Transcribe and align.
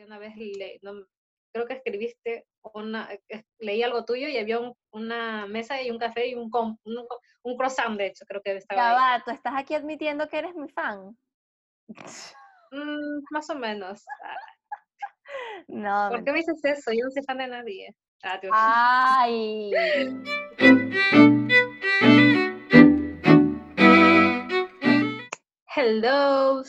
que 0.00 0.06
una 0.06 0.18
vez 0.18 0.34
le, 0.36 0.80
creo 1.52 1.66
que 1.66 1.74
escribiste, 1.74 2.46
una, 2.72 3.08
leí 3.58 3.82
algo 3.82 4.06
tuyo 4.06 4.28
y 4.28 4.38
había 4.38 4.58
una 4.92 5.46
mesa 5.46 5.82
y 5.82 5.90
un 5.90 5.98
café 5.98 6.28
y 6.28 6.34
un, 6.34 6.50
un, 6.52 7.06
un, 7.42 7.56
croissant, 7.56 7.98
de 7.98 8.06
hecho, 8.06 8.24
creo 8.26 8.40
que 8.40 8.56
estaba 8.56 8.80
Ya 8.80 8.94
va, 8.94 9.22
tú 9.22 9.30
estás 9.30 9.52
aquí 9.54 9.74
admitiendo 9.74 10.26
que 10.28 10.38
eres 10.38 10.54
mi 10.54 10.70
fan. 10.70 11.18
Mm, 12.72 13.24
más 13.30 13.50
o 13.50 13.54
menos. 13.56 14.04
No. 15.68 16.08
¿Por 16.10 16.24
qué 16.24 16.32
me 16.32 16.38
dices 16.38 16.58
eso? 16.64 16.90
Yo 16.90 17.04
no 17.04 17.10
soy 17.12 17.22
fan 17.22 17.38
de 17.38 17.46
nadie. 17.46 17.94
Ah, 18.24 19.22
Ay. 19.22 19.70
Hello, 25.76 26.64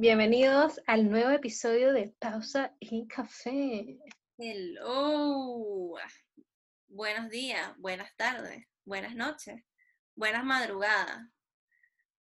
bienvenidos 0.00 0.80
al 0.86 1.10
nuevo 1.10 1.30
episodio 1.30 1.92
de 1.92 2.14
Pausa 2.20 2.72
y 2.78 3.08
Café. 3.08 3.98
Hello, 4.38 5.96
buenos 6.86 7.28
días, 7.30 7.76
buenas 7.78 8.14
tardes, 8.16 8.64
buenas 8.84 9.16
noches, 9.16 9.60
buenas 10.14 10.44
madrugadas. 10.44 11.26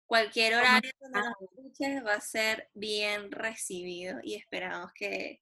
Cualquier 0.05 0.53
horario 0.53 0.91
donde 0.99 1.19
nos 1.21 1.33
escuches 1.41 2.05
va 2.05 2.13
a 2.13 2.21
ser 2.21 2.69
bien 2.75 3.31
recibido 3.31 4.19
y 4.21 4.35
esperamos 4.35 4.91
que 4.93 5.41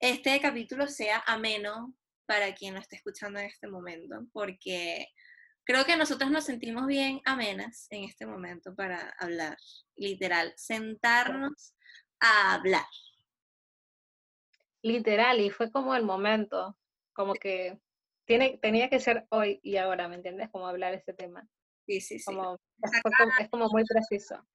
este 0.00 0.38
capítulo 0.42 0.86
sea 0.86 1.24
ameno 1.26 1.94
para 2.26 2.54
quien 2.54 2.74
lo 2.74 2.80
esté 2.80 2.96
escuchando 2.96 3.40
en 3.40 3.46
este 3.46 3.68
momento, 3.68 4.26
porque 4.34 5.08
creo 5.64 5.84
que 5.84 5.96
nosotros 5.96 6.30
nos 6.30 6.44
sentimos 6.44 6.86
bien 6.86 7.20
amenas 7.24 7.86
en 7.90 8.04
este 8.04 8.26
momento 8.26 8.74
para 8.74 9.14
hablar, 9.18 9.56
literal, 9.96 10.52
sentarnos 10.56 11.74
a 12.20 12.54
hablar. 12.54 12.86
Literal, 14.82 15.40
y 15.40 15.50
fue 15.50 15.70
como 15.70 15.94
el 15.94 16.04
momento, 16.04 16.76
como 17.14 17.32
que 17.34 17.80
tiene, 18.26 18.58
tenía 18.60 18.90
que 18.90 19.00
ser 19.00 19.26
hoy 19.30 19.60
y 19.62 19.76
ahora, 19.76 20.08
¿me 20.08 20.16
entiendes? 20.16 20.50
Como 20.50 20.66
hablar 20.66 20.94
ese 20.94 21.14
tema. 21.14 21.46
Sí, 21.86 22.00
sí, 22.00 22.18
sí. 22.18 22.24
Como, 22.24 22.58
es, 23.38 23.48
como, 23.50 23.68
muy 23.68 23.84
preciso. 23.84 24.46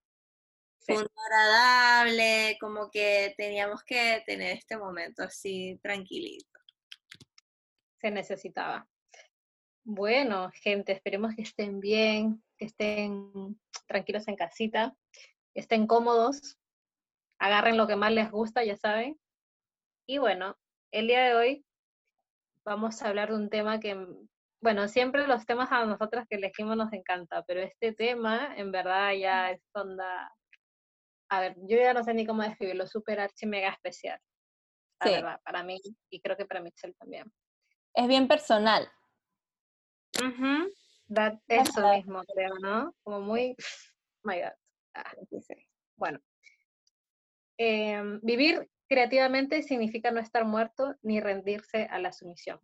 Sí. 0.79 0.93
agradable, 0.93 2.57
como 2.59 2.89
que 2.89 3.33
teníamos 3.37 3.83
que 3.83 4.23
tener 4.25 4.57
este 4.57 4.77
momento 4.77 5.23
así 5.23 5.79
tranquilito. 5.83 6.59
Se 8.01 8.11
necesitaba. 8.11 8.87
Bueno, 9.91 10.51
gente, 10.53 10.91
esperemos 10.91 11.33
que 11.35 11.41
estén 11.41 11.79
bien, 11.79 12.43
que 12.59 12.65
estén 12.65 13.59
tranquilos 13.87 14.27
en 14.27 14.35
casita, 14.35 14.93
que 15.51 15.61
estén 15.61 15.87
cómodos, 15.87 16.59
agarren 17.39 17.75
lo 17.75 17.87
que 17.87 17.95
más 17.95 18.11
les 18.11 18.29
gusta, 18.29 18.63
ya 18.63 18.77
saben. 18.77 19.19
Y 20.07 20.19
bueno, 20.19 20.55
el 20.91 21.07
día 21.07 21.23
de 21.23 21.33
hoy 21.33 21.65
vamos 22.63 23.01
a 23.01 23.07
hablar 23.07 23.29
de 23.29 23.37
un 23.37 23.49
tema 23.49 23.79
que 23.79 23.97
bueno, 24.61 24.87
siempre 24.87 25.25
los 25.25 25.47
temas 25.47 25.71
a 25.71 25.83
nosotras 25.85 26.27
que 26.29 26.35
elegimos 26.35 26.77
nos 26.77 26.93
encanta, 26.93 27.41
pero 27.47 27.61
este 27.61 27.91
tema 27.91 28.53
en 28.57 28.71
verdad 28.71 29.13
ya 29.13 29.49
es 29.49 29.61
onda, 29.73 30.31
a 31.31 31.39
ver, 31.39 31.55
yo 31.61 31.77
ya 31.77 31.95
no 31.95 32.03
sé 32.03 32.13
ni 32.13 32.27
cómo 32.27 32.43
describirlo, 32.43 32.85
súper 32.85 33.21
archi 33.21 33.47
mega 33.47 33.69
especial. 33.69 34.19
Sí. 35.01 35.09
Verdad, 35.09 35.41
para 35.43 35.63
mí 35.63 35.81
y 36.11 36.21
creo 36.21 36.37
que 36.37 36.45
para 36.45 36.61
Michelle 36.61 36.93
también. 36.93 37.25
Es 37.95 38.07
bien 38.07 38.27
personal. 38.27 38.87
Eso 41.47 41.93
mismo, 41.93 42.23
creo, 42.33 42.59
¿no? 42.59 42.95
Como 43.03 43.21
muy, 43.21 43.55
my 44.23 44.41
God. 44.41 44.53
Ah, 44.93 45.13
bueno, 45.95 46.19
em, 47.57 48.19
vivir 48.21 48.69
creativamente 48.87 49.61
significa 49.61 50.11
no 50.11 50.19
estar 50.19 50.45
muerto 50.45 50.95
ni 51.01 51.19
rendirse 51.19 51.87
a 51.91 51.99
la 51.99 52.11
sumisión. 52.11 52.59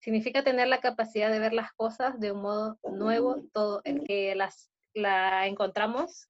Significa 0.00 0.44
tener 0.44 0.68
la 0.68 0.80
capacidad 0.80 1.30
de 1.30 1.40
ver 1.40 1.52
las 1.52 1.72
cosas 1.72 2.20
de 2.20 2.32
un 2.32 2.42
modo 2.42 2.78
nuevo, 2.84 3.42
todo 3.52 3.80
el 3.84 4.04
que 4.04 4.34
las, 4.36 4.70
la 4.94 5.46
encontramos 5.46 6.28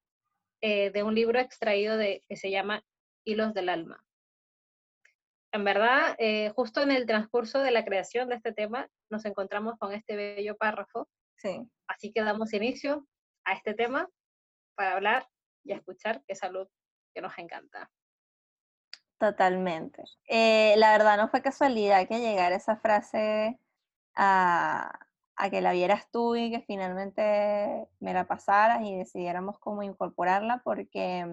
eh, 0.61 0.89
de 0.91 1.03
un 1.03 1.13
libro 1.13 1.39
extraído 1.39 1.97
de, 1.97 2.23
que 2.27 2.35
se 2.35 2.49
llama 2.49 2.83
Hilos 3.23 3.53
del 3.53 3.69
Alma. 3.69 4.03
En 5.51 5.63
verdad, 5.63 6.15
eh, 6.19 6.51
justo 6.55 6.81
en 6.81 6.91
el 6.91 7.05
transcurso 7.05 7.59
de 7.59 7.71
la 7.71 7.83
creación 7.83 8.29
de 8.29 8.35
este 8.35 8.53
tema, 8.53 8.87
nos 9.09 9.25
encontramos 9.25 9.75
con 9.79 9.93
este 9.93 10.15
bello 10.15 10.55
párrafo. 10.57 11.09
Sí. 11.37 11.67
Así 11.87 12.11
que 12.11 12.21
damos 12.21 12.53
inicio 12.53 13.07
a 13.45 13.53
este 13.53 13.73
tema 13.73 14.07
para 14.75 14.93
hablar 14.93 15.27
y 15.63 15.73
escuchar 15.73 16.21
qué 16.27 16.35
salud 16.35 16.67
que 17.13 17.21
nos 17.21 17.37
encanta. 17.37 17.89
Totalmente. 19.19 20.03
Eh, 20.27 20.75
la 20.77 20.93
verdad 20.93 21.17
no 21.17 21.27
fue 21.27 21.41
casualidad 21.41 22.07
que 22.07 22.21
llegara 22.21 22.55
esa 22.55 22.77
frase 22.77 23.59
a, 24.15 24.97
que 25.51 25.61
la 25.61 25.73
vieras 25.73 26.09
tú 26.11 26.35
y 26.35 26.51
que 26.51 26.61
finalmente 26.61 27.87
me 27.99 28.13
la 28.13 28.27
pasaras 28.27 28.81
y 28.83 28.95
decidiéramos 28.95 29.59
cómo 29.59 29.83
incorporarla 29.83 30.61
porque 30.63 31.25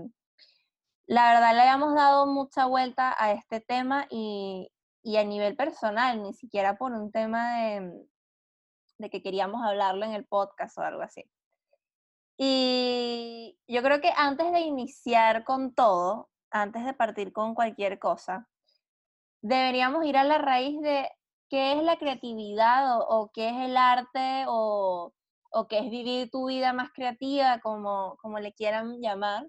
la 1.06 1.32
verdad 1.32 1.54
le 1.54 1.60
habíamos 1.60 1.94
dado 1.94 2.26
mucha 2.26 2.66
vuelta 2.66 3.14
a 3.18 3.32
este 3.32 3.60
tema 3.60 4.06
y, 4.10 4.70
a 5.16 5.24
nivel 5.24 5.56
personal, 5.56 6.22
ni 6.22 6.34
siquiera 6.34 6.76
por 6.76 6.92
un 6.92 7.12
tema 7.12 7.58
de, 7.58 8.06
de 8.98 9.10
que 9.10 9.22
queríamos 9.22 9.64
hablarlo 9.64 10.04
en 10.04 10.12
el 10.12 10.24
podcast 10.24 10.76
o 10.78 10.82
algo 10.82 11.02
así. 11.02 11.24
Y 12.36 13.56
yo 13.68 13.82
creo 13.82 14.00
que 14.00 14.12
antes 14.16 14.50
de 14.52 14.60
iniciar 14.60 15.44
con 15.44 15.74
todo, 15.74 16.28
antes 16.50 16.84
de 16.84 16.92
partir 16.92 17.32
con 17.32 17.54
cualquier 17.54 17.98
cosa, 17.98 18.48
deberíamos 19.42 20.04
ir 20.04 20.16
a 20.16 20.24
la 20.24 20.38
raíz 20.38 20.80
de 20.80 21.08
qué 21.48 21.72
es 21.72 21.82
la 21.82 21.96
creatividad 21.98 22.98
o, 23.00 23.30
qué 23.32 23.50
es 23.50 23.56
el 23.56 23.76
arte 23.76 24.44
o, 24.48 25.12
qué 25.68 25.78
es 25.78 25.90
vivir 25.90 26.30
tu 26.30 26.48
vida 26.48 26.72
más 26.72 26.90
creativa, 26.92 27.60
como, 27.60 28.16
como 28.20 28.38
le 28.40 28.52
quieran 28.52 29.00
llamar, 29.00 29.46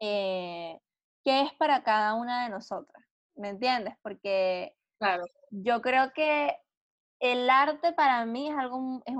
eh, 0.00 0.78
qué 1.24 1.42
es 1.42 1.52
para 1.54 1.82
cada 1.82 2.14
una 2.14 2.44
de 2.44 2.50
nosotras, 2.50 3.04
¿me 3.36 3.50
entiendes? 3.50 3.94
Porque 4.02 4.74
claro. 4.98 5.24
yo 5.50 5.80
creo 5.80 6.12
que 6.12 6.56
el 7.20 7.50
arte 7.50 7.92
para 7.92 8.24
mí 8.24 8.48
es 8.48 8.56
algo, 8.56 9.02
es 9.04 9.14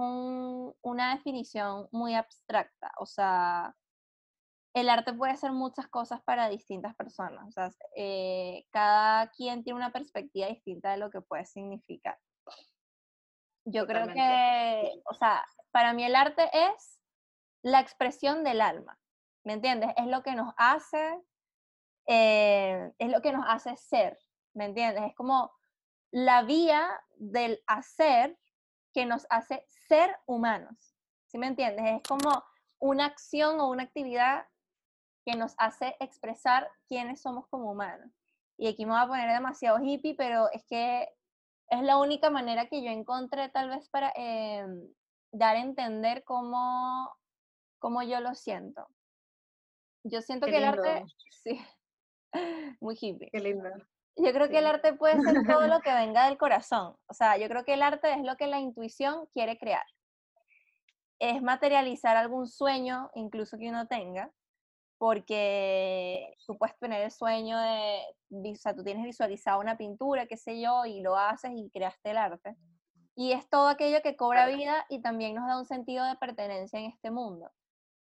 una 0.83 1.15
definición 1.15 1.89
muy 1.93 2.15
abstracta, 2.15 2.91
o 2.99 3.07
sea, 3.07 3.75
el 4.75 4.89
arte 4.89 5.13
puede 5.13 5.37
ser 5.37 5.53
muchas 5.53 5.89
cosas 5.89 6.23
para 6.23 6.49
distintas 6.49 6.95
personas. 6.95 7.49
O 7.49 7.51
sea, 7.51 7.71
eh, 7.97 8.65
cada 8.71 9.29
quien 9.31 9.65
tiene 9.65 9.77
una 9.79 9.93
perspectiva 9.93 10.47
distinta 10.47 10.93
de 10.93 10.99
lo 10.99 11.11
que 11.11 11.21
puede 11.21 11.45
significar. 11.45 12.19
Yo 13.65 13.87
creo 13.87 14.07
que, 14.09 14.93
o 15.05 15.15
sea, 15.15 15.45
para 15.71 15.93
mí 15.93 16.05
el 16.05 16.17
arte 16.17 16.49
es 16.53 17.01
la 17.63 17.81
expresión 17.81 18.43
del 18.43 18.61
alma, 18.61 18.99
¿me 19.45 19.55
entiendes? 19.55 19.91
Es 19.97 20.07
lo 20.07 20.23
que 20.23 20.35
nos 20.35 20.53
hace, 20.57 21.21
eh, 22.07 22.93
es 22.99 23.11
lo 23.11 23.23
que 23.23 23.33
nos 23.33 23.45
hace 23.49 23.77
ser, 23.77 24.19
¿me 24.55 24.67
entiendes? 24.67 25.05
Es 25.05 25.15
como 25.15 25.53
la 26.11 26.43
vía 26.43 26.89
del 27.17 27.63
hacer 27.67 28.39
que 28.93 29.07
nos 29.07 29.27
hace 29.31 29.65
ser 29.89 30.17
humanos, 30.27 30.97
¿sí 31.27 31.39
me 31.39 31.47
entiendes? 31.47 31.85
Es 31.87 32.03
como 32.09 32.43
una 32.79 33.07
acción 33.07 33.61
o 33.61 33.69
una 33.69 33.85
actividad 33.85 34.47
que 35.25 35.37
nos 35.37 35.55
hace 35.59 35.97
expresar 36.01 36.69
quiénes 36.89 37.21
somos 37.21 37.47
como 37.49 37.71
humanos. 37.71 38.11
Y 38.57 38.69
aquí 38.69 38.85
me 38.85 38.93
voy 38.93 39.01
a 39.01 39.07
poner 39.07 39.31
demasiado 39.31 39.79
hippie, 39.83 40.15
pero 40.15 40.51
es 40.53 40.65
que 40.65 41.09
es 41.69 41.83
la 41.83 41.99
única 41.99 42.31
manera 42.31 42.67
que 42.67 42.83
yo 42.83 42.91
encontré 42.91 43.49
tal 43.49 43.69
vez 43.69 43.89
para 43.89 44.13
em, 44.17 44.89
dar 45.31 45.57
a 45.57 45.61
entender 45.61 46.25
cómo, 46.25 47.11
cómo 47.79 48.03
yo 48.03 48.21
lo 48.21 48.35
siento. 48.35 48.89
Yo 50.05 50.23
siento 50.23 50.47
que 50.47 50.57
el 50.57 50.65
arte, 50.65 51.05
sí, 51.31 51.61
muy 52.81 52.97
hippie. 53.01 53.31
Qué 53.33 53.41
lindo. 53.41 53.69
Yo 54.17 54.33
creo 54.33 54.49
que 54.49 54.59
el 54.59 54.67
arte 54.67 54.93
puede 54.95 55.21
ser 55.23 55.47
todo 55.47 55.67
lo 55.69 55.81
que 55.81 55.93
venga 55.93 56.27
del 56.27 56.39
corazón. 56.39 56.97
O 57.07 57.15
sea, 57.15 57.37
yo 57.37 57.49
creo 57.49 57.65
que 57.65 57.75
el 57.75 57.83
arte 57.83 58.13
es 58.13 58.23
lo 58.23 58.37
que 58.37 58.47
la 58.47 58.61
intuición 58.61 59.27
quiere 59.33 59.59
crear. 59.59 59.85
Es 61.19 61.43
materializar 61.43 62.17
algún 62.17 62.47
sueño, 62.47 63.11
incluso 63.15 63.59
que 63.59 63.69
uno 63.69 63.87
tenga, 63.87 64.31
porque 64.99 66.35
tú 66.47 66.57
puedes 66.59 66.79
tener 66.79 67.03
el 67.03 67.11
sueño 67.11 67.59
de, 67.59 68.53
o 68.53 68.57
sea, 68.57 68.75
tú 68.75 68.83
tienes 68.83 69.05
visualizado 69.05 69.61
una 69.61 69.77
pintura, 69.77 70.27
qué 70.27 70.37
sé 70.37 70.61
yo, 70.61 70.85
y 70.87 71.01
lo 71.01 71.17
haces 71.17 71.53
y 71.55 71.71
creaste 71.71 72.11
el 72.11 72.19
arte. 72.19 72.57
Y 73.17 73.33
es 73.33 73.49
todo 73.49 73.69
aquello 73.69 74.01
que 74.03 74.17
cobra 74.17 74.47
vida 74.47 74.87
y 74.89 75.03
también 75.03 75.35
nos 75.35 75.47
da 75.47 75.59
un 75.59 75.67
sentido 75.67 76.05
de 76.07 76.17
pertenencia 76.17 76.79
en 76.79 76.87
este 76.87 77.11
mundo. 77.11 77.51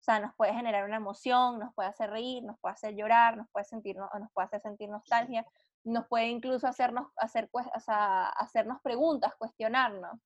O 0.08 0.10
sea, 0.10 0.20
nos 0.20 0.34
puede 0.36 0.54
generar 0.54 0.84
una 0.86 0.96
emoción, 0.96 1.58
nos 1.58 1.74
puede 1.74 1.90
hacer 1.90 2.08
reír, 2.08 2.42
nos 2.42 2.58
puede 2.60 2.72
hacer 2.72 2.94
llorar, 2.94 3.36
nos 3.36 3.46
puede, 3.50 3.66
sentirnos, 3.66 4.08
nos 4.18 4.32
puede 4.32 4.46
hacer 4.46 4.62
sentir 4.62 4.88
nostalgia, 4.88 5.44
nos 5.84 6.06
puede 6.06 6.28
incluso 6.28 6.66
hacernos, 6.66 7.08
hacer, 7.18 7.50
o 7.52 7.80
sea, 7.80 8.28
hacernos 8.30 8.80
preguntas, 8.80 9.34
cuestionarnos. 9.36 10.18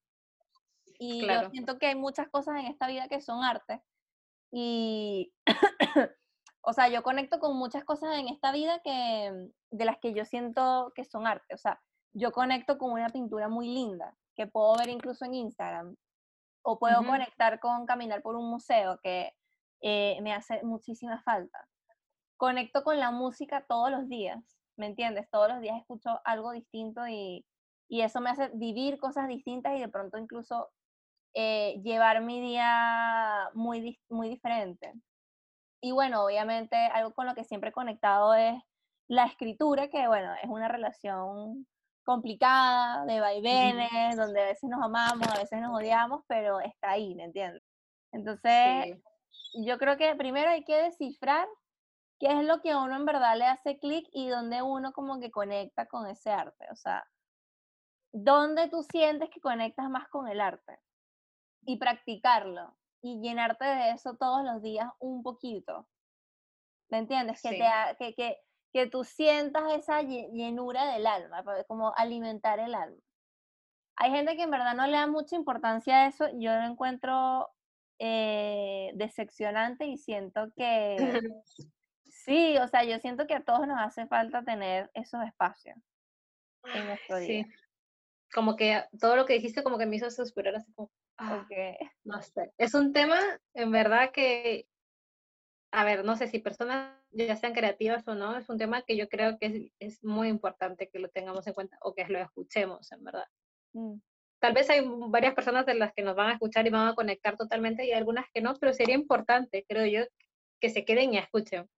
Y 1.01 1.27
yo 1.27 1.51
siento 1.51 1.79
que 1.79 1.87
hay 1.87 1.97
muchas 1.97 2.29
cosas 2.29 2.61
en 2.61 2.67
esta 2.67 2.87
vida 2.87 3.09
que 3.09 3.21
son 3.21 3.43
arte. 3.43 3.83
Y 4.53 5.33
O 6.65 6.73
sea, 6.73 6.89
yo 6.89 7.03
conecto 7.03 7.41
con 7.41 7.57
muchas 7.57 7.83
cosas 7.85 8.17
en 8.19 8.29
esta 8.29 8.53
vida 8.53 8.79
que, 8.85 9.51
de 9.73 9.85
las 9.85 9.99
que 9.99 10.15
yo 10.15 10.25
siento 10.25 10.93
que 10.95 11.05
son 11.05 11.27
arte. 11.27 11.55
O 11.55 11.59
sea, 11.59 11.83
yo 12.13 12.31
conecto 12.31 12.79
con 12.79 12.93
una 12.93 13.09
pintura 13.09 13.49
muy 13.49 13.67
linda 13.67 14.17
que 14.37 14.47
puedo 14.47 14.77
ver 14.77 14.89
incluso 14.89 15.25
en 15.25 15.35
Instagram. 15.35 15.97
O 16.65 16.79
puedo 16.79 17.05
conectar 17.05 17.59
con 17.59 17.85
caminar 17.85 18.23
por 18.23 18.37
un 18.37 18.49
museo 18.49 19.01
que 19.03 19.35
eh, 19.83 20.19
me 20.23 20.33
hace 20.33 20.63
muchísima 20.63 21.21
falta. 21.23 21.67
Conecto 22.37 22.83
con 22.83 22.99
la 22.99 23.11
música 23.11 23.65
todos 23.69 23.91
los 23.91 24.09
días, 24.09 24.43
¿me 24.77 24.87
entiendes? 24.87 25.29
Todos 25.31 25.49
los 25.49 25.61
días 25.61 25.79
escucho 25.79 26.21
algo 26.25 26.53
distinto 26.53 27.07
y, 27.07 27.45
y 27.89 28.01
eso 28.01 28.21
me 28.21 28.31
hace 28.31 28.51
vivir 28.55 28.99
cosas 28.99 29.29
distintas 29.29 29.77
y 29.77 29.81
de 29.81 29.89
pronto 29.89 30.19
incluso 30.19 30.71
eh, 31.35 31.81
llevar 31.83 32.23
mi 32.23 32.41
día 32.41 33.51
muy, 33.55 33.99
muy 34.09 34.29
diferente. 34.29 34.93
Y 35.81 35.93
bueno, 35.93 36.25
obviamente 36.25 36.77
algo 36.77 37.13
con 37.13 37.27
lo 37.27 37.35
que 37.35 37.45
siempre 37.45 37.71
he 37.71 37.73
conectado 37.73 38.35
es 38.35 38.55
la 39.09 39.27
escritura, 39.27 39.89
que 39.89 40.07
bueno, 40.07 40.33
es 40.43 40.49
una 40.49 40.69
relación 40.69 41.67
complicada, 42.05 43.05
de 43.07 43.21
vaivenes, 43.21 44.17
donde 44.17 44.43
a 44.43 44.47
veces 44.47 44.69
nos 44.69 44.83
amamos, 44.83 45.27
a 45.29 45.39
veces 45.39 45.61
nos 45.61 45.77
odiamos, 45.77 46.23
pero 46.27 46.61
está 46.61 46.91
ahí, 46.91 47.15
¿me 47.15 47.25
entiendes? 47.25 47.63
Entonces, 48.13 48.99
yo 49.55 49.79
creo 49.79 49.97
que 49.97 50.15
primero 50.15 50.51
hay 50.51 50.65
que 50.65 50.77
descifrar 50.77 51.49
qué 52.19 52.29
es 52.29 52.45
lo 52.45 52.61
que 52.61 52.71
a 52.71 52.79
uno 52.79 52.97
en 52.97 53.05
verdad 53.05 53.37
le 53.37 53.47
hace 53.47 53.79
clic 53.79 54.09
y 54.13 54.29
dónde 54.29 54.63
uno 54.63 54.93
como 54.93 55.19
que 55.21 55.31
conecta 55.31 55.87
con 55.87 56.07
ese 56.07 56.31
arte. 56.31 56.67
O 56.71 56.77
sea, 56.77 57.05
dónde 58.13 58.69
tú 58.69 58.83
sientes 58.83 59.31
que 59.31 59.41
conectas 59.41 59.89
más 59.91 60.09
con 60.09 60.29
el 60.29 60.41
arte 60.41 60.79
y 61.67 61.79
practicarlo 61.79 62.77
y 63.01 63.21
llenarte 63.21 63.65
de 63.65 63.91
eso 63.91 64.15
todos 64.17 64.45
los 64.45 64.63
días 64.63 64.89
un 65.01 65.23
poquito. 65.23 65.89
¿Me 66.89 66.99
entiendes? 66.99 67.41
Que, 67.43 67.59
te, 67.99 68.15
que, 68.15 68.37
que, 68.73 68.87
tú 68.87 69.03
sientas 69.03 69.73
esa 69.73 70.03
llenura 70.03 70.93
del 70.93 71.07
alma, 71.07 71.43
como 71.67 71.93
alimentar 71.97 72.61
el 72.61 72.75
alma. 72.75 73.01
Hay 73.97 74.11
gente 74.11 74.37
que 74.37 74.43
en 74.43 74.51
verdad 74.51 74.75
no 74.75 74.87
le 74.87 74.97
da 74.97 75.07
mucha 75.07 75.37
importancia 75.37 75.97
a 75.97 76.07
eso. 76.07 76.29
Yo 76.35 76.53
lo 76.53 76.65
encuentro 76.65 77.51
eh, 78.05 78.91
decepcionante 78.95 79.87
y 79.87 79.97
siento 79.97 80.53
que 80.57 80.97
sí, 82.05 82.57
o 82.59 82.67
sea, 82.67 82.83
yo 82.83 82.99
siento 82.99 83.29
que 83.29 83.35
a 83.35 83.45
todos 83.45 83.65
nos 83.69 83.79
hace 83.79 84.09
falta 84.09 84.43
tener 84.43 84.91
esos 84.93 85.23
espacios 85.25 85.77
en 86.75 86.87
nuestro 86.89 87.19
día. 87.19 87.45
Sí. 87.45 87.51
Como 88.35 88.57
que 88.57 88.83
todo 89.01 89.15
lo 89.15 89.25
que 89.25 89.35
dijiste 89.35 89.63
como 89.63 89.79
que 89.79 89.87
me 89.87 89.95
hizo 89.95 90.11
suspirar 90.11 90.57
así 90.57 90.73
como, 90.73 90.91
ah, 91.17 91.47
no 92.03 92.21
sé. 92.23 92.53
Es 92.59 92.75
un 92.75 92.93
tema, 92.93 93.21
en 93.55 93.71
verdad, 93.71 94.11
que, 94.11 94.67
a 95.71 95.85
ver, 95.85 96.05
no 96.05 96.17
sé 96.17 96.27
si 96.27 96.41
personas 96.41 96.99
ya 97.13 97.37
sean 97.37 97.53
creativas 97.53 98.09
o 98.09 98.17
no, 98.17 98.37
es 98.37 98.49
un 98.49 98.59
tema 98.59 98.83
que 98.83 98.97
yo 98.97 99.09
creo 99.09 99.39
que 99.39 99.47
es, 99.47 99.73
es 99.79 100.03
muy 100.03 100.27
importante 100.27 100.89
que 100.89 100.99
lo 100.99 101.09
tengamos 101.09 101.47
en 101.47 101.55
cuenta 101.55 101.79
o 101.83 101.95
que 101.95 102.05
lo 102.09 102.19
escuchemos, 102.19 102.91
en 102.91 103.05
verdad. 103.05 103.29
Mm 103.75 103.99
tal 104.43 104.55
vez 104.55 104.69
hay 104.71 104.81
varias 104.85 105.35
personas 105.35 105.65
de 105.67 105.75
las 105.75 105.93
que 105.95 106.03
nos 106.03 106.17
van 106.17 106.31
a 106.31 106.33
escuchar 106.33 106.67
y 106.67 106.71
van 106.71 106.89
a 106.89 106.97
conectar 106.97 107.37
totalmente 107.37 107.87
y 107.87 107.93
algunas 107.93 108.27
que 108.35 108.41
no, 108.41 108.55
pero 108.57 108.73
sería 108.73 108.97
importante, 108.97 109.65
creo 109.69 109.87
yo, 109.87 110.05
que 110.61 110.69
se 110.69 110.85
queden 110.85 111.15
y 111.15 111.19
escuchen. 111.19 111.69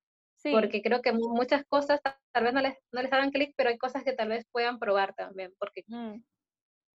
Porque 0.51 0.83
creo 0.83 1.01
que 1.01 1.13
muchas 1.13 1.65
cosas 1.67 2.01
tal 2.03 2.45
vez 2.45 2.53
no 2.53 2.61
les, 2.61 2.75
no 2.93 3.03
les 3.03 3.13
hagan 3.13 3.31
clic, 3.31 3.55
pero 3.57 3.71
hay 3.71 3.79
cosas 3.79 4.03
que 4.03 4.13
tal 4.13 4.29
vez 4.29 4.47
puedan 4.51 4.79
probar 4.79 5.15
también. 5.15 5.55
Porque 5.59 5.85
mm. 5.87 6.23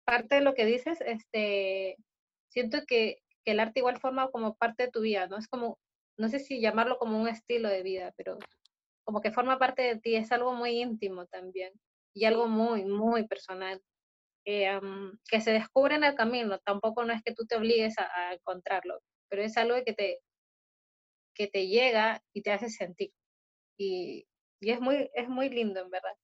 parte 0.06 0.36
de 0.36 0.42
lo 0.42 0.54
que 0.54 0.66
dices, 0.66 1.01
este, 1.01 1.98
siento 2.48 2.80
que, 2.88 3.21
que, 3.44 3.51
el 3.51 3.60
arte 3.60 3.80
igual 3.80 4.00
forma 4.00 4.30
como 4.30 4.56
parte 4.56 4.83
de 4.83 4.92
tu 4.92 5.01
vida, 5.01 5.27
¿no? 5.27 5.38
Es 5.38 5.48
como, 5.48 5.80
no 6.18 6.30
sé 6.30 6.39
si 6.39 6.62
llamarlo 6.62 6.98
como 6.98 7.19
un 7.19 7.27
estilo 7.27 7.69
de 7.69 7.81
vida, 7.81 8.13
pero 8.18 8.38
como 9.04 9.21
que 9.21 9.31
forma 9.31 9.57
parte 9.57 9.81
de 9.83 10.00
ti, 10.00 10.16
es 10.16 10.31
algo 10.31 10.54
muy 10.54 10.81
íntimo 10.81 11.25
también 11.25 11.74
y 12.13 12.25
algo 12.25 12.48
muy, 12.48 12.86
muy 12.86 13.27
personal. 13.27 13.81
Eh, 14.51 14.80
que 15.30 15.42
se 15.42 15.51
descubre 15.51 15.94
en 15.94 16.04
el 16.04 16.16
camino. 16.16 16.57
Tampoco 16.66 17.06
no 17.06 17.13
es 17.13 17.22
que 17.22 17.36
tú 17.36 17.46
te 17.46 17.56
obligues 17.56 17.96
a, 18.00 18.34
encontrarlo, 18.34 19.00
pero 19.30 19.44
es 19.44 19.56
algo 19.57 19.75
que 19.86 19.94
te, 19.94 20.22
que 21.36 21.48
te 21.48 21.68
llega 21.68 22.24
y 22.34 22.42
te 22.42 22.51
hace 22.51 22.69
sentir. 22.72 23.12
Y, 23.78 24.28
y 24.60 24.72
es, 24.72 24.81
muy, 24.81 25.12
es 25.13 25.30
muy 25.30 25.50
lindo, 25.50 25.81
en 25.81 25.92
verdad. 25.92 26.16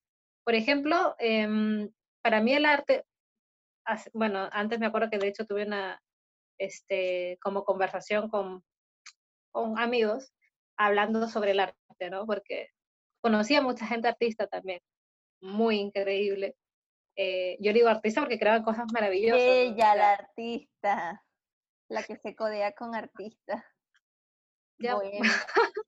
Por 0.44 0.56
ejemplo, 0.56 1.16
em, 1.20 1.92
para 2.24 2.42
mí 2.42 2.54
el 2.54 2.66
arte, 2.66 3.06
bueno, 4.14 4.50
antes 4.52 4.80
me 4.80 4.88
acuerdo 4.88 5.12
que 5.12 5.20
de 5.20 5.28
hecho 5.28 5.46
tuve 5.46 5.64
una 5.64 6.02
este, 6.60 7.38
como 7.44 7.64
conversación 7.64 8.30
con, 8.30 8.64
con 9.52 9.78
amigos 9.78 10.34
hablando 10.78 11.28
sobre 11.28 11.52
el 11.52 11.60
arte, 11.60 12.10
¿no? 12.10 12.26
Porque 12.26 12.70
conocía 13.22 13.62
mucha 13.62 13.86
gente 13.86 14.08
artista 14.08 14.48
también, 14.48 14.80
muy 15.42 15.78
increíble. 15.80 16.56
Eh, 17.16 17.58
yo 17.60 17.72
digo 17.74 17.88
artista 17.88 18.22
porque 18.22 18.40
crean 18.40 18.64
cosas 18.64 18.86
maravillosas. 18.94 19.42
Ella, 19.42 19.96
la 19.96 20.14
artista, 20.14 21.24
la 21.90 22.04
que 22.04 22.18
se 22.18 22.36
codea 22.36 22.74
con 22.74 22.96
artistas. 22.96 23.64
Ya. 24.80 24.98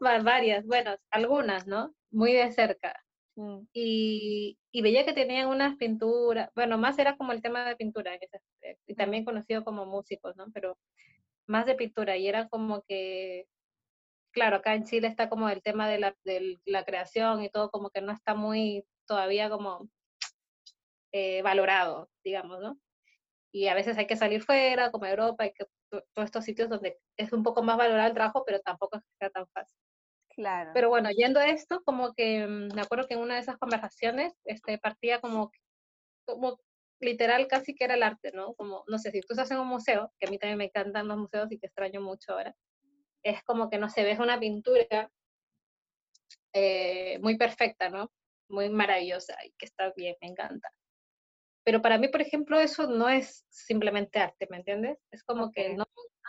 Varias, 0.00 0.66
bueno, 0.66 0.96
algunas, 1.10 1.66
¿no? 1.66 1.94
Muy 2.10 2.32
de 2.32 2.52
cerca. 2.52 2.94
Mm. 3.36 3.60
Y, 3.72 4.58
y, 4.72 4.82
veía 4.82 5.04
que 5.04 5.12
tenían 5.12 5.48
unas 5.48 5.76
pinturas, 5.76 6.50
bueno, 6.54 6.76
más 6.76 6.98
era 6.98 7.16
como 7.16 7.32
el 7.32 7.40
tema 7.40 7.64
de 7.64 7.76
pintura, 7.76 8.18
y 8.86 8.94
también 8.94 9.24
conocido 9.24 9.64
como 9.64 9.86
músicos, 9.86 10.34
¿no? 10.36 10.46
Pero 10.52 10.76
más 11.46 11.64
de 11.66 11.76
pintura, 11.76 12.16
y 12.16 12.26
era 12.26 12.48
como 12.48 12.82
que, 12.82 13.46
claro, 14.32 14.56
acá 14.56 14.74
en 14.74 14.84
Chile 14.84 15.06
está 15.06 15.28
como 15.30 15.48
el 15.48 15.62
tema 15.62 15.88
de 15.88 15.98
la, 15.98 16.16
de 16.24 16.58
la 16.64 16.84
creación 16.84 17.42
y 17.42 17.48
todo, 17.48 17.70
como 17.70 17.90
que 17.90 18.00
no 18.00 18.12
está 18.12 18.34
muy 18.34 18.84
todavía 19.06 19.48
como 19.48 19.88
eh, 21.12 21.42
valorado, 21.42 22.10
digamos, 22.24 22.60
¿no? 22.60 22.78
Y 23.52 23.68
a 23.68 23.74
veces 23.74 23.96
hay 23.98 24.06
que 24.06 24.16
salir 24.16 24.42
fuera, 24.42 24.90
como 24.90 25.06
Europa, 25.06 25.44
hay 25.44 25.52
que 25.52 25.64
todos 25.90 26.26
estos 26.26 26.44
sitios 26.44 26.68
donde 26.68 26.98
es 27.16 27.32
un 27.32 27.42
poco 27.42 27.62
más 27.62 27.76
valorado 27.76 28.08
el 28.08 28.14
trabajo, 28.14 28.44
pero 28.44 28.60
tampoco 28.60 28.98
es 28.98 29.02
que 29.04 29.16
sea 29.18 29.30
tan 29.30 29.46
fácil. 29.48 29.76
Claro. 30.28 30.70
Pero 30.74 30.88
bueno, 30.88 31.10
yendo 31.10 31.40
a 31.40 31.48
esto, 31.48 31.82
como 31.84 32.12
que 32.14 32.46
mm, 32.46 32.74
me 32.74 32.82
acuerdo 32.82 33.08
que 33.08 33.14
en 33.14 33.20
una 33.20 33.34
de 33.34 33.40
esas 33.40 33.56
conversaciones 33.56 34.34
este, 34.44 34.78
partía 34.78 35.20
como, 35.20 35.50
como 36.26 36.60
literal 37.00 37.48
casi 37.48 37.74
que 37.74 37.84
era 37.84 37.94
el 37.94 38.02
arte, 38.02 38.32
¿no? 38.32 38.54
Como, 38.54 38.84
no 38.86 38.98
sé, 38.98 39.10
si 39.10 39.20
tú 39.20 39.28
estás 39.30 39.50
en 39.50 39.58
un 39.58 39.68
museo, 39.68 40.12
que 40.18 40.26
a 40.26 40.30
mí 40.30 40.38
también 40.38 40.58
me 40.58 40.66
encantan 40.66 41.08
los 41.08 41.18
museos 41.18 41.50
y 41.50 41.58
que 41.58 41.66
extraño 41.66 42.00
mucho 42.00 42.32
ahora, 42.32 42.54
es 43.22 43.42
como 43.44 43.70
que, 43.70 43.78
no 43.78 43.88
se 43.88 44.04
ves 44.04 44.18
una 44.20 44.38
pintura 44.38 45.10
eh, 46.52 47.18
muy 47.20 47.36
perfecta, 47.36 47.88
¿no? 47.88 48.12
Muy 48.48 48.68
maravillosa 48.70 49.36
y 49.44 49.52
que 49.52 49.66
está 49.66 49.92
bien, 49.96 50.16
me 50.20 50.28
encanta. 50.28 50.70
Pero 51.68 51.82
para 51.82 51.98
mí, 51.98 52.08
por 52.08 52.22
ejemplo, 52.22 52.58
eso 52.58 52.86
no 52.86 53.10
es 53.10 53.44
simplemente 53.50 54.18
arte, 54.18 54.46
¿me 54.48 54.56
entiendes? 54.56 54.96
Es 55.10 55.22
como 55.22 55.52
que 55.52 55.74
no, 55.74 55.84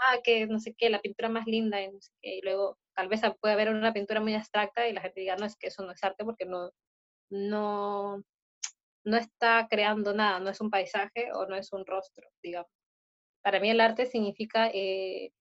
ah, 0.06 0.18
que 0.22 0.46
no 0.48 0.60
sé 0.60 0.76
qué, 0.78 0.90
la 0.90 1.00
pintura 1.00 1.30
más 1.30 1.46
linda 1.46 1.82
y 1.82 1.90
no 1.90 2.02
sé 2.02 2.12
qué, 2.22 2.36
y 2.36 2.42
luego 2.42 2.78
tal 2.94 3.08
vez 3.08 3.22
puede 3.40 3.54
haber 3.54 3.70
una 3.70 3.94
pintura 3.94 4.20
muy 4.20 4.36
abstracta 4.36 4.86
y 4.86 4.92
la 4.92 5.00
gente 5.00 5.22
diga, 5.22 5.38
no, 5.38 5.46
es 5.46 5.56
que 5.56 5.68
eso 5.68 5.82
no 5.86 5.94
es 5.94 6.04
arte 6.04 6.26
porque 6.26 6.44
no, 6.44 6.72
no, 7.30 8.22
no 9.06 9.16
está 9.16 9.66
creando 9.70 10.14
nada, 10.14 10.42
no 10.42 10.50
es 10.50 10.60
un 10.60 10.70
paisaje 10.70 11.32
o 11.32 11.46
no 11.46 11.56
es 11.56 11.72
un 11.72 11.86
rostro, 11.86 12.28
digamos. 12.44 12.70
Para 13.42 13.62
mí 13.62 13.70
el 13.70 13.80
arte 13.80 14.08
significa 14.08 14.70
eh, 14.74 15.32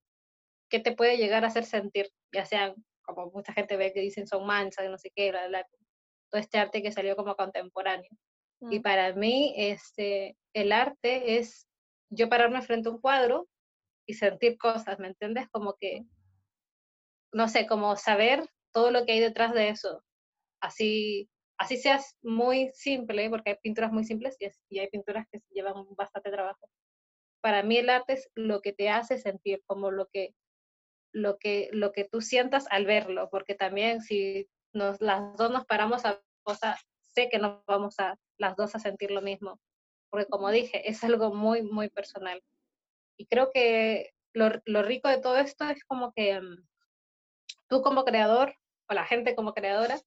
que 0.70 0.78
te 0.78 0.92
puede 0.92 1.16
llegar 1.16 1.42
a 1.42 1.48
hacer 1.48 1.64
sentir, 1.64 2.08
ya 2.32 2.44
sean, 2.44 2.76
como 3.02 3.32
mucha 3.32 3.52
gente 3.52 3.76
ve 3.76 3.92
que 3.92 4.00
dicen 4.00 4.28
son 4.28 4.46
manchas, 4.46 4.88
no 4.88 4.96
sé 4.96 5.10
qué, 5.12 5.32
todo 6.30 6.40
este 6.40 6.58
arte 6.58 6.82
que 6.82 6.92
salió 6.92 7.16
como 7.16 7.34
contemporáneo. 7.34 8.10
Y 8.60 8.78
mm. 8.78 8.82
para 8.82 9.12
mí, 9.14 9.54
este, 9.56 10.36
el 10.52 10.72
arte 10.72 11.38
es 11.38 11.68
yo 12.10 12.28
pararme 12.28 12.62
frente 12.62 12.88
a 12.88 12.92
un 12.92 13.00
cuadro 13.00 13.48
y 14.06 14.14
sentir 14.14 14.56
cosas, 14.58 14.98
¿me 14.98 15.08
entiendes? 15.08 15.48
Como 15.50 15.76
que, 15.78 16.04
no 17.32 17.48
sé, 17.48 17.66
como 17.66 17.96
saber 17.96 18.48
todo 18.72 18.90
lo 18.90 19.04
que 19.04 19.12
hay 19.12 19.20
detrás 19.20 19.52
de 19.52 19.68
eso. 19.68 20.02
Así, 20.60 21.28
así 21.58 21.76
seas 21.76 22.16
muy 22.22 22.70
simple, 22.70 23.28
porque 23.30 23.50
hay 23.50 23.56
pinturas 23.62 23.92
muy 23.92 24.04
simples 24.04 24.36
y, 24.40 24.48
y 24.70 24.78
hay 24.78 24.88
pinturas 24.88 25.26
que 25.30 25.40
llevan 25.50 25.74
bastante 25.94 26.30
trabajo. 26.30 26.68
Para 27.42 27.62
mí 27.62 27.76
el 27.76 27.90
arte 27.90 28.14
es 28.14 28.30
lo 28.34 28.60
que 28.62 28.72
te 28.72 28.88
hace 28.88 29.18
sentir, 29.18 29.62
como 29.66 29.90
lo 29.90 30.06
que, 30.06 30.34
lo 31.12 31.38
que, 31.38 31.68
lo 31.72 31.92
que 31.92 32.04
tú 32.04 32.20
sientas 32.20 32.66
al 32.70 32.86
verlo, 32.86 33.28
porque 33.30 33.54
también 33.54 34.00
si 34.00 34.48
nos, 34.72 35.00
las 35.00 35.36
dos 35.36 35.50
nos 35.50 35.64
paramos 35.66 36.04
a 36.04 36.20
cosas, 36.42 36.80
sé 37.06 37.28
que 37.28 37.38
no 37.38 37.62
vamos 37.66 37.98
a 37.98 38.18
las 38.38 38.56
dos 38.56 38.74
a 38.74 38.78
sentir 38.78 39.10
lo 39.10 39.22
mismo, 39.22 39.60
porque 40.10 40.26
como 40.26 40.50
dije, 40.50 40.88
es 40.88 41.02
algo 41.04 41.34
muy, 41.34 41.62
muy 41.62 41.90
personal. 41.90 42.42
Y 43.18 43.26
creo 43.26 43.50
que 43.52 44.12
lo, 44.32 44.50
lo 44.64 44.82
rico 44.82 45.08
de 45.08 45.20
todo 45.20 45.36
esto 45.36 45.68
es 45.68 45.84
como 45.84 46.12
que 46.12 46.40
mm, 46.40 46.66
tú 47.68 47.82
como 47.82 48.04
creador 48.04 48.54
o 48.88 48.94
la 48.94 49.04
gente 49.04 49.34
como 49.34 49.52
creadora 49.52 49.98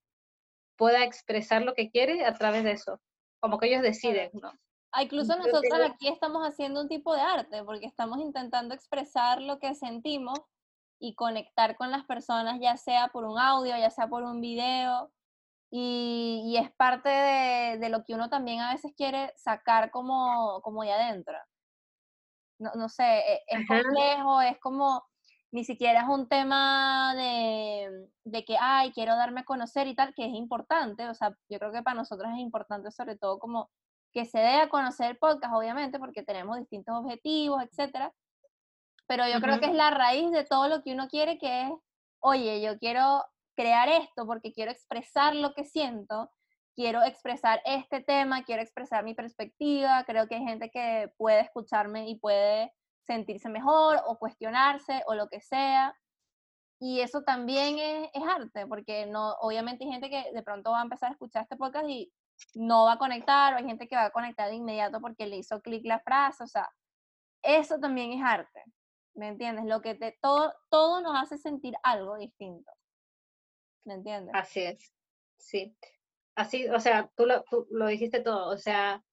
pueda 0.78 1.04
expresar 1.04 1.62
lo 1.62 1.74
que 1.74 1.92
quiere 1.92 2.26
a 2.26 2.34
través 2.34 2.64
de 2.64 2.72
eso, 2.72 3.00
como 3.40 3.60
que 3.60 3.68
ellos 3.68 3.84
deciden, 3.84 4.32
¿no? 4.34 4.52
Ah, 4.94 5.04
incluso 5.04 5.38
nosotros 5.38 5.80
aquí 5.86 6.10
estamos 6.10 6.46
haciendo 6.46 6.82
un 6.82 6.90
tipo 6.90 7.16
de 7.16 7.22
arte, 7.22 7.64
porque 7.64 7.86
estamos 7.86 8.20
intentando 8.20 8.74
expresar 8.74 9.42
lo 9.42 9.58
que 9.60 9.74
sentimos 9.74 10.40
y 11.00 11.16
conectar 11.16 11.78
con 11.78 11.92
las 11.92 12.04
personas, 12.06 12.60
ya 12.60 12.76
sea 12.76 13.08
por 13.08 13.24
un 13.24 13.40
audio, 13.40 13.78
ya 13.78 13.90
sea 13.90 14.08
por 14.08 14.24
un 14.24 14.42
video. 14.42 15.12
Y, 15.74 16.44
y 16.46 16.58
es 16.58 16.70
parte 16.74 17.08
de, 17.08 17.78
de, 17.78 17.90
lo 17.90 18.04
que 18.04 18.14
uno 18.14 18.30
también 18.30 18.60
a 18.60 18.74
veces 18.74 18.94
quiere 18.96 19.32
sacar 19.38 19.90
como, 19.90 20.62
como 20.64 20.84
de 20.84 20.92
adentro. 20.92 21.38
No, 22.60 22.72
no 22.76 22.90
sé, 22.90 23.04
e, 23.04 23.42
es 23.48 23.68
complejo, 23.68 24.42
es 24.42 24.60
como, 24.60 25.04
ni 25.52 25.64
siquiera 25.64 26.02
es 26.02 26.08
un 26.10 26.28
tema 26.28 27.16
de, 27.16 28.10
de, 28.26 28.44
que, 28.44 28.58
ay, 28.60 28.92
quiero 28.92 29.16
darme 29.16 29.42
a 29.42 29.46
conocer 29.46 29.88
y 29.88 29.96
tal, 29.96 30.14
que 30.14 30.26
es 30.26 30.34
importante, 30.34 31.08
o 31.08 31.14
sea, 31.14 31.36
yo 31.50 31.58
creo 31.58 31.72
que 31.72 31.82
para 31.84 31.96
nosotros 31.96 32.30
es 32.34 32.40
importante 32.40 32.92
sobre 32.92 33.18
todo 33.18 33.40
como 33.40 33.72
que 34.12 34.26
se 34.26 34.40
dé 34.40 34.56
a 34.56 34.70
conocer 34.70 35.12
el 35.12 35.18
podcast, 35.18 35.54
obviamente, 35.56 36.00
porque 36.00 36.22
tenemos 36.22 36.58
distintos 36.58 36.96
objetivos, 36.98 37.64
etcétera, 37.64 38.14
pero 39.08 39.28
yo 39.28 39.42
creo 39.42 39.60
que 39.60 39.66
es 39.66 39.74
la 39.74 39.90
raíz 39.90 40.32
de 40.32 40.46
todo 40.46 40.68
lo 40.68 40.84
que 40.84 40.94
uno 40.94 41.08
quiere, 41.08 41.38
que 41.38 41.64
es, 41.64 41.72
oye, 42.20 42.62
yo 42.62 42.78
quiero 42.78 43.26
crear 43.62 43.90
esto 43.90 44.26
porque 44.26 44.52
quiero 44.52 44.72
expresar 44.72 45.36
lo 45.36 45.54
que 45.54 45.66
siento, 45.66 46.32
quiero 46.76 47.04
expresar 47.04 47.62
este 47.64 48.02
tema, 48.02 48.44
quiero 48.44 48.64
expresar 48.64 49.04
mi 49.04 49.14
perspectiva, 49.14 50.04
creo 50.08 50.28
que 50.28 50.36
hay 50.36 50.44
gente 50.44 50.72
que 50.72 51.14
puede 51.16 51.42
escucharme 51.42 52.10
y 52.10 52.16
puede 52.18 52.74
sentirse 53.06 53.50
mejor 53.50 54.02
o 54.08 54.18
cuestionarse 54.18 55.04
o 55.06 55.14
lo 55.14 55.30
que 55.30 55.42
sea. 55.42 55.96
Y 56.80 57.02
eso 57.02 57.22
también 57.22 57.78
es, 57.78 58.10
es, 58.16 58.24
arte, 58.28 58.66
porque 58.66 59.06
no, 59.06 59.34
obviamente 59.42 59.84
hay 59.84 59.92
gente 59.92 60.10
que 60.10 60.32
de 60.34 60.42
pronto 60.42 60.72
va 60.72 60.80
a 60.80 60.84
empezar 60.84 61.10
a 61.10 61.14
escuchar 61.14 61.44
este 61.44 61.56
podcast 61.56 61.88
y 61.88 62.12
no 62.56 62.86
va 62.86 62.94
a 62.94 62.98
conectar, 62.98 63.54
o 63.54 63.58
hay 63.58 63.66
gente 63.66 63.88
que 63.88 63.96
va 63.96 64.06
a 64.06 64.12
conectar 64.12 64.50
de 64.50 64.56
inmediato 64.56 65.00
porque 65.00 65.28
le 65.28 65.38
hizo 65.38 65.62
clic 65.62 65.86
la 65.86 66.00
frase, 66.00 66.44
o 66.44 66.48
sea, 66.48 66.68
eso 67.44 67.78
también 67.80 68.14
es 68.14 68.24
arte, 68.24 68.64
¿me 69.14 69.28
entiendes? 69.28 69.66
Lo 69.66 69.82
que 69.82 69.94
te, 69.94 70.18
todo, 70.20 70.52
todo 70.70 71.02
nos 71.02 71.16
hace 71.16 71.38
sentir 71.38 71.76
algo 71.84 72.18
distinto, 72.18 72.72
¿me 73.86 73.96
entiendes? 73.96 74.34
Así 74.36 74.62
es, 74.62 74.94
sí. 75.38 75.76
Así, 76.36 76.68
o 76.70 76.80
sea, 76.80 77.12
tú 77.16 77.26
lo, 77.26 77.44
tú 77.50 77.68
lo 77.72 77.88
dijiste 77.88 78.22
todo, 78.22 78.50
o 78.50 78.58
sea, 78.58 79.04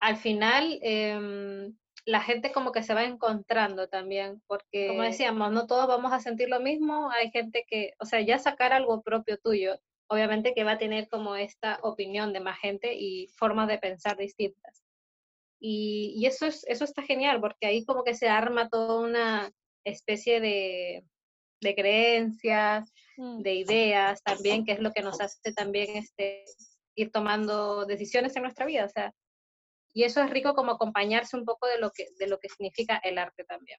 al 0.00 0.16
final 0.16 0.78
eh, 0.82 1.70
la 2.04 2.20
gente 2.20 2.52
como 2.52 2.72
que 2.72 2.82
se 2.82 2.94
va 2.94 3.04
encontrando 3.04 3.88
también, 3.88 4.42
porque 4.46 4.88
como 4.88 5.02
decíamos, 5.02 5.52
no 5.52 5.66
todos 5.66 5.86
vamos 5.86 6.12
a 6.12 6.20
sentir 6.20 6.48
lo 6.48 6.60
mismo, 6.60 7.10
hay 7.10 7.30
gente 7.30 7.64
que, 7.68 7.92
o 8.00 8.04
sea, 8.04 8.20
ya 8.20 8.38
sacar 8.38 8.72
algo 8.72 9.02
propio 9.02 9.38
tuyo, 9.38 9.78
obviamente 10.08 10.54
que 10.54 10.64
va 10.64 10.72
a 10.72 10.78
tener 10.78 11.08
como 11.08 11.36
esta 11.36 11.78
opinión 11.82 12.32
de 12.32 12.40
más 12.40 12.58
gente 12.58 12.94
y 12.94 13.28
formas 13.36 13.68
de 13.68 13.78
pensar 13.78 14.16
distintas. 14.16 14.82
Y, 15.60 16.14
y 16.16 16.26
eso, 16.26 16.46
es, 16.46 16.64
eso 16.66 16.84
está 16.84 17.02
genial, 17.02 17.40
porque 17.40 17.66
ahí 17.66 17.84
como 17.84 18.02
que 18.02 18.14
se 18.14 18.28
arma 18.28 18.68
toda 18.68 19.00
una 19.00 19.52
especie 19.84 20.40
de, 20.40 21.04
de 21.60 21.74
creencias. 21.76 22.92
De 23.16 23.54
ideas 23.54 24.22
también, 24.22 24.64
que 24.64 24.72
es 24.72 24.80
lo 24.80 24.92
que 24.92 25.02
nos 25.02 25.20
hace 25.20 25.52
también 25.52 25.96
este, 25.96 26.44
ir 26.94 27.10
tomando 27.10 27.84
decisiones 27.84 28.34
en 28.36 28.42
nuestra 28.42 28.66
vida. 28.66 28.84
O 28.84 28.88
sea, 28.88 29.14
y 29.94 30.04
eso 30.04 30.22
es 30.22 30.30
rico 30.30 30.54
como 30.54 30.72
acompañarse 30.72 31.36
un 31.36 31.44
poco 31.44 31.66
de 31.66 31.78
lo 31.78 31.90
que, 31.90 32.08
de 32.18 32.26
lo 32.26 32.38
que 32.38 32.48
significa 32.48 32.96
el 32.98 33.18
arte 33.18 33.44
también. 33.44 33.78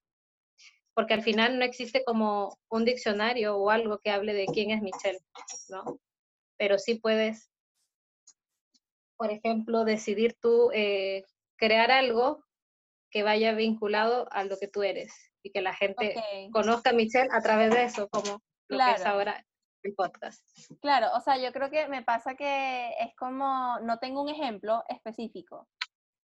Porque 0.93 1.15
al 1.15 1.23
final 1.23 1.57
no 1.57 1.65
existe 1.65 2.03
como 2.03 2.57
un 2.69 2.85
diccionario 2.85 3.57
o 3.57 3.69
algo 3.71 3.97
que 3.99 4.11
hable 4.11 4.33
de 4.33 4.45
quién 4.45 4.69
es 4.69 4.81
Michelle, 4.81 5.19
¿no? 5.69 5.99
Pero 6.57 6.77
sí 6.77 6.95
puedes, 6.95 7.49
por 9.17 9.31
ejemplo, 9.31 9.85
decidir 9.85 10.35
tú 10.39 10.69
eh, 10.71 11.23
crear 11.57 11.89
algo 11.89 12.43
que 13.09 13.23
vaya 13.23 13.53
vinculado 13.53 14.27
a 14.31 14.43
lo 14.43 14.57
que 14.57 14.67
tú 14.67 14.83
eres 14.83 15.11
y 15.41 15.51
que 15.51 15.61
la 15.61 15.73
gente 15.73 16.15
conozca 16.51 16.91
a 16.91 16.93
Michelle 16.93 17.29
a 17.31 17.41
través 17.41 17.71
de 17.71 17.83
eso, 17.83 18.07
como 18.09 18.41
lo 18.73 18.85
que 18.85 18.91
es 18.91 19.05
ahora 19.05 19.45
el 19.83 19.95
podcast. 19.95 20.41
Claro, 20.81 21.07
o 21.15 21.21
sea, 21.21 21.37
yo 21.37 21.51
creo 21.51 21.69
que 21.69 21.87
me 21.87 22.03
pasa 22.03 22.35
que 22.35 22.89
es 22.99 23.15
como, 23.17 23.79
no 23.81 23.99
tengo 23.99 24.21
un 24.21 24.29
ejemplo 24.29 24.83
específico, 24.87 25.67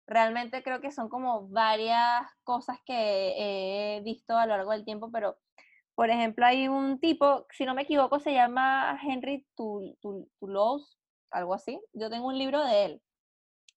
realmente 0.07 0.63
creo 0.63 0.81
que 0.81 0.91
son 0.91 1.09
como 1.09 1.49
varias 1.49 2.23
cosas 2.45 2.79
que 2.85 3.97
he 3.97 4.01
visto 4.01 4.37
a 4.37 4.47
lo 4.47 4.57
largo 4.57 4.73
del 4.73 4.85
tiempo, 4.85 5.11
pero 5.11 5.39
por 5.95 6.11
ejemplo 6.11 6.47
hay 6.47 6.69
un 6.69 6.99
tipo, 7.01 7.47
si 7.51 7.65
no 7.65 7.75
me 7.75 7.83
equivoco, 7.83 8.19
se 8.19 8.33
llama 8.33 8.99
Henry 9.03 9.47
Toulouse, 9.55 10.97
algo 11.31 11.55
así. 11.55 11.81
Yo 11.93 12.09
tengo 12.09 12.29
un 12.29 12.39
libro 12.39 12.65
de 12.65 12.85
él. 12.85 13.03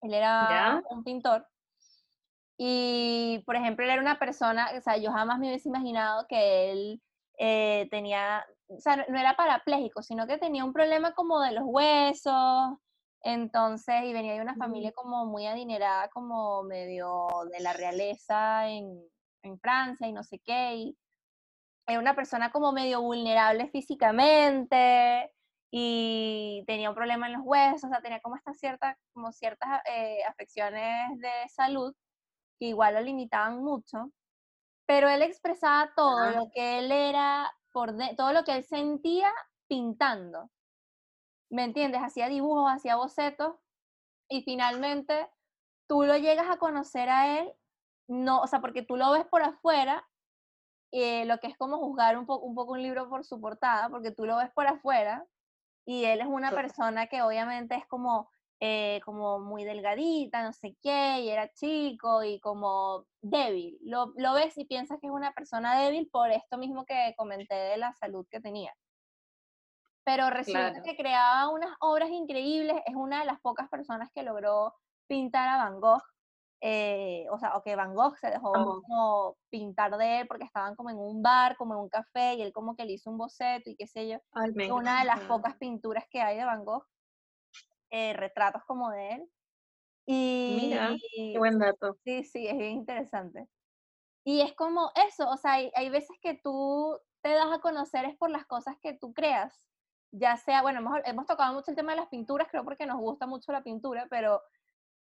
Él 0.01 0.13
era 0.13 0.81
un 0.89 1.03
pintor. 1.03 1.47
Y, 2.57 3.41
por 3.45 3.55
ejemplo, 3.55 3.83
él 3.83 3.91
era 3.91 4.01
una 4.01 4.19
persona, 4.19 4.69
o 4.77 4.81
sea, 4.81 4.97
yo 4.97 5.11
jamás 5.11 5.39
me 5.39 5.47
hubiese 5.47 5.67
imaginado 5.67 6.27
que 6.27 6.71
él 6.71 7.01
eh, 7.39 7.87
tenía, 7.89 8.45
o 8.77 8.79
sea, 8.79 9.05
no 9.07 9.19
era 9.19 9.35
parapléjico, 9.35 10.01
sino 10.01 10.27
que 10.27 10.37
tenía 10.37 10.65
un 10.65 10.73
problema 10.73 11.13
como 11.13 11.41
de 11.41 11.51
los 11.51 11.63
huesos, 11.65 12.77
entonces, 13.23 14.03
y 14.03 14.13
venía 14.13 14.33
de 14.33 14.41
una 14.41 14.55
familia 14.55 14.91
como 14.93 15.25
muy 15.25 15.45
adinerada, 15.45 16.09
como 16.09 16.63
medio 16.63 17.27
de 17.51 17.59
la 17.59 17.73
realeza 17.73 18.67
en, 18.67 19.03
en 19.43 19.59
Francia 19.59 20.07
y 20.07 20.13
no 20.13 20.23
sé 20.23 20.39
qué. 20.39 20.75
Y 20.75 20.97
era 21.87 21.99
una 21.99 22.15
persona 22.15 22.51
como 22.51 22.71
medio 22.71 23.01
vulnerable 23.01 23.69
físicamente 23.69 25.31
y 25.71 26.63
tenía 26.67 26.89
un 26.89 26.95
problema 26.95 27.27
en 27.27 27.33
los 27.33 27.43
huesos, 27.45 27.85
o 27.85 27.89
sea, 27.89 28.01
tenía 28.01 28.19
como, 28.21 28.35
esta 28.35 28.53
cierta, 28.53 28.97
como 29.13 29.31
ciertas 29.31 29.81
eh, 29.89 30.23
afecciones 30.27 31.17
de 31.19 31.31
salud 31.49 31.93
que 32.59 32.67
igual 32.67 32.95
lo 32.95 33.01
limitaban 33.01 33.63
mucho. 33.63 34.11
Pero 34.85 35.09
él 35.09 35.21
expresaba 35.21 35.91
todo 35.95 36.31
lo 36.31 36.51
que 36.53 36.79
él 36.79 36.91
era, 36.91 37.49
por 37.71 37.95
todo 38.17 38.33
lo 38.33 38.43
que 38.43 38.55
él 38.55 38.63
sentía 38.63 39.31
pintando. 39.67 40.49
¿me 41.51 41.65
entiendes? 41.65 42.01
Hacía 42.01 42.29
dibujos, 42.29 42.71
hacía 42.71 42.95
bocetos 42.95 43.55
y 44.29 44.41
finalmente 44.43 45.29
tú 45.87 46.03
lo 46.03 46.17
llegas 46.17 46.49
a 46.49 46.57
conocer 46.57 47.09
a 47.09 47.39
él, 47.39 47.53
no, 48.07 48.41
o 48.41 48.47
sea, 48.47 48.61
porque 48.61 48.81
tú 48.81 48.95
lo 48.95 49.11
ves 49.11 49.25
por 49.25 49.43
afuera, 49.43 50.07
eh, 50.91 51.25
lo 51.25 51.37
que 51.39 51.47
es 51.47 51.57
como 51.57 51.77
juzgar 51.77 52.17
un, 52.17 52.25
un 52.27 52.55
poco 52.55 52.73
un 52.73 52.81
libro 52.81 53.09
por 53.09 53.25
su 53.25 53.39
portada, 53.39 53.89
porque 53.89 54.11
tú 54.11 54.25
lo 54.25 54.37
ves 54.37 54.49
por 54.51 54.67
afuera 54.67 55.25
y 55.85 56.05
él 56.05 56.21
es 56.21 56.27
una 56.27 56.51
persona 56.51 57.07
que 57.07 57.21
obviamente 57.21 57.75
es 57.75 57.85
como, 57.87 58.29
eh, 58.61 59.01
como 59.05 59.39
muy 59.39 59.65
delgadita, 59.65 60.43
no 60.43 60.53
sé 60.53 60.77
qué, 60.81 61.21
y 61.21 61.29
era 61.29 61.51
chico 61.53 62.23
y 62.23 62.39
como 62.39 63.07
débil. 63.21 63.79
Lo, 63.83 64.13
lo 64.17 64.33
ves 64.33 64.57
y 64.57 64.65
piensas 64.65 64.99
que 65.01 65.07
es 65.07 65.13
una 65.13 65.33
persona 65.33 65.79
débil 65.81 66.09
por 66.11 66.31
esto 66.31 66.57
mismo 66.57 66.85
que 66.85 67.15
comenté 67.17 67.55
de 67.55 67.77
la 67.77 67.93
salud 67.93 68.25
que 68.31 68.41
tenía 68.41 68.73
pero 70.03 70.29
resulta 70.29 70.81
que 70.83 70.95
creaba 70.95 71.49
unas 71.49 71.75
obras 71.79 72.09
increíbles, 72.09 72.77
es 72.85 72.95
una 72.95 73.19
de 73.19 73.25
las 73.25 73.39
pocas 73.41 73.69
personas 73.69 74.09
que 74.13 74.23
logró 74.23 74.73
pintar 75.07 75.47
a 75.47 75.57
Van 75.57 75.79
Gogh, 75.79 76.01
eh, 76.61 77.25
o 77.31 77.39
sea, 77.39 77.55
o 77.57 77.63
que 77.63 77.75
Van 77.75 77.95
Gogh 77.95 78.17
se 78.17 78.29
dejó 78.29 78.51
como 78.51 79.37
pintar 79.49 79.97
de 79.97 80.21
él 80.21 80.27
porque 80.27 80.45
estaban 80.45 80.75
como 80.75 80.89
en 80.89 80.97
un 80.97 81.21
bar, 81.21 81.55
como 81.57 81.73
en 81.75 81.81
un 81.81 81.89
café, 81.89 82.35
y 82.35 82.41
él 82.41 82.53
como 82.53 82.75
que 82.75 82.85
le 82.85 82.93
hizo 82.93 83.09
un 83.09 83.17
boceto 83.17 83.69
y 83.69 83.75
qué 83.75 83.87
sé 83.87 84.07
yo. 84.07 84.17
una 84.71 84.99
de 84.99 85.05
las 85.05 85.21
pocas 85.21 85.57
pinturas 85.57 86.05
que 86.09 86.21
hay 86.21 86.37
de 86.37 86.45
Van 86.45 86.65
Gogh, 86.65 86.85
eh, 87.91 88.13
retratos 88.13 88.63
como 88.65 88.89
de 88.89 89.11
él. 89.13 89.29
Y, 90.07 90.57
Mira, 90.61 90.95
qué 91.15 91.37
buen 91.37 91.59
dato. 91.59 91.95
Sí, 92.03 92.23
sí, 92.23 92.47
es 92.47 92.57
bien 92.57 92.71
interesante. 92.71 93.47
Y 94.23 94.41
es 94.41 94.53
como 94.53 94.91
eso, 94.95 95.29
o 95.29 95.37
sea, 95.37 95.53
hay, 95.53 95.71
hay 95.75 95.89
veces 95.89 96.17
que 96.21 96.35
tú 96.35 96.99
te 97.21 97.29
das 97.29 97.51
a 97.51 97.59
conocer 97.59 98.05
es 98.05 98.17
por 98.17 98.29
las 98.29 98.45
cosas 98.45 98.75
que 98.81 98.93
tú 98.93 99.13
creas 99.13 99.65
ya 100.11 100.37
sea, 100.37 100.61
bueno, 100.61 100.79
hemos, 100.79 100.99
hemos, 101.05 101.25
tocado 101.25 101.53
mucho 101.53 101.71
el 101.71 101.77
tema 101.77 101.93
de 101.93 101.97
las 102.01 102.09
pinturas, 102.09 102.47
creo 102.49 102.63
porque 102.63 102.85
nos 102.85 102.99
gusta 102.99 103.27
mucho 103.27 103.51
la 103.51 103.63
pintura, 103.63 104.07
pero 104.09 104.41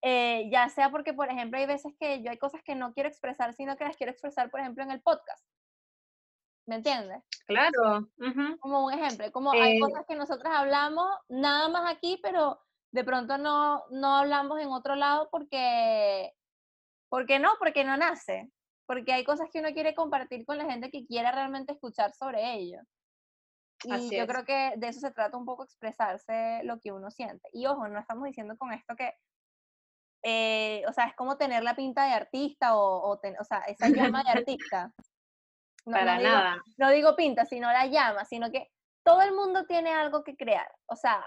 eh, 0.01 0.49
ya 0.51 0.69
sea 0.69 0.89
porque, 0.89 1.13
por 1.13 1.29
ejemplo, 1.29 1.59
hay 1.59 1.65
veces 1.65 1.93
que 1.99 2.23
yo 2.23 2.31
hay 2.31 2.37
cosas 2.37 2.63
que 2.63 2.75
no 2.75 2.93
quiero 2.93 3.09
expresar, 3.09 3.53
sino 3.53 3.75
que 3.75 3.83
las 3.83 3.97
quiero 3.97 4.11
expresar, 4.11 4.49
por 4.49 4.61
ejemplo, 4.61 4.83
en 4.83 4.91
el 4.91 5.01
podcast. 5.01 5.45
¿Me 6.67 6.75
entiendes? 6.75 7.23
Claro. 7.45 8.09
Como 8.59 8.85
un 8.85 8.93
ejemplo, 8.93 9.31
como 9.31 9.51
hay 9.51 9.77
eh 9.77 9.79
cosas 9.79 10.05
que 10.07 10.15
nosotros 10.15 10.51
hablamos 10.53 11.07
nada 11.29 11.69
más 11.69 11.91
aquí, 11.91 12.19
pero 12.23 12.59
de 12.91 13.03
pronto 13.03 13.37
no, 13.37 13.83
no 13.91 14.15
hablamos 14.15 14.59
en 14.59 14.69
otro 14.69 14.95
lado 14.95 15.29
porque, 15.29 16.33
porque 17.09 17.39
no, 17.39 17.51
porque 17.59 17.83
no 17.83 17.97
nace. 17.97 18.49
Porque 18.87 19.13
hay 19.13 19.23
cosas 19.23 19.49
que 19.51 19.59
uno 19.59 19.73
quiere 19.73 19.95
compartir 19.95 20.45
con 20.45 20.57
la 20.57 20.65
gente 20.65 20.91
que 20.91 21.05
quiera 21.05 21.31
realmente 21.31 21.73
escuchar 21.73 22.13
sobre 22.13 22.53
ello. 22.53 22.79
Y 23.83 24.15
yo 24.15 24.25
creo 24.25 24.45
que 24.45 24.73
de 24.77 24.87
eso 24.87 24.99
se 24.99 25.11
trata 25.11 25.37
un 25.37 25.45
poco 25.45 25.63
expresarse 25.63 26.61
lo 26.63 26.79
que 26.79 26.91
uno 26.91 27.11
siente. 27.11 27.49
Y 27.51 27.65
ojo, 27.65 27.87
no 27.87 27.99
estamos 27.99 28.25
diciendo 28.25 28.55
con 28.57 28.71
esto 28.73 28.95
que, 28.95 29.13
eh, 30.23 30.83
o 30.87 30.93
sea, 30.93 31.05
es 31.05 31.15
como 31.15 31.37
tener 31.37 31.63
la 31.63 31.75
pinta 31.75 32.05
de 32.05 32.13
artista 32.13 32.75
o, 32.77 33.11
o, 33.11 33.13
o 33.13 33.43
sea, 33.43 33.59
esa 33.67 33.89
llama 33.89 34.23
de 34.23 34.29
artista. 34.45 34.91
No, 35.85 35.93
Para 35.93 36.19
nada. 36.19 36.63
no 36.77 36.89
digo 36.89 37.15
pinta, 37.15 37.45
sino 37.45 37.71
la 37.71 37.85
llama, 37.85 38.25
sino 38.25 38.51
que 38.51 38.71
todo 39.03 39.21
el 39.21 39.33
mundo 39.33 39.65
tiene 39.65 39.93
algo 39.93 40.23
que 40.23 40.35
crear. 40.35 40.67
O 40.87 40.95
sea, 40.95 41.23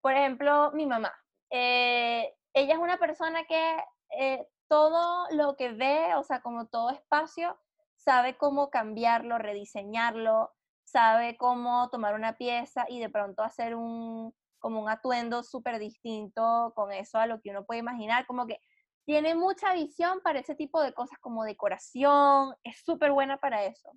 por 0.00 0.14
ejemplo, 0.14 0.70
mi 0.72 0.86
mamá. 0.86 1.12
Eh, 1.50 2.32
ella 2.52 2.74
es 2.74 2.80
una 2.80 2.98
persona 2.98 3.44
que 3.44 3.76
eh, 4.18 4.46
todo 4.68 5.26
lo 5.32 5.56
que 5.56 5.72
ve, 5.72 6.14
o 6.14 6.22
sea, 6.22 6.40
como 6.40 6.66
todo 6.68 6.90
espacio, 6.90 7.58
sabe 7.96 8.36
cómo 8.36 8.70
cambiarlo, 8.70 9.38
rediseñarlo, 9.38 10.52
sabe 10.84 11.36
cómo 11.36 11.90
tomar 11.90 12.14
una 12.14 12.36
pieza 12.36 12.86
y 12.88 13.00
de 13.00 13.10
pronto 13.10 13.42
hacer 13.42 13.74
un, 13.74 14.34
como 14.58 14.80
un 14.80 14.88
atuendo 14.88 15.42
súper 15.42 15.78
distinto 15.78 16.72
con 16.74 16.92
eso 16.92 17.18
a 17.18 17.26
lo 17.26 17.40
que 17.40 17.50
uno 17.50 17.64
puede 17.64 17.80
imaginar, 17.80 18.26
como 18.26 18.46
que 18.46 18.60
tiene 19.08 19.34
mucha 19.34 19.72
visión 19.72 20.20
para 20.20 20.40
ese 20.40 20.54
tipo 20.54 20.82
de 20.82 20.92
cosas 20.92 21.18
como 21.18 21.42
decoración, 21.42 22.54
es 22.62 22.84
súper 22.84 23.10
buena 23.10 23.38
para 23.38 23.64
eso. 23.64 23.90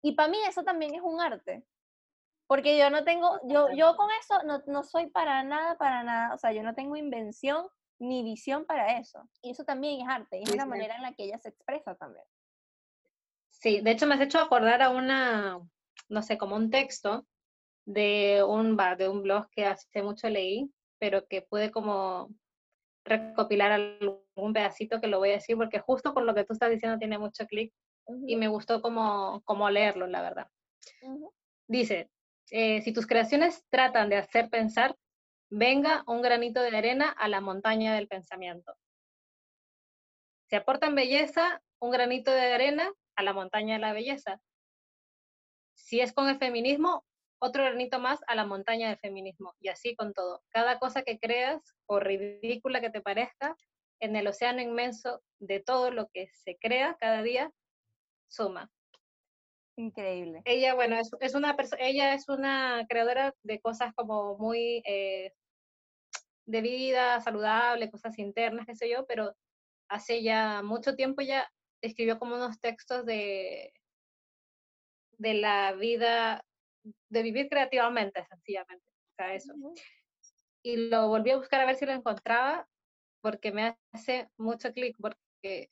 Y 0.00 0.12
para 0.12 0.30
mí 0.30 0.38
eso 0.48 0.62
también 0.62 0.94
es 0.94 1.02
un 1.02 1.20
arte, 1.20 1.62
porque 2.46 2.78
yo 2.78 2.88
no 2.88 3.04
tengo, 3.04 3.38
yo, 3.44 3.70
yo 3.74 3.96
con 3.96 4.08
eso 4.18 4.42
no, 4.44 4.62
no 4.66 4.82
soy 4.82 5.08
para 5.08 5.42
nada, 5.42 5.76
para 5.76 6.04
nada, 6.04 6.34
o 6.34 6.38
sea, 6.38 6.52
yo 6.52 6.62
no 6.62 6.74
tengo 6.74 6.96
invención 6.96 7.66
ni 7.98 8.22
visión 8.22 8.64
para 8.64 8.98
eso. 8.98 9.28
Y 9.42 9.50
eso 9.50 9.64
también 9.64 10.00
es 10.00 10.08
arte, 10.08 10.40
es 10.40 10.48
Sí, 10.48 10.54
una 10.54 10.64
sí. 10.64 10.70
manera 10.70 10.96
en 10.96 11.02
la 11.02 11.12
que 11.12 11.24
ella 11.24 11.38
se 11.38 11.50
expresa 11.50 11.94
también. 11.94 12.24
Sí, 13.50 13.82
de 13.82 13.90
hecho 13.90 14.06
me 14.06 14.14
has 14.14 14.22
hecho 14.22 14.38
acordar 14.38 14.80
a 14.80 14.88
una, 14.88 15.60
no 16.08 16.22
sé, 16.22 16.38
como 16.38 16.56
un 16.56 16.70
texto 16.70 17.26
de 17.84 18.42
un, 18.42 18.74
de 18.96 19.08
un 19.10 19.22
blog 19.22 19.50
que 19.50 19.66
hace 19.66 20.02
mucho 20.02 20.30
leí, 20.30 20.72
pero 20.98 21.26
que 21.26 21.42
pude 21.42 21.70
como 21.70 22.30
recopilar 23.08 23.72
algún 23.72 24.52
pedacito 24.52 25.00
que 25.00 25.06
lo 25.06 25.18
voy 25.18 25.30
a 25.30 25.34
decir, 25.34 25.56
porque 25.56 25.80
justo 25.80 26.14
con 26.14 26.26
lo 26.26 26.34
que 26.34 26.44
tú 26.44 26.52
estás 26.52 26.70
diciendo 26.70 26.98
tiene 26.98 27.18
mucho 27.18 27.46
clic 27.46 27.72
y 28.26 28.36
me 28.36 28.48
gustó 28.48 28.80
como, 28.80 29.42
como 29.44 29.68
leerlo, 29.70 30.06
la 30.06 30.22
verdad. 30.22 30.48
Dice, 31.66 32.10
eh, 32.50 32.80
si 32.82 32.92
tus 32.92 33.06
creaciones 33.06 33.64
tratan 33.68 34.08
de 34.08 34.16
hacer 34.16 34.48
pensar, 34.48 34.96
venga 35.50 36.04
un 36.06 36.22
granito 36.22 36.60
de 36.62 36.76
arena 36.76 37.10
a 37.10 37.28
la 37.28 37.40
montaña 37.40 37.94
del 37.94 38.08
pensamiento. 38.08 38.74
Si 40.48 40.56
aportan 40.56 40.94
belleza, 40.94 41.62
un 41.80 41.90
granito 41.90 42.30
de 42.30 42.52
arena 42.52 42.90
a 43.16 43.22
la 43.22 43.32
montaña 43.32 43.74
de 43.74 43.80
la 43.80 43.92
belleza. 43.92 44.40
Si 45.74 46.00
es 46.00 46.12
con 46.12 46.28
el 46.28 46.38
feminismo, 46.38 47.04
otro 47.40 47.64
granito 47.64 47.98
más 47.98 48.20
a 48.26 48.34
la 48.34 48.44
montaña 48.44 48.88
del 48.88 48.98
feminismo. 48.98 49.54
Y 49.60 49.68
así 49.68 49.94
con 49.94 50.12
todo. 50.12 50.42
Cada 50.50 50.78
cosa 50.78 51.02
que 51.02 51.18
creas, 51.18 51.62
por 51.86 52.04
ridícula 52.04 52.80
que 52.80 52.90
te 52.90 53.00
parezca, 53.00 53.56
en 54.00 54.16
el 54.16 54.26
océano 54.26 54.60
inmenso 54.60 55.22
de 55.38 55.60
todo 55.60 55.90
lo 55.90 56.08
que 56.08 56.28
se 56.28 56.56
crea 56.58 56.96
cada 57.00 57.22
día, 57.22 57.50
suma. 58.28 58.70
Increíble. 59.76 60.42
Ella, 60.44 60.74
bueno, 60.74 60.96
es, 60.96 61.10
es 61.20 61.34
una 61.34 61.56
ella 61.78 62.14
es 62.14 62.28
una 62.28 62.84
creadora 62.88 63.34
de 63.44 63.60
cosas 63.60 63.94
como 63.94 64.36
muy 64.36 64.82
eh, 64.84 65.32
de 66.46 66.60
vida 66.60 67.20
saludable, 67.20 67.90
cosas 67.90 68.18
internas, 68.18 68.66
qué 68.66 68.74
sé 68.74 68.90
yo, 68.90 69.06
pero 69.06 69.36
hace 69.88 70.22
ya 70.22 70.62
mucho 70.62 70.96
tiempo 70.96 71.22
ya 71.22 71.48
escribió 71.80 72.18
como 72.18 72.34
unos 72.34 72.58
textos 72.60 73.06
de, 73.06 73.72
de 75.18 75.34
la 75.34 75.72
vida, 75.72 76.44
de 77.08 77.22
vivir 77.22 77.48
creativamente, 77.48 78.24
sencillamente. 78.26 78.90
O 78.90 79.14
sea, 79.16 79.34
eso. 79.34 79.54
Y 80.62 80.88
lo 80.88 81.08
volví 81.08 81.30
a 81.30 81.36
buscar 81.36 81.60
a 81.60 81.66
ver 81.66 81.76
si 81.76 81.86
lo 81.86 81.92
encontraba, 81.92 82.68
porque 83.20 83.52
me 83.52 83.76
hace 83.92 84.28
mucho 84.36 84.72
clic, 84.72 84.96
porque 85.00 85.70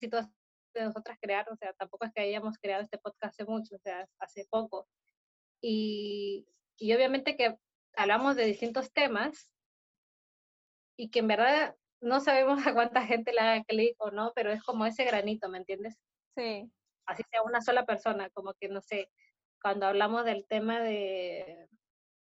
si 0.00 0.08
todas 0.08 0.30
de 0.74 0.84
nosotras 0.84 1.18
crear, 1.20 1.48
o 1.50 1.56
sea, 1.56 1.72
tampoco 1.74 2.04
es 2.04 2.12
que 2.12 2.22
hayamos 2.22 2.56
creado 2.58 2.82
este 2.82 2.98
podcast 2.98 3.34
hace 3.34 3.44
mucho, 3.44 3.74
o 3.74 3.78
sea, 3.78 4.06
hace 4.18 4.46
poco. 4.50 4.88
Y, 5.60 6.46
y 6.78 6.94
obviamente 6.94 7.36
que 7.36 7.56
hablamos 7.96 8.36
de 8.36 8.44
distintos 8.44 8.92
temas 8.92 9.50
y 10.96 11.10
que 11.10 11.20
en 11.20 11.28
verdad 11.28 11.76
no 12.00 12.20
sabemos 12.20 12.56
a 12.66 12.74
cuánta 12.74 13.06
gente 13.06 13.32
le 13.32 13.40
haga 13.40 13.64
clic 13.64 13.94
o 13.98 14.10
no, 14.10 14.32
pero 14.34 14.50
es 14.52 14.62
como 14.62 14.86
ese 14.86 15.04
granito, 15.04 15.48
¿me 15.48 15.58
entiendes? 15.58 15.98
Sí. 16.36 16.70
Así 17.06 17.22
sea 17.30 17.42
una 17.42 17.60
sola 17.60 17.84
persona, 17.84 18.30
como 18.30 18.54
que 18.54 18.68
no 18.68 18.80
sé, 18.80 19.10
cuando 19.60 19.86
hablamos 19.86 20.24
del 20.24 20.46
tema 20.46 20.80
de 20.80 21.68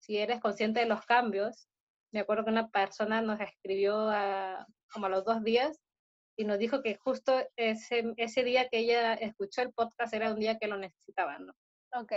si 0.00 0.18
eres 0.18 0.40
consciente 0.40 0.80
de 0.80 0.86
los 0.86 1.04
cambios, 1.04 1.68
me 2.12 2.20
acuerdo 2.20 2.44
que 2.44 2.50
una 2.50 2.70
persona 2.70 3.20
nos 3.20 3.40
escribió 3.40 4.08
a, 4.10 4.66
como 4.92 5.06
a 5.06 5.10
los 5.10 5.24
dos 5.24 5.42
días 5.44 5.78
y 6.36 6.44
nos 6.44 6.58
dijo 6.58 6.82
que 6.82 6.96
justo 6.96 7.34
ese, 7.56 8.14
ese 8.16 8.44
día 8.44 8.68
que 8.68 8.78
ella 8.78 9.14
escuchó 9.14 9.62
el 9.62 9.72
podcast 9.72 10.14
era 10.14 10.32
un 10.32 10.38
día 10.38 10.58
que 10.58 10.68
lo 10.68 10.78
necesitaba, 10.78 11.38
¿no? 11.38 11.52
Ok. 11.92 12.12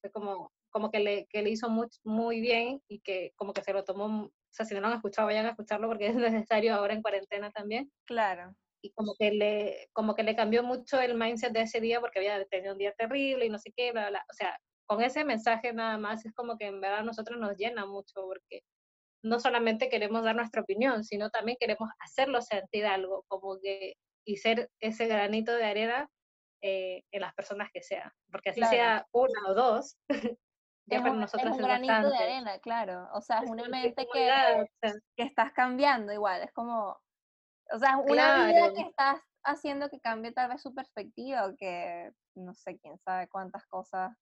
Fue 0.00 0.10
como, 0.10 0.52
como 0.70 0.90
que, 0.90 1.00
le, 1.00 1.26
que 1.26 1.42
le 1.42 1.50
hizo 1.50 1.68
muy, 1.68 1.88
muy 2.04 2.40
bien 2.40 2.82
y 2.86 3.00
que 3.00 3.32
como 3.34 3.52
que 3.52 3.62
se 3.62 3.72
lo 3.72 3.84
tomó, 3.84 4.26
o 4.26 4.30
sea, 4.50 4.66
si 4.66 4.74
no 4.74 4.80
lo 4.80 4.88
han 4.88 4.94
escuchado, 4.94 5.26
vayan 5.26 5.46
a 5.46 5.50
escucharlo 5.50 5.88
porque 5.88 6.06
es 6.08 6.14
necesario 6.14 6.74
ahora 6.74 6.94
en 6.94 7.02
cuarentena 7.02 7.50
también. 7.50 7.90
Claro. 8.06 8.54
Y 8.82 8.92
como 8.94 9.14
que 9.18 9.30
le, 9.32 9.88
como 9.92 10.14
que 10.14 10.24
le 10.24 10.36
cambió 10.36 10.62
mucho 10.64 11.00
el 11.00 11.14
mindset 11.16 11.52
de 11.52 11.62
ese 11.62 11.80
día 11.80 12.00
porque 12.00 12.18
había 12.18 12.44
tenido 12.46 12.72
un 12.72 12.78
día 12.78 12.92
terrible 12.94 13.46
y 13.46 13.50
no 13.50 13.58
sé 13.58 13.72
qué, 13.76 13.92
bla, 13.92 14.10
bla. 14.10 14.24
O 14.30 14.34
sea, 14.34 14.58
con 14.86 15.02
ese 15.02 15.24
mensaje 15.24 15.72
nada 15.72 15.98
más 15.98 16.26
es 16.26 16.32
como 16.34 16.58
que 16.58 16.66
en 16.66 16.80
verdad 16.80 17.00
a 17.00 17.02
nosotros 17.04 17.38
nos 17.38 17.56
llena 17.56 17.86
mucho 17.86 18.14
porque 18.26 18.62
no 19.24 19.38
solamente 19.40 19.88
queremos 19.88 20.24
dar 20.24 20.34
nuestra 20.36 20.62
opinión, 20.62 21.04
sino 21.04 21.30
también 21.30 21.56
queremos 21.60 21.88
hacerlo 22.00 22.42
sentir 22.42 22.86
algo, 22.86 23.24
como 23.28 23.58
que, 23.62 23.94
y 24.26 24.36
ser 24.38 24.68
ese 24.80 25.06
granito 25.06 25.54
de 25.54 25.64
arena 25.64 26.08
eh, 26.62 27.02
en 27.12 27.20
las 27.22 27.34
personas 27.34 27.70
que 27.72 27.82
sean, 27.82 28.10
porque 28.32 28.50
así 28.50 28.60
Claro. 28.60 28.70
sea 28.76 29.06
una 29.12 29.48
o 29.50 29.54
dos, 29.54 29.96
ya 30.90 30.98
Es 30.98 31.02
para 31.02 31.14
un, 31.14 31.20
nosotros 31.20 31.52
es 31.52 31.58
un 31.58 31.62
granito 31.62 31.92
de 31.94 32.00
bastante. 32.00 32.24
arena, 32.24 32.58
claro. 32.60 33.08
O 33.14 33.20
sea, 33.20 33.40
es 33.42 33.50
una 33.50 33.68
mente 33.68 34.06
que, 34.12 34.30
o 34.30 34.66
sea, 34.80 34.92
que 35.16 35.22
estás 35.24 35.52
cambiando 35.52 36.12
igual. 36.12 36.42
Es 36.42 36.52
como, 36.52 37.00
o 37.72 37.78
sea, 37.78 37.96
una 37.98 38.14
Claro. 38.14 38.46
vida 38.46 38.72
que 38.74 38.82
estás 38.82 39.20
haciendo 39.44 39.88
que 39.88 40.00
cambie 40.00 40.32
tal 40.32 40.50
vez 40.50 40.62
su 40.62 40.74
perspectiva 40.74 41.46
o 41.46 41.56
que 41.56 42.12
no 42.34 42.54
sé, 42.54 42.78
quién 42.78 42.98
sabe 42.98 43.28
cuántas 43.28 43.66
cosas 43.66 44.16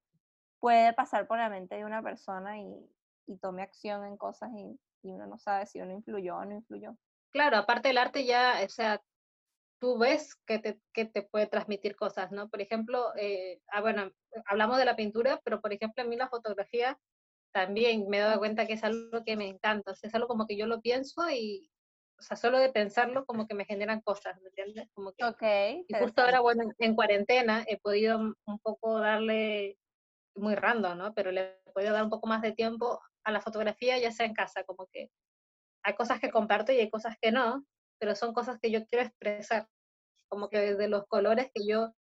puede 0.61 0.93
pasar 0.95 1.27
por 1.27 1.39
la 1.39 1.49
mente 1.49 1.77
de 1.77 1.85
una 1.85 2.03
persona 2.03 2.59
y, 2.59 2.91
y 3.27 3.39
tome 3.39 3.63
acción 3.63 4.05
en 4.05 4.17
cosas 4.17 4.51
y, 4.55 4.79
y 5.03 5.13
uno 5.13 5.27
no 5.27 5.39
sabe 5.39 5.67
si 5.67 5.81
uno 5.81 5.93
influyó 5.93 6.37
o 6.37 6.45
no 6.45 6.55
influyó. 6.55 6.97
claro, 7.33 7.57
aparte 7.57 7.89
del 7.89 7.99
arte 7.99 8.25
ya, 8.25 8.61
o 8.65 8.69
sea, 8.69 9.03
tú 9.81 9.99
ves 9.99 10.35
que 10.47 10.59
te, 10.59 10.81
que 10.93 11.07
te 11.07 11.23
puede 11.23 11.47
transmitir 11.47 11.97
cosas, 11.97 12.31
¿no? 12.33 12.49
Por 12.51 12.61
ejemplo, 12.61 13.13
eh, 13.17 13.61
ah, 13.69 13.81
bueno, 13.81 14.11
hablamos 14.47 14.77
de 14.79 14.85
la 14.85 14.97
pintura, 14.97 15.41
pero 15.45 15.61
por 15.61 15.73
ejemplo 15.73 16.03
a 16.03 16.07
mí 16.07 16.17
la 16.17 16.29
fotografía 16.29 16.99
también 17.53 18.07
me 18.09 18.19
he 18.19 18.21
dado 18.21 18.39
cuenta 18.39 18.67
que 18.67 18.75
es 18.75 18.85
algo 18.85 19.25
que 19.25 19.37
me 19.37 19.49
encanta, 19.49 19.93
o 19.93 19.95
sea, 19.95 20.09
es 20.09 20.15
algo 20.15 20.29
como 20.29 20.47
que 20.47 20.57
yo 20.57 20.67
lo 20.67 20.81
pienso 20.81 21.29
y, 21.31 21.71
o 22.21 22.23
sea, 22.23 22.37
solo 22.37 22.59
de 22.59 22.71
pensarlo 22.71 23.25
como 23.25 23.47
que 23.47 23.55
me 23.55 23.65
generan 23.65 24.03
cosas, 24.03 24.39
¿me 24.43 24.49
entiendes? 24.49 24.89
Como 24.93 25.13
que, 25.13 25.25
Ok. 25.25 25.43
y 25.89 25.95
justo 25.95 26.23
ahora, 26.23 26.41
bueno, 26.41 26.65
en, 26.65 26.75
en 26.79 26.95
cuarentena 26.95 27.65
he 27.67 27.79
podido 27.79 28.19
un 28.19 28.35
un 28.45 28.59
poco 28.59 29.01
darle, 29.01 29.79
muy 30.37 30.55
random, 30.55 30.99
¿no? 30.99 31.15
Pero 31.15 31.33
le 31.33 31.41
he 31.67 31.73
podido 31.73 31.93
dar 31.95 32.05
un 32.05 32.11
poco 32.11 32.27
más 32.27 32.43
de 32.43 32.53
tiempo 32.53 33.01
a 33.25 33.33
la 33.33 33.41
fotografía, 33.41 33.99
ya 33.99 34.13
sea 34.13 34.27
en 34.27 34.35
casa, 34.35 34.65
como 34.65 34.87
que 34.93 35.11
hay 35.83 35.95
cosas 35.95 36.21
que 36.21 36.31
comparto 36.31 36.73
y 36.73 36.79
hay 36.79 36.91
cosas 36.91 37.17
que 37.21 37.33
no, 37.33 37.65
pero 37.99 38.15
son 38.15 38.35
cosas 38.35 38.59
que 38.61 38.71
yo 38.71 38.87
quiero 38.87 39.07
expresar, 39.07 39.69
como 40.29 40.49
que 40.49 40.59
desde 40.59 40.89
los 40.89 41.07
colores 41.07 41.51
que 41.55 41.67
yo, 41.67 41.95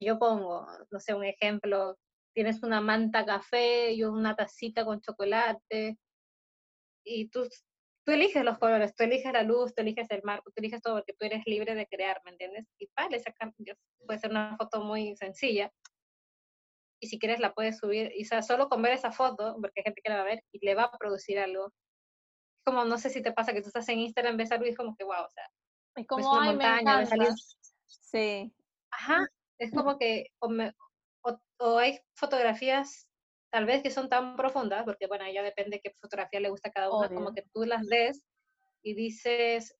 yo 0.00 0.18
pongo, 0.18 0.66
no 0.90 1.00
sé, 1.00 1.14
un 1.14 1.24
ejemplo, 1.24 1.98
tienes 2.34 2.62
una 2.62 2.80
manta 2.80 3.24
café 3.26 3.92
y 3.92 4.04
una 4.04 4.34
tacita 4.36 4.84
con 4.84 5.00
chocolate, 5.00 5.98
y 7.04 7.28
tú, 7.28 7.48
tú 8.06 8.12
eliges 8.12 8.44
los 8.44 8.58
colores, 8.58 8.94
tú 8.94 9.02
eliges 9.02 9.32
la 9.32 9.42
luz, 9.42 9.74
tú 9.74 9.82
eliges 9.82 10.08
el 10.10 10.22
marco, 10.22 10.50
tú 10.50 10.54
eliges 10.60 10.80
todo, 10.80 10.94
porque 10.94 11.12
tú 11.12 11.26
eres 11.26 11.42
libre 11.44 11.74
de 11.74 11.86
crear, 11.88 12.20
¿me 12.24 12.30
entiendes? 12.30 12.64
Y 12.78 12.88
vale, 12.96 13.18
sacar, 13.18 13.52
puede 14.06 14.18
ser 14.20 14.30
una 14.30 14.56
foto 14.56 14.80
muy 14.82 15.16
sencilla, 15.16 15.72
y 17.00 17.08
si 17.08 17.18
quieres 17.18 17.40
la 17.40 17.52
puedes 17.52 17.78
subir, 17.78 18.12
y 18.16 18.22
o 18.22 18.26
sea, 18.26 18.42
solo 18.42 18.68
con 18.68 18.80
ver 18.80 18.92
esa 18.92 19.12
foto, 19.12 19.56
porque 19.60 19.80
hay 19.80 19.84
gente 19.84 20.00
que 20.02 20.08
la 20.08 20.16
va 20.16 20.22
a 20.22 20.26
ver, 20.26 20.44
y 20.52 20.64
le 20.64 20.74
va 20.74 20.84
a 20.84 20.90
producir 20.98 21.38
algo. 21.38 21.72
Como 22.64 22.84
no 22.84 22.96
sé 22.98 23.10
si 23.10 23.22
te 23.22 23.32
pasa 23.32 23.52
que 23.52 23.60
tú 23.60 23.68
estás 23.68 23.88
en 23.88 23.98
Instagram, 24.00 24.36
ves 24.36 24.50
algo 24.52 24.66
y 24.66 24.70
es 24.70 24.76
como 24.76 24.96
que, 24.96 25.04
wow, 25.04 25.24
o 25.24 25.30
sea, 25.30 25.44
Es 25.44 25.94
ves 25.96 26.06
como, 26.06 26.30
una 26.32 26.40
ay, 26.42 26.48
montaña, 26.50 26.98
ves 26.98 27.10
a 27.10 27.14
alguien, 27.14 27.28
encanta. 27.32 27.42
Sí. 27.86 28.52
ajá, 28.90 29.26
es 29.58 29.70
como 29.94 29.98
que, 29.98 30.26
o, 30.40 30.48
me- 30.48 30.72
o- 31.22 31.40
o 31.58 31.78
hay 31.78 32.00
fotografías 32.14 33.08
tal 33.50 33.66
vez 33.66 33.82
que 33.82 33.90
son 33.90 34.08
tan 34.08 34.36
profundas, 34.36 34.84
porque 34.84 35.06
bueno, 35.06 35.24
ya 35.32 35.42
depende 35.42 35.80
qué 35.80 35.92
fotografía 36.00 36.40
le 36.40 36.50
gusta 36.50 36.68
a 36.68 36.72
cada 36.72 36.90
uno, 36.90 37.08
como 37.08 37.32
que 37.32 37.42
tú 37.52 37.64
las 37.64 37.86
ves 37.86 38.24
y 38.82 38.94
dices, 38.94 39.76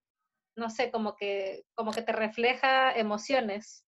no 0.57 0.71
sé, 0.71 0.91
como 0.91 1.17
que, 1.17 1.65
como 1.75 1.93
que 1.93 2.03
te 2.03 2.13
refleja 2.13 2.97
emociones, 2.97 3.85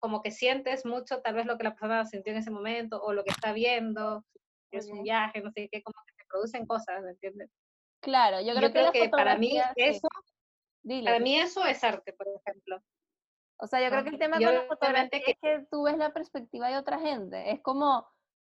como 0.00 0.22
que 0.22 0.30
sientes 0.30 0.86
mucho 0.86 1.20
tal 1.20 1.34
vez 1.34 1.46
lo 1.46 1.58
que 1.58 1.64
la 1.64 1.74
persona 1.74 2.06
sintió 2.06 2.32
en 2.32 2.38
ese 2.38 2.50
momento 2.50 3.02
o 3.02 3.12
lo 3.12 3.22
que 3.22 3.30
está 3.30 3.52
viendo, 3.52 4.24
si 4.70 4.78
es 4.78 4.86
un 4.88 5.02
viaje, 5.02 5.42
no 5.42 5.50
sé 5.50 5.68
qué, 5.70 5.82
como 5.82 5.96
que 6.06 6.14
te 6.16 6.24
producen 6.28 6.66
cosas, 6.66 7.02
¿me 7.02 7.10
entiendes? 7.10 7.50
Claro, 8.00 8.40
yo 8.40 8.54
creo 8.54 8.68
yo 8.68 8.72
que 8.72 8.80
creo 8.80 8.92
que 8.92 9.08
para 9.10 9.36
mí 9.36 9.50
sí. 9.50 9.60
eso, 9.76 10.08
Dile, 10.82 11.10
para 11.10 11.20
mí 11.20 11.38
eso 11.38 11.66
es 11.66 11.84
arte, 11.84 12.14
por 12.14 12.26
ejemplo. 12.28 12.82
O 13.58 13.66
sea, 13.66 13.82
yo 13.82 13.90
creo 13.90 14.04
que 14.04 14.10
el 14.10 14.18
tema 14.18 14.40
Y 14.40 14.44
con 14.44 14.54
la 14.54 14.64
fotografía 14.64 15.20
que 15.20 15.32
es 15.32 15.38
que 15.40 15.66
tú 15.70 15.82
ves 15.82 15.98
la 15.98 16.14
perspectiva 16.14 16.68
de 16.68 16.78
otra 16.78 16.98
gente. 16.98 17.50
Es 17.50 17.60
como, 17.60 18.08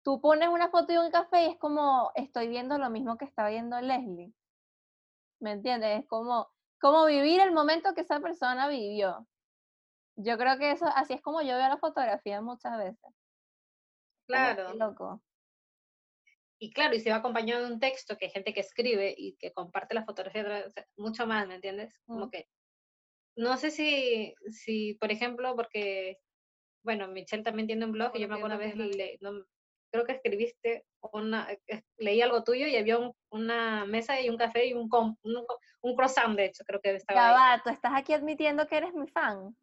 tú 0.03 0.21
pones 0.21 0.49
una 0.49 0.69
foto 0.69 0.93
de 0.93 0.99
un 0.99 1.11
café 1.11 1.43
y 1.45 1.49
es 1.51 1.57
como, 1.57 2.11
estoy 2.15 2.47
viendo 2.47 2.77
lo 2.77 2.89
mismo 2.89 3.17
que 3.17 3.25
está 3.25 3.47
viendo 3.49 3.79
Leslie. 3.81 4.33
¿Me 5.39 5.51
entiendes? 5.51 6.01
Es 6.01 6.07
como, 6.07 6.51
como 6.79 7.05
vivir 7.05 7.41
el 7.41 7.51
momento 7.51 7.93
que 7.93 8.01
esa 8.01 8.19
persona 8.19 8.67
vivió. 8.67 9.27
Yo 10.15 10.37
creo 10.37 10.57
que 10.57 10.71
eso, 10.71 10.85
así 10.95 11.13
es 11.13 11.21
como 11.21 11.41
yo 11.41 11.55
veo 11.57 11.69
la 11.69 11.77
fotografía 11.77 12.41
muchas 12.41 12.77
veces. 12.77 12.99
Qué 13.01 13.13
Claro. 14.27 14.73
loco. 14.73 15.23
Y 16.59 16.71
claro, 16.71 16.95
y 16.95 17.01
se 17.01 17.09
va 17.09 17.17
acompañado 17.17 17.65
de 17.65 17.73
un 17.73 17.79
texto 17.79 18.17
que 18.17 18.25
hay 18.25 18.31
gente 18.31 18.53
que 18.53 18.61
escribe 18.61 19.13
y 19.17 19.35
que 19.35 19.51
comparte 19.51 19.95
la 19.95 20.05
fotografía, 20.05 20.43
otra 20.43 20.55
vez, 20.59 20.67
o 20.67 20.69
sea, 20.69 20.87
mucho 20.95 21.27
más, 21.27 21.45
¿me 21.47 21.55
entiendes? 21.55 21.99
Como 22.05 22.27
Mm. 22.27 22.29
que, 22.29 22.47
no 23.35 23.57
sé 23.57 23.71
si, 23.71 24.33
si, 24.47 24.93
por 24.93 25.11
ejemplo, 25.11 25.55
porque, 25.55 26.19
bueno, 26.83 27.07
Michelle 27.09 27.43
también 27.43 27.67
tiene 27.67 27.85
un 27.85 27.91
blog 27.91 28.15
y 28.15 28.21
yo 28.21 28.29
me 28.29 28.35
acuerdo 28.35 28.55
una 28.55 28.65
vez, 28.65 28.75
le- 28.77 29.17
no, 29.19 29.45
creo 29.93 30.05
que 30.05 30.13
escribiste 30.13 30.85
una, 31.13 31.51
eh, 31.67 31.83
leí 31.97 32.19
algo 32.23 32.43
tuyo 32.43 32.65
y 32.65 32.75
había 32.75 32.97
un- 32.97 33.13
una 33.29 33.85
mesa 33.85 34.19
y 34.19 34.27
un 34.27 34.37
café 34.37 34.65
y 34.65 34.73
un, 34.73 34.89
un, 34.91 35.45
un 35.81 35.95
croissant, 35.95 36.35
de 36.35 36.45
hecho, 36.45 36.63
creo 36.65 36.81
que 36.81 36.95
estaba 36.95 37.19
Ya 37.19 37.27
ahí. 37.29 37.57
va, 37.57 37.63
tú 37.63 37.69
estás 37.69 37.91
aquí 37.95 38.11
admitiendo 38.13 38.65
que 38.67 38.77
eres 38.77 38.93
mi 38.95 39.07
fan. 39.07 39.55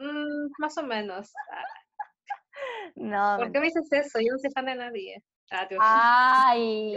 Mm, 0.00 0.50
más 0.58 0.76
o 0.78 0.82
menos. 0.82 1.32
Ah, 1.52 1.64
No, 2.96 3.36
¿Por 3.38 3.52
qué 3.52 3.60
me 3.60 3.66
dices 3.66 3.86
eso? 3.92 4.18
Yo 4.20 4.32
no 4.32 4.38
soy 4.38 4.50
fan 4.50 4.66
de 4.66 4.74
nadie. 4.74 5.22
Ah, 5.50 5.68
Ay, 6.48 6.96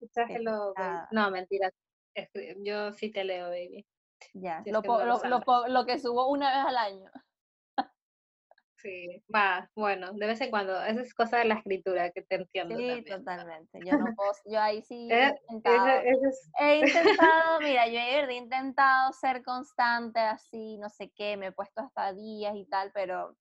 hello. 0.28 0.72
No, 1.10 1.30
mentira. 1.30 1.70
Yo 2.64 2.92
sí 2.94 3.10
te 3.10 3.24
leo, 3.24 3.48
baby. 3.50 3.86
ya, 4.32 4.62
lo, 4.66 4.82
po- 4.82 5.02
lo 5.04 5.18
lo, 5.24 5.40
lo 5.68 5.84
que 5.86 5.98
subo 5.98 6.28
una 6.30 6.48
vez 6.56 6.66
al 6.68 6.76
año. 6.78 7.10
Sí, 8.82 9.22
va, 9.32 9.70
bueno, 9.76 10.12
de 10.12 10.26
vez 10.26 10.40
en 10.40 10.50
cuando. 10.50 10.82
Esa 10.82 11.00
es 11.02 11.14
cosa 11.14 11.38
de 11.38 11.44
la 11.44 11.54
escritura 11.54 12.10
que 12.10 12.22
te 12.22 12.34
entiendo 12.36 12.74
Sí, 12.76 12.86
también. 12.86 13.04
totalmente. 13.18 13.78
Yo 13.84 13.96
no 13.96 14.14
puedo, 14.14 14.32
yo 14.46 14.60
ahí 14.60 14.82
sí 14.88 14.94
Eh, 14.96 15.32
he 15.48 15.52
intentado. 15.54 16.00
Ese- 16.00 16.10
ese 16.10 16.28
es- 16.28 16.50
He 16.58 16.76
intentado, 16.80 17.60
mira, 17.60 17.86
yo 17.88 17.98
he 17.98 18.34
intentado 18.36 19.12
ser 19.12 19.42
constante 19.42 20.20
así, 20.20 20.76
no 20.78 20.88
sé 20.90 21.10
qué, 21.16 21.36
me 21.36 21.46
he 21.46 21.52
puesto 21.52 21.80
hasta 21.80 22.12
días 22.12 22.54
y 22.56 22.66
tal, 22.66 22.90
pero, 22.92 23.36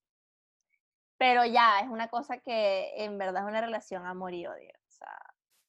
pero 1.17 1.45
ya, 1.45 1.79
es 1.81 1.89
una 1.89 2.07
cosa 2.09 2.39
que 2.39 3.03
en 3.03 3.17
verdad 3.17 3.43
es 3.43 3.49
una 3.49 3.61
relación 3.61 4.05
amor 4.05 4.33
y 4.33 4.47
odio. 4.47 4.71
O 4.87 4.91
sea, 4.91 5.17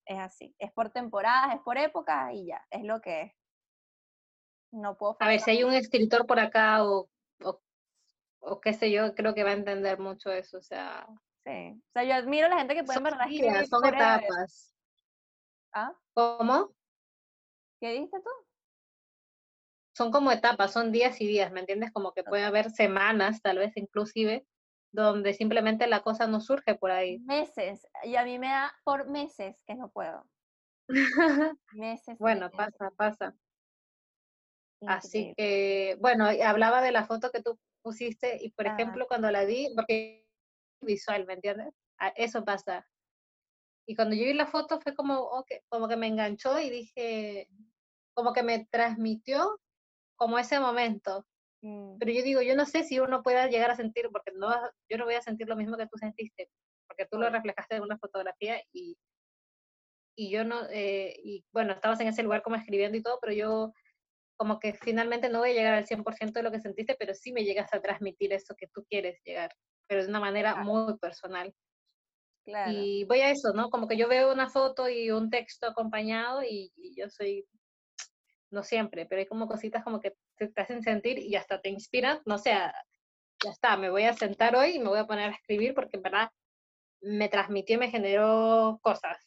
es 0.06 0.18
así. 0.18 0.54
Es 0.58 0.72
por 0.72 0.90
temporadas, 0.90 1.54
es 1.56 1.60
por 1.62 1.78
épocas 1.78 2.32
y 2.34 2.46
ya, 2.46 2.64
es 2.70 2.82
lo 2.84 3.00
que 3.00 3.22
es. 3.22 3.32
No 4.72 4.96
puedo 4.96 5.16
A 5.20 5.28
ver, 5.28 5.40
si 5.40 5.50
hay 5.50 5.64
un 5.64 5.74
escritor 5.74 6.26
por 6.26 6.40
acá 6.40 6.84
o, 6.84 7.08
o, 7.44 7.60
o 8.42 8.60
qué 8.60 8.74
sé 8.74 8.90
yo, 8.90 9.14
creo 9.14 9.34
que 9.34 9.44
va 9.44 9.50
a 9.50 9.54
entender 9.54 9.98
mucho 9.98 10.30
eso. 10.30 10.58
O 10.58 10.62
sea, 10.62 11.06
Sí. 11.44 11.82
O 11.88 11.92
sea, 11.92 12.04
yo 12.04 12.14
admiro 12.14 12.46
a 12.46 12.50
la 12.50 12.58
gente 12.58 12.74
que 12.74 12.84
puede 12.84 13.00
verdad 13.00 13.26
escribir 13.28 13.66
son 13.66 13.84
etapas. 13.84 14.74
¿Ah? 15.72 15.92
¿Cómo? 16.14 16.72
¿Qué 17.80 17.92
dijiste 17.92 18.20
tú? 18.20 18.30
Son 19.96 20.12
como 20.12 20.30
etapas, 20.30 20.72
son 20.72 20.92
días 20.92 21.20
y 21.20 21.26
días, 21.26 21.52
¿me 21.52 21.60
entiendes? 21.60 21.92
Como 21.92 22.12
que 22.12 22.24
puede 22.24 22.44
haber 22.44 22.70
semanas, 22.70 23.42
tal 23.42 23.58
vez 23.58 23.76
inclusive, 23.76 24.46
donde 24.92 25.34
simplemente 25.34 25.86
la 25.86 26.02
cosa 26.02 26.26
no 26.26 26.40
surge 26.40 26.76
por 26.76 26.90
ahí. 26.90 27.18
Meses. 27.20 27.86
Y 28.04 28.16
a 28.16 28.24
mí 28.24 28.38
me 28.38 28.48
da 28.48 28.72
por 28.84 29.08
meses 29.08 29.62
que 29.66 29.74
no 29.74 29.90
puedo. 29.90 30.24
Meses. 31.72 32.18
Bueno, 32.18 32.46
meses. 32.46 32.56
pasa, 32.56 32.90
pasa. 32.96 33.34
Así 34.86 35.32
que, 35.36 35.96
bueno, 36.00 36.26
hablaba 36.44 36.80
de 36.80 36.92
la 36.92 37.04
foto 37.04 37.30
que 37.30 37.42
tú 37.42 37.58
pusiste 37.82 38.38
y, 38.40 38.50
por 38.52 38.66
Ajá. 38.66 38.76
ejemplo, 38.76 39.06
cuando 39.06 39.30
la 39.30 39.44
vi, 39.44 39.68
porque 39.74 40.28
visual, 40.80 41.26
¿me 41.26 41.34
entiendes? 41.34 41.74
Ah, 41.98 42.12
Eso 42.16 42.44
pasa. 42.44 42.86
Y 43.86 43.96
cuando 43.96 44.14
yo 44.14 44.24
vi 44.24 44.32
la 44.34 44.46
foto 44.46 44.80
fue 44.80 44.94
como, 44.94 45.18
ok, 45.20 45.48
como 45.68 45.88
que 45.88 45.96
me 45.96 46.06
enganchó 46.06 46.58
y 46.60 46.70
dije, 46.70 47.48
como 48.14 48.32
que 48.32 48.42
me 48.42 48.66
transmitió 48.70 49.60
como 50.16 50.38
ese 50.38 50.60
momento. 50.60 51.26
Mm, 51.62 51.98
Pero 51.98 52.12
yo 52.12 52.22
digo, 52.22 52.42
yo 52.42 52.54
no 52.56 52.64
sé 52.66 52.84
si 52.84 53.00
uno 53.00 53.22
pueda 53.22 53.48
llegar 53.48 53.70
a 53.70 53.76
sentir, 53.76 54.08
porque 54.10 54.32
no, 54.34 54.52
yo 54.88 54.98
no 54.98 55.04
voy 55.04 55.14
a 55.14 55.22
sentir 55.22 55.48
lo 55.48 55.56
mismo 55.56 55.76
que 55.76 55.86
tú 55.86 55.98
sentiste, 55.98 56.48
porque 56.88 57.06
tú 57.06 57.18
lo 57.18 57.28
reflejaste 57.30 57.76
en 57.76 57.82
una 57.82 57.98
fotografía 57.98 58.62
y, 58.72 58.96
y 60.16 60.30
yo 60.30 60.44
no, 60.44 60.64
eh, 60.70 61.14
y 61.24 61.44
bueno, 61.52 61.72
estabas 61.72 62.00
en 62.00 62.08
ese 62.08 62.22
lugar 62.22 62.42
como 62.42 62.56
escribiendo 62.56 62.96
y 62.98 63.02
todo, 63.02 63.18
pero 63.20 63.32
yo 63.32 63.72
como 64.36 64.58
que 64.58 64.74
finalmente 64.74 65.28
no 65.28 65.40
voy 65.40 65.50
a 65.50 65.54
llegar 65.54 65.74
al 65.74 65.86
100% 65.86 66.32
de 66.32 66.42
lo 66.42 66.50
que 66.50 66.60
sentiste, 66.60 66.96
pero 66.98 67.14
sí 67.14 67.32
me 67.32 67.44
llegas 67.44 67.72
a 67.72 67.80
transmitir 67.80 68.32
eso 68.32 68.54
que 68.56 68.68
tú 68.68 68.84
quieres 68.88 69.20
llegar, 69.24 69.50
pero 69.86 70.02
de 70.02 70.08
una 70.08 70.20
manera 70.20 70.52
Claro. 70.54 70.66
muy 70.66 70.98
personal. 70.98 71.54
claro. 72.44 72.72
Y 72.72 73.04
voy 73.04 73.20
a 73.20 73.30
eso, 73.30 73.52
¿no? 73.52 73.70
Como 73.70 73.86
que 73.86 73.96
yo 73.96 74.08
veo 74.08 74.32
una 74.32 74.48
foto 74.50 74.88
y 74.88 75.10
un 75.10 75.30
texto 75.30 75.66
acompañado 75.66 76.42
y, 76.42 76.72
y 76.76 76.94
yo 76.96 77.08
soy, 77.08 77.46
no 78.50 78.62
siempre, 78.62 79.06
pero 79.06 79.20
hay 79.20 79.26
como 79.26 79.46
cositas 79.46 79.84
como 79.84 80.00
que 80.00 80.14
te, 80.36 80.52
hacen 80.56 80.82
sentir 80.82 81.18
y 81.18 81.36
hasta 81.36 81.60
te 81.60 81.68
inspiran, 81.68 82.20
no 82.26 82.38
sé, 82.38 82.50
ya 82.50 83.50
está, 83.50 83.76
me 83.76 83.90
voy 83.90 84.04
a 84.04 84.14
sentar 84.14 84.54
hoy 84.56 84.76
y 84.76 84.78
me 84.78 84.88
voy 84.88 84.98
a 84.98 85.06
poner 85.06 85.30
a 85.30 85.34
escribir 85.34 85.74
porque 85.74 85.96
en 85.96 86.02
verdad 86.02 86.30
me 87.00 87.28
transmitió 87.28 87.76
y 87.76 87.78
me 87.78 87.90
generó 87.90 88.78
cosas. 88.82 89.18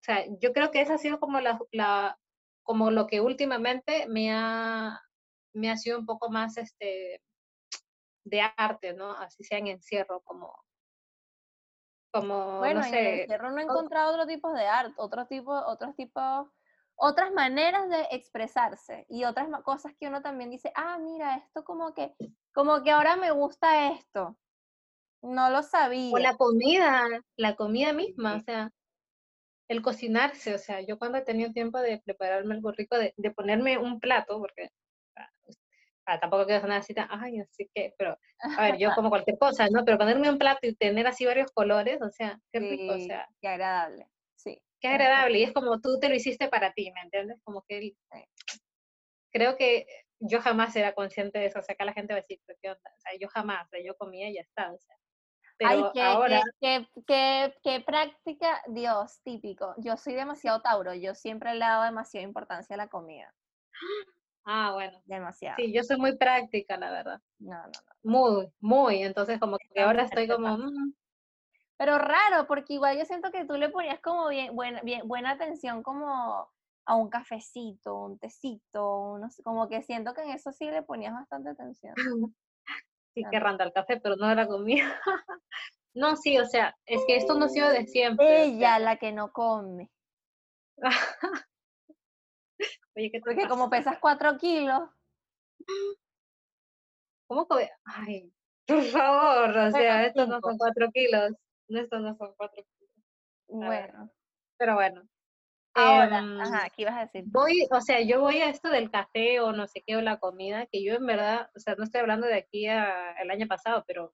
O 0.00 0.04
sea, 0.04 0.24
yo 0.40 0.52
creo 0.52 0.70
que 0.70 0.80
esa 0.80 0.94
ha 0.94 0.98
sido 0.98 1.20
como 1.20 1.40
la, 1.40 1.60
la 1.70 2.18
como 2.72 2.90
lo 2.90 3.06
que 3.06 3.20
últimamente 3.20 4.06
me 4.08 4.32
ha, 4.32 4.98
me 5.52 5.70
ha 5.70 5.76
sido 5.76 5.98
un 5.98 6.06
poco 6.06 6.30
más 6.30 6.56
este 6.56 7.20
de 8.24 8.40
arte, 8.56 8.94
¿no? 8.94 9.12
Así 9.12 9.44
sea 9.44 9.58
en 9.58 9.66
encierro, 9.66 10.22
como, 10.22 10.54
como, 12.10 12.60
Bueno, 12.60 12.80
no 12.80 12.86
en 12.86 12.94
el 12.94 13.06
encierro 13.08 13.50
no 13.50 13.58
he 13.58 13.64
o- 13.64 13.64
encontrado 13.64 14.12
otro 14.14 14.26
tipo 14.26 14.50
de 14.54 14.66
arte, 14.66 14.94
otro 14.96 15.26
tipo, 15.26 15.52
otros 15.52 15.94
tipos, 15.96 16.48
otras 16.96 17.30
maneras 17.32 17.90
de 17.90 18.06
expresarse 18.12 19.04
y 19.10 19.24
otras 19.24 19.48
cosas 19.64 19.92
que 20.00 20.08
uno 20.08 20.22
también 20.22 20.48
dice, 20.50 20.72
ah, 20.74 20.96
mira, 20.98 21.36
esto 21.36 21.62
como 21.64 21.92
que, 21.92 22.14
como 22.54 22.82
que 22.82 22.90
ahora 22.90 23.16
me 23.16 23.32
gusta 23.32 23.92
esto. 23.92 24.38
No 25.22 25.50
lo 25.50 25.62
o 26.10 26.18
sabía. 26.18 26.18
la 26.18 26.36
comida, 26.36 27.04
la 27.36 27.56
comida 27.56 27.92
misma, 27.92 28.36
o 28.36 28.40
sea, 28.40 28.70
el 29.72 29.82
cocinarse, 29.82 30.54
o 30.54 30.58
sea, 30.58 30.80
yo 30.80 30.98
cuando 30.98 31.18
he 31.18 31.22
tenido 31.22 31.52
tiempo 31.52 31.78
de 31.80 32.00
prepararme 32.04 32.54
algo 32.54 32.72
rico, 32.72 32.96
de, 32.98 33.14
de 33.16 33.30
ponerme 33.32 33.78
un 33.78 33.98
plato, 34.00 34.38
porque 34.38 34.70
ah, 35.16 35.30
ah, 36.06 36.20
tampoco 36.20 36.46
quiero 36.46 36.60
sonar 36.60 36.80
así 36.80 36.94
tan, 36.94 37.08
ay, 37.10 37.40
así 37.40 37.68
que, 37.74 37.94
pero, 37.98 38.18
a 38.58 38.62
ver, 38.62 38.78
yo 38.78 38.90
como 38.94 39.08
cualquier 39.10 39.38
cosa, 39.38 39.68
¿no? 39.70 39.84
Pero 39.84 39.98
ponerme 39.98 40.30
un 40.30 40.38
plato 40.38 40.66
y 40.66 40.74
tener 40.74 41.06
así 41.06 41.24
varios 41.26 41.50
colores, 41.52 42.00
o 42.02 42.10
sea, 42.10 42.38
qué 42.52 42.60
rico, 42.60 42.92
o 42.94 42.98
sea, 42.98 43.28
qué 43.40 43.48
agradable. 43.48 44.06
Sí. 44.36 44.60
qué 44.80 44.88
agradable, 44.88 45.38
y 45.38 45.44
es 45.44 45.52
como 45.52 45.80
tú 45.80 45.98
te 46.00 46.08
lo 46.08 46.14
hiciste 46.16 46.48
para 46.48 46.72
ti, 46.72 46.90
¿me 46.92 47.00
entiendes? 47.02 47.38
Como 47.44 47.62
que 47.68 47.78
el- 47.78 47.96
creo 49.30 49.56
que 49.56 49.86
yo 50.20 50.40
jamás 50.40 50.74
era 50.76 50.92
consciente 50.94 51.38
de 51.38 51.46
eso, 51.46 51.58
o 51.58 51.62
sea, 51.62 51.74
acá 51.74 51.84
la 51.84 51.92
gente 51.94 52.12
va 52.12 52.18
a 52.18 52.22
decir, 52.22 52.40
"¿Pero 52.46 52.58
¿qué 52.62 52.68
onda? 52.70 52.90
O 52.96 53.00
sea, 53.00 53.12
yo 53.18 53.28
jamás, 53.28 53.66
o 53.66 53.68
sea, 53.70 53.80
yo 53.84 53.96
comía 53.96 54.28
y 54.28 54.34
ya 54.34 54.40
está, 54.42 54.72
o 54.72 54.78
sea, 54.78 54.96
Ay, 55.60 55.76
pero 55.76 55.92
qué, 55.92 56.02
ahora, 56.02 56.42
qué, 56.60 57.54
qué, 57.62 57.80
práctica, 57.80 58.62
Dios, 58.68 59.20
típico. 59.22 59.74
Yo 59.78 59.96
soy 59.96 60.14
demasiado 60.14 60.60
Tauro, 60.60 60.94
yo 60.94 61.14
siempre 61.14 61.54
le 61.54 61.64
he 61.64 61.68
dado 61.68 61.84
demasiada 61.84 62.26
importancia 62.26 62.74
a 62.74 62.78
la 62.78 62.88
comida. 62.88 63.32
ah, 64.44 64.72
bueno, 64.74 65.00
Demasiado. 65.04 65.56
sí, 65.56 65.72
yo 65.72 65.82
soy 65.82 65.98
muy 65.98 66.16
práctica, 66.16 66.76
la 66.76 66.90
verdad. 66.90 67.20
No, 67.38 67.56
no, 67.56 67.68
no. 67.68 67.92
Muy, 68.02 68.52
muy. 68.60 69.02
Entonces, 69.02 69.38
como 69.38 69.56
que 69.58 69.80
ahora 69.80 70.04
estoy 70.04 70.26
como, 70.26 70.56
mm, 70.56 70.94
Pero 71.76 71.98
raro, 71.98 72.46
porque 72.46 72.74
igual 72.74 72.98
yo 72.98 73.04
siento 73.04 73.30
que 73.30 73.44
tú 73.44 73.54
le 73.54 73.68
ponías 73.68 74.00
como 74.00 74.28
bien, 74.28 74.54
buena, 74.54 74.80
bien, 74.82 75.06
buena 75.06 75.30
atención 75.32 75.82
como 75.82 76.48
a 76.84 76.96
un 76.96 77.08
cafecito, 77.08 77.94
un 77.94 78.18
tecito, 78.18 79.18
no 79.18 79.30
sé, 79.30 79.42
como 79.42 79.68
que 79.68 79.82
siento 79.82 80.14
que 80.14 80.22
en 80.22 80.30
eso 80.30 80.52
sí 80.52 80.66
le 80.66 80.82
ponías 80.82 81.14
bastante 81.14 81.50
atención. 81.50 81.94
Sí 83.14 83.22
que 83.30 83.40
randa 83.40 83.64
el 83.64 83.72
café, 83.72 84.00
pero 84.00 84.16
no 84.16 84.30
era 84.30 84.46
comida. 84.46 85.00
no, 85.94 86.16
sí, 86.16 86.38
o 86.38 86.44
sea, 86.44 86.74
es 86.86 87.02
que 87.06 87.16
esto 87.16 87.34
no 87.34 87.46
ha 87.46 87.48
sido 87.48 87.70
de 87.70 87.86
siempre. 87.86 88.26
o 88.26 88.30
Ella, 88.30 88.58
sea, 88.58 88.78
la 88.78 88.96
que 88.96 89.12
no 89.12 89.32
come. 89.32 89.90
Oye, 92.94 93.10
¿qué 93.10 93.18
te 93.18 93.20
Porque 93.20 93.48
como 93.48 93.70
pasa? 93.70 93.84
pesas 93.84 93.98
cuatro 94.00 94.36
kilos, 94.38 94.82
¿Cómo 97.26 97.46
que? 97.48 97.70
Ay, 97.84 98.32
por 98.66 98.82
favor, 98.82 99.56
o 99.56 99.70
sea, 99.70 100.04
estos 100.06 100.28
no 100.28 100.40
son 100.40 100.58
cuatro 100.58 100.88
kilos. 100.92 101.32
No, 101.68 101.80
Estos 101.80 102.00
no 102.02 102.14
son 102.16 102.34
cuatro 102.36 102.62
kilos. 102.62 102.90
bueno. 103.48 104.10
Pero 104.58 104.74
bueno. 104.74 105.02
Ahora, 105.74 106.18
em, 106.18 106.40
ajá, 106.40 106.70
¿qué 106.70 106.82
ibas 106.82 106.94
a 106.96 107.00
decir? 107.06 107.24
Voy, 107.26 107.66
o 107.70 107.80
sea, 107.80 108.00
yo 108.00 108.20
voy 108.20 108.36
a 108.36 108.48
esto 108.50 108.68
del 108.68 108.90
café 108.90 109.40
o 109.40 109.52
no 109.52 109.66
sé 109.66 109.82
qué, 109.86 109.96
o 109.96 110.00
la 110.00 110.18
comida, 110.18 110.66
que 110.66 110.84
yo 110.84 110.94
en 110.94 111.06
verdad, 111.06 111.50
o 111.54 111.58
sea, 111.58 111.74
no 111.76 111.84
estoy 111.84 112.00
hablando 112.00 112.26
de 112.26 112.34
aquí 112.34 112.66
a 112.66 113.12
el 113.20 113.30
año 113.30 113.46
pasado, 113.46 113.84
pero 113.86 114.12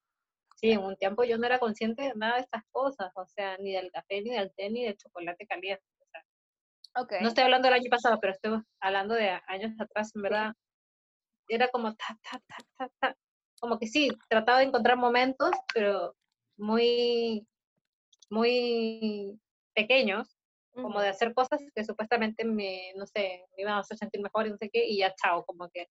sí, 0.56 0.70
en 0.70 0.80
un 0.80 0.96
tiempo 0.96 1.24
yo 1.24 1.38
no 1.38 1.46
era 1.46 1.58
consciente 1.58 2.02
de 2.02 2.14
nada 2.14 2.36
de 2.36 2.42
estas 2.42 2.62
cosas, 2.70 3.10
o 3.14 3.26
sea, 3.26 3.56
ni 3.58 3.72
del 3.72 3.90
café, 3.92 4.22
ni 4.22 4.30
del 4.30 4.52
té, 4.54 4.70
ni 4.70 4.84
del 4.84 4.96
chocolate 4.96 5.46
caliente. 5.46 5.84
o 6.00 6.06
sea, 6.10 6.24
Ok. 7.02 7.12
no 7.20 7.28
estoy 7.28 7.44
hablando 7.44 7.68
del 7.68 7.80
año 7.80 7.90
pasado, 7.90 8.18
pero 8.20 8.32
estoy 8.32 8.60
hablando 8.80 9.14
de 9.14 9.30
años 9.46 9.72
atrás, 9.80 10.12
en 10.14 10.22
verdad, 10.22 10.52
era 11.48 11.68
como 11.68 11.94
ta, 11.94 12.18
ta, 12.22 12.40
ta, 12.46 12.56
ta, 12.76 12.88
ta. 13.00 13.16
Como 13.60 13.78
que 13.78 13.86
sí, 13.88 14.10
trataba 14.28 14.58
de 14.58 14.66
encontrar 14.66 14.96
momentos, 14.96 15.50
pero 15.74 16.14
muy, 16.56 17.46
muy 18.30 19.40
pequeños, 19.74 20.37
como 20.82 21.00
de 21.00 21.08
hacer 21.08 21.34
cosas 21.34 21.60
que 21.74 21.84
supuestamente 21.84 22.44
me, 22.44 22.92
no 22.96 23.06
sé, 23.06 23.44
me 23.56 23.62
iban 23.62 23.74
a 23.74 23.80
hacer 23.80 23.98
sentir 23.98 24.20
mejor 24.20 24.46
y 24.46 24.50
no 24.50 24.56
sé 24.56 24.70
qué, 24.70 24.86
y 24.86 24.98
ya 24.98 25.14
chao, 25.14 25.44
como 25.44 25.68
que. 25.70 25.88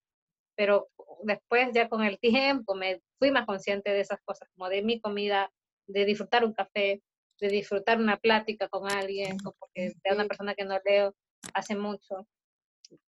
Pero 0.55 0.89
después 1.23 1.69
ya 1.73 1.87
con 1.89 2.03
el 2.03 2.19
tiempo 2.65 2.75
me 2.75 3.01
fui 3.19 3.31
más 3.31 3.45
consciente 3.45 3.91
de 3.91 4.01
esas 4.01 4.19
cosas, 4.23 4.49
como 4.55 4.69
de 4.69 4.81
mi 4.81 4.99
comida, 4.99 5.51
de 5.87 6.05
disfrutar 6.05 6.43
un 6.45 6.53
café, 6.53 7.01
de 7.39 7.47
disfrutar 7.49 7.99
una 7.99 8.17
plática 8.17 8.67
con 8.67 8.91
alguien, 8.91 9.37
como 9.39 9.57
que 9.73 9.93
de 10.03 10.13
una 10.13 10.25
persona 10.25 10.55
que 10.55 10.65
no 10.65 10.79
leo 10.83 11.13
hace 11.53 11.75
mucho, 11.75 12.27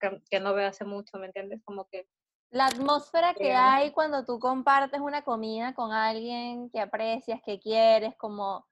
que, 0.00 0.22
que 0.30 0.40
no 0.40 0.54
veo 0.54 0.68
hace 0.68 0.84
mucho, 0.84 1.18
¿me 1.18 1.26
entiendes? 1.26 1.60
Como 1.64 1.86
que 1.88 2.06
La 2.50 2.66
atmósfera 2.66 3.34
que 3.34 3.50
Eh, 3.50 3.54
hay 3.54 3.92
cuando 3.92 4.24
tú 4.24 4.38
compartes 4.38 5.00
una 5.00 5.22
comida 5.22 5.74
con 5.74 5.92
alguien 5.92 6.70
que 6.70 6.80
aprecias, 6.80 7.40
que 7.44 7.58
quieres, 7.58 8.16
como 8.16 8.66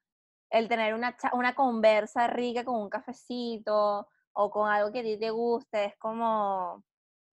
el 0.49 0.67
tener 0.67 0.93
una, 0.93 1.15
una 1.33 1.53
conversa 1.55 2.27
rica 2.27 2.63
con 2.65 2.75
un 2.81 2.89
cafecito 2.89 4.07
o 4.33 4.49
con 4.51 4.69
algo 4.69 4.91
que 4.91 4.99
a 4.99 5.03
ti 5.03 5.17
te 5.19 5.29
guste, 5.29 5.85
es 5.85 5.97
como, 5.97 6.83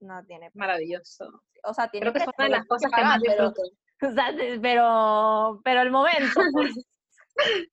no 0.01 0.25
tiene, 0.27 0.51
maravilloso. 0.55 1.43
o 1.65 1.75
sea, 1.75 1.89
tiene 1.91 2.05
Creo 2.05 2.13
que 2.13 2.19
es 2.21 2.25
precio 2.25 2.35
una 2.39 2.45
de 2.47 2.59
las 2.59 2.67
cosas 2.67 2.91
que 2.95 3.03
más 3.03 3.21
pero- 3.25 3.49
disfruto. 3.51 3.71
o 4.03 4.13
sea, 4.13 4.37
te- 4.37 4.61
pero, 4.61 5.61
pero 5.65 5.81
el 5.83 5.91
momento, 5.91 6.41
pues, 6.53 6.87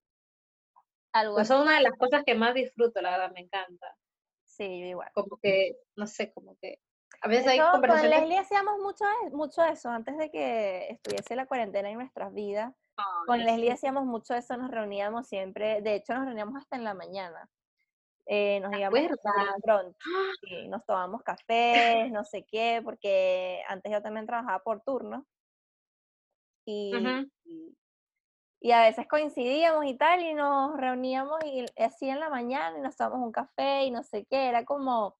algo 1.13 1.36
Pues 1.36 1.47
son 1.47 1.62
una 1.62 1.75
de 1.77 1.82
las 1.84 1.97
cosas 1.97 2.23
que 2.25 2.36
más 2.36 2.53
disfruto, 2.53 3.01
la 3.01 3.12
verdad, 3.12 3.32
me 3.34 3.41
encanta. 3.41 3.95
sí, 4.45 4.79
yo 4.82 4.86
igual. 4.88 5.10
Como 5.13 5.38
que, 5.41 5.77
no 5.95 6.08
sé, 6.08 6.32
como 6.34 6.56
que 6.62 6.79
a 7.21 7.27
veces 7.27 7.47
hay 7.47 7.58
Eso, 7.58 7.65
con 7.65 7.73
conversaciones. 7.82 8.19
Leslie 8.21 8.38
hacíamos 8.39 8.79
mucho, 8.79 9.06
e- 9.25 9.29
mucho 9.32 9.63
eso 9.63 9.89
antes 9.89 10.17
de 10.17 10.29
que 10.32 10.88
estuviese 10.89 11.36
la 11.36 11.45
cuarentena 11.45 11.89
en 11.89 11.97
nuestras 11.97 12.34
vidas. 12.34 12.73
Con 13.25 13.39
Leslie 13.39 13.71
hacíamos 13.71 14.06
mucho 14.06 14.34
eso, 14.34 14.58
nos 14.58 14.69
reuníamos 14.69 15.27
siempre, 15.27 15.82
de 15.82 15.95
hecho 15.95 16.13
nos 16.13 16.25
reuníamos 16.25 16.56
hasta 16.58 16.75
en 16.75 16.84
la 16.84 16.93
mañana. 16.93 17.49
Eh, 18.25 18.60
nos 18.62 18.71
¿Te 18.71 18.79
íbamos 18.79 18.99
a 18.99 19.06
acuerdas? 19.06 19.62
brunch 19.63 19.95
y 20.43 20.67
nos 20.69 20.86
tomamos 20.86 21.23
cafés, 21.23 22.10
no 22.12 22.23
sé 22.23 22.45
qué, 22.45 22.82
porque 22.84 23.62
antes 23.67 23.91
yo 23.91 24.01
también 24.01 24.25
trabajaba 24.25 24.60
por 24.63 24.82
turno 24.82 25.25
y, 26.65 26.93
y, 27.43 27.77
y 28.62 28.71
a 28.71 28.84
veces 28.84 29.08
coincidíamos 29.10 29.86
y 29.86 29.97
tal 29.97 30.23
y 30.23 30.34
nos 30.34 30.77
reuníamos 30.77 31.43
y 31.43 31.65
así 31.82 32.08
en 32.10 32.21
la 32.21 32.29
mañana 32.29 32.77
y 32.77 32.82
nos 32.82 32.95
tomamos 32.95 33.25
un 33.25 33.32
café 33.34 33.84
y 33.84 33.91
no 33.91 34.03
sé 34.03 34.25
qué, 34.29 34.47
era 34.47 34.63
como, 34.63 35.17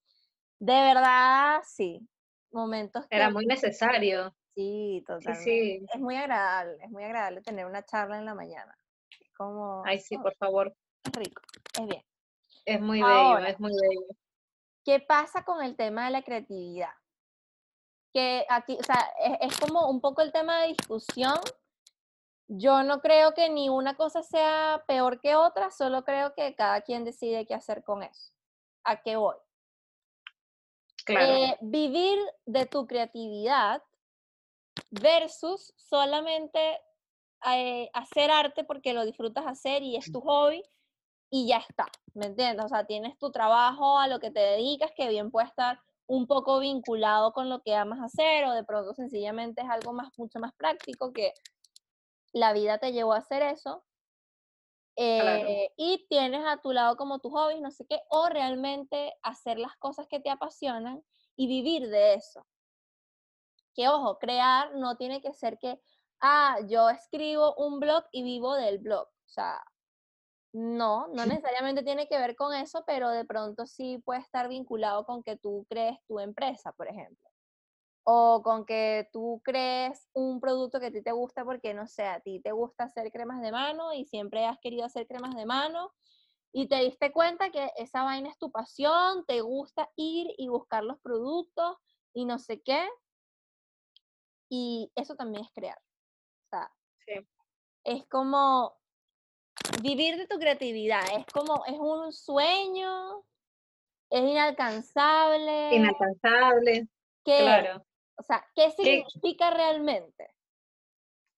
de 0.58 0.72
verdad, 0.72 1.60
sí, 1.66 2.08
momentos 2.52 3.06
que 3.06 3.16
Era 3.16 3.28
muy 3.28 3.44
necesario. 3.44 4.34
Sí, 4.54 5.04
totalmente. 5.06 5.42
sí. 5.42 5.86
Es 5.92 6.00
muy 6.00 6.16
agradable, 6.16 6.78
es 6.82 6.90
muy 6.90 7.04
agradable 7.04 7.42
tener 7.42 7.66
una 7.66 7.84
charla 7.84 8.18
en 8.18 8.24
la 8.24 8.34
mañana. 8.34 8.76
Es 9.20 9.32
como, 9.36 9.82
Ay, 9.84 10.00
sí, 10.00 10.16
oh, 10.16 10.22
por 10.22 10.34
favor. 10.36 10.74
es 11.04 11.12
rico, 11.12 11.42
es 11.78 11.86
bien. 11.86 12.04
Es 12.64 12.80
muy 12.80 13.02
bello, 13.02 13.38
es 13.38 13.60
muy 13.60 13.72
bello. 13.72 14.06
¿Qué 14.84 15.00
pasa 15.00 15.44
con 15.44 15.62
el 15.62 15.76
tema 15.76 16.06
de 16.06 16.10
la 16.10 16.22
creatividad? 16.22 16.92
Que 18.12 18.46
aquí, 18.48 18.76
o 18.78 18.82
sea, 18.82 19.12
es, 19.20 19.52
es 19.52 19.60
como 19.60 19.88
un 19.90 20.00
poco 20.00 20.22
el 20.22 20.32
tema 20.32 20.60
de 20.60 20.68
discusión. 20.68 21.38
Yo 22.46 22.82
no 22.82 23.00
creo 23.00 23.34
que 23.34 23.48
ni 23.48 23.68
una 23.68 23.96
cosa 23.96 24.22
sea 24.22 24.84
peor 24.86 25.20
que 25.20 25.34
otra, 25.34 25.70
solo 25.70 26.04
creo 26.04 26.34
que 26.34 26.54
cada 26.54 26.82
quien 26.82 27.04
decide 27.04 27.46
qué 27.46 27.54
hacer 27.54 27.82
con 27.82 28.02
eso. 28.02 28.32
¿A 28.84 29.02
qué 29.02 29.16
voy? 29.16 29.36
Claro. 31.04 31.32
Eh, 31.32 31.58
vivir 31.60 32.18
de 32.46 32.66
tu 32.66 32.86
creatividad 32.86 33.82
versus 34.90 35.72
solamente 35.76 36.80
eh, 37.46 37.90
hacer 37.92 38.30
arte 38.30 38.64
porque 38.64 38.92
lo 38.92 39.04
disfrutas 39.04 39.46
hacer 39.46 39.82
y 39.82 39.96
es 39.96 40.10
tu 40.10 40.20
hobby 40.20 40.62
y 41.30 41.48
ya 41.48 41.58
está, 41.58 41.86
¿me 42.14 42.26
entiendes? 42.26 42.64
O 42.64 42.68
sea, 42.68 42.86
tienes 42.86 43.18
tu 43.18 43.30
trabajo 43.30 43.98
a 43.98 44.08
lo 44.08 44.20
que 44.20 44.30
te 44.30 44.40
dedicas, 44.40 44.92
que 44.96 45.08
bien 45.08 45.30
puede 45.30 45.48
estar 45.48 45.80
un 46.06 46.26
poco 46.26 46.60
vinculado 46.60 47.32
con 47.32 47.48
lo 47.48 47.60
que 47.62 47.74
amas 47.74 48.00
hacer 48.00 48.44
o 48.44 48.52
de 48.52 48.64
pronto 48.64 48.94
sencillamente 48.94 49.62
es 49.62 49.68
algo 49.68 49.92
más, 49.92 50.10
mucho 50.18 50.38
más 50.38 50.52
práctico 50.54 51.12
que 51.12 51.32
la 52.32 52.52
vida 52.52 52.78
te 52.78 52.92
llevó 52.92 53.14
a 53.14 53.18
hacer 53.18 53.42
eso. 53.42 53.84
Claro. 54.96 55.48
eh, 55.48 55.72
y 55.76 56.06
tienes 56.08 56.46
a 56.46 56.58
tu 56.58 56.70
lado 56.70 56.96
como 56.96 57.18
tus 57.18 57.32
hobbies, 57.32 57.60
no 57.60 57.72
sé 57.72 57.84
qué, 57.88 58.00
o 58.10 58.28
realmente 58.28 59.12
hacer 59.22 59.58
las 59.58 59.76
cosas 59.76 60.06
que 60.06 60.20
te 60.20 60.30
apasionan 60.30 61.02
y 61.36 61.48
vivir 61.48 61.88
de 61.88 62.14
eso. 62.14 62.46
Que 63.74 63.88
ojo, 63.88 64.18
crear 64.18 64.74
no 64.76 64.96
tiene 64.96 65.20
que 65.22 65.34
ser 65.34 65.58
que, 65.58 65.80
ah, 66.20 66.58
yo 66.68 66.90
escribo 66.90 67.54
un 67.56 67.80
blog 67.80 68.04
y 68.12 68.22
vivo 68.22 68.54
del 68.54 68.78
blog. 68.78 69.08
O 69.08 69.28
sea, 69.28 69.62
no, 70.52 71.08
no 71.08 71.26
necesariamente 71.26 71.82
tiene 71.82 72.06
que 72.08 72.18
ver 72.18 72.36
con 72.36 72.54
eso, 72.54 72.84
pero 72.86 73.10
de 73.10 73.24
pronto 73.24 73.66
sí 73.66 73.98
puede 74.04 74.20
estar 74.20 74.48
vinculado 74.48 75.04
con 75.04 75.22
que 75.22 75.36
tú 75.36 75.66
crees 75.68 75.98
tu 76.06 76.20
empresa, 76.20 76.72
por 76.72 76.88
ejemplo. 76.88 77.28
O 78.04 78.42
con 78.42 78.66
que 78.66 79.08
tú 79.12 79.40
crees 79.44 80.08
un 80.14 80.40
producto 80.40 80.80
que 80.80 80.86
a 80.86 80.92
ti 80.92 81.02
te 81.02 81.12
gusta 81.12 81.44
porque, 81.44 81.74
no 81.74 81.86
sé, 81.88 82.04
a 82.06 82.20
ti 82.20 82.40
te 82.40 82.52
gusta 82.52 82.84
hacer 82.84 83.10
cremas 83.12 83.40
de 83.42 83.52
mano 83.52 83.94
y 83.94 84.04
siempre 84.06 84.46
has 84.46 84.58
querido 84.60 84.84
hacer 84.86 85.06
cremas 85.08 85.34
de 85.36 85.46
mano 85.46 85.92
y 86.52 86.68
te 86.68 86.76
diste 86.76 87.12
cuenta 87.12 87.50
que 87.50 87.72
esa 87.76 88.04
vaina 88.04 88.30
es 88.30 88.38
tu 88.38 88.52
pasión, 88.52 89.24
te 89.26 89.40
gusta 89.40 89.90
ir 89.96 90.28
y 90.38 90.48
buscar 90.48 90.84
los 90.84 91.00
productos 91.00 91.76
y 92.12 92.26
no 92.26 92.38
sé 92.38 92.62
qué. 92.62 92.86
Y 94.56 94.92
eso 94.94 95.16
también 95.16 95.44
es 95.44 95.50
crear. 95.52 95.76
O 95.76 96.48
sea, 96.50 96.70
Sí. 97.04 97.26
es 97.84 98.06
como 98.06 98.76
vivir 99.82 100.16
de 100.16 100.28
tu 100.28 100.38
creatividad, 100.38 101.02
es 101.18 101.26
como, 101.26 101.64
es 101.66 101.74
un 101.78 102.12
sueño, 102.12 103.24
es 104.10 104.22
inalcanzable. 104.22 105.74
Inalcanzable. 105.74 106.88
¿Qué? 107.24 107.38
Claro. 107.40 107.84
O 108.16 108.22
sea, 108.22 108.46
¿qué 108.54 108.72
¿Qué- 108.76 109.02
significa 109.10 109.50
realmente? 109.50 110.28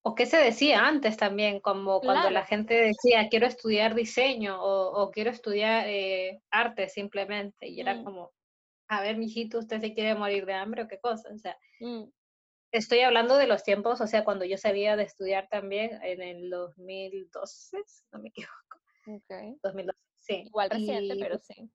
O 0.02 0.14
qué 0.14 0.26
se 0.26 0.36
decía 0.36 0.86
antes 0.86 1.16
también, 1.16 1.58
como 1.60 2.00
cuando 2.00 2.30
la 2.30 2.44
gente 2.44 2.74
decía, 2.74 3.28
quiero 3.30 3.46
estudiar 3.46 3.94
diseño 3.94 4.62
o, 4.62 5.02
o 5.02 5.10
quiero 5.10 5.30
estudiar 5.30 5.86
eh, 5.88 6.42
arte 6.50 6.88
simplemente. 6.90 7.66
Y 7.66 7.80
era 7.80 7.94
Mm. 7.94 8.04
como, 8.04 8.32
a 8.88 9.00
ver, 9.00 9.16
mijito, 9.16 9.58
¿usted 9.58 9.80
se 9.80 9.94
quiere 9.94 10.14
morir 10.14 10.44
de 10.46 10.52
hambre 10.54 10.82
o 10.82 10.88
qué 10.88 11.00
cosa? 11.00 11.30
O 11.34 11.38
sea, 11.38 11.58
Mm, 11.80 12.04
estoy 12.78 13.00
hablando 13.00 13.36
de 13.36 13.46
los 13.46 13.62
tiempos, 13.62 14.00
o 14.00 14.06
sea, 14.06 14.24
cuando 14.24 14.44
yo 14.44 14.56
salía 14.58 14.96
de 14.96 15.04
estudiar 15.04 15.48
también 15.48 16.00
en 16.02 16.22
el 16.22 16.50
2012, 16.50 17.78
si 17.86 18.04
no 18.12 18.20
me 18.20 18.28
equivoco, 18.28 18.78
ok. 19.06 19.58
2012, 19.62 19.98
sí. 20.20 20.42
Igual 20.46 20.70
reciente, 20.70 21.14
Y, 21.14 21.20
pero 21.20 21.38
sí. 21.38 21.70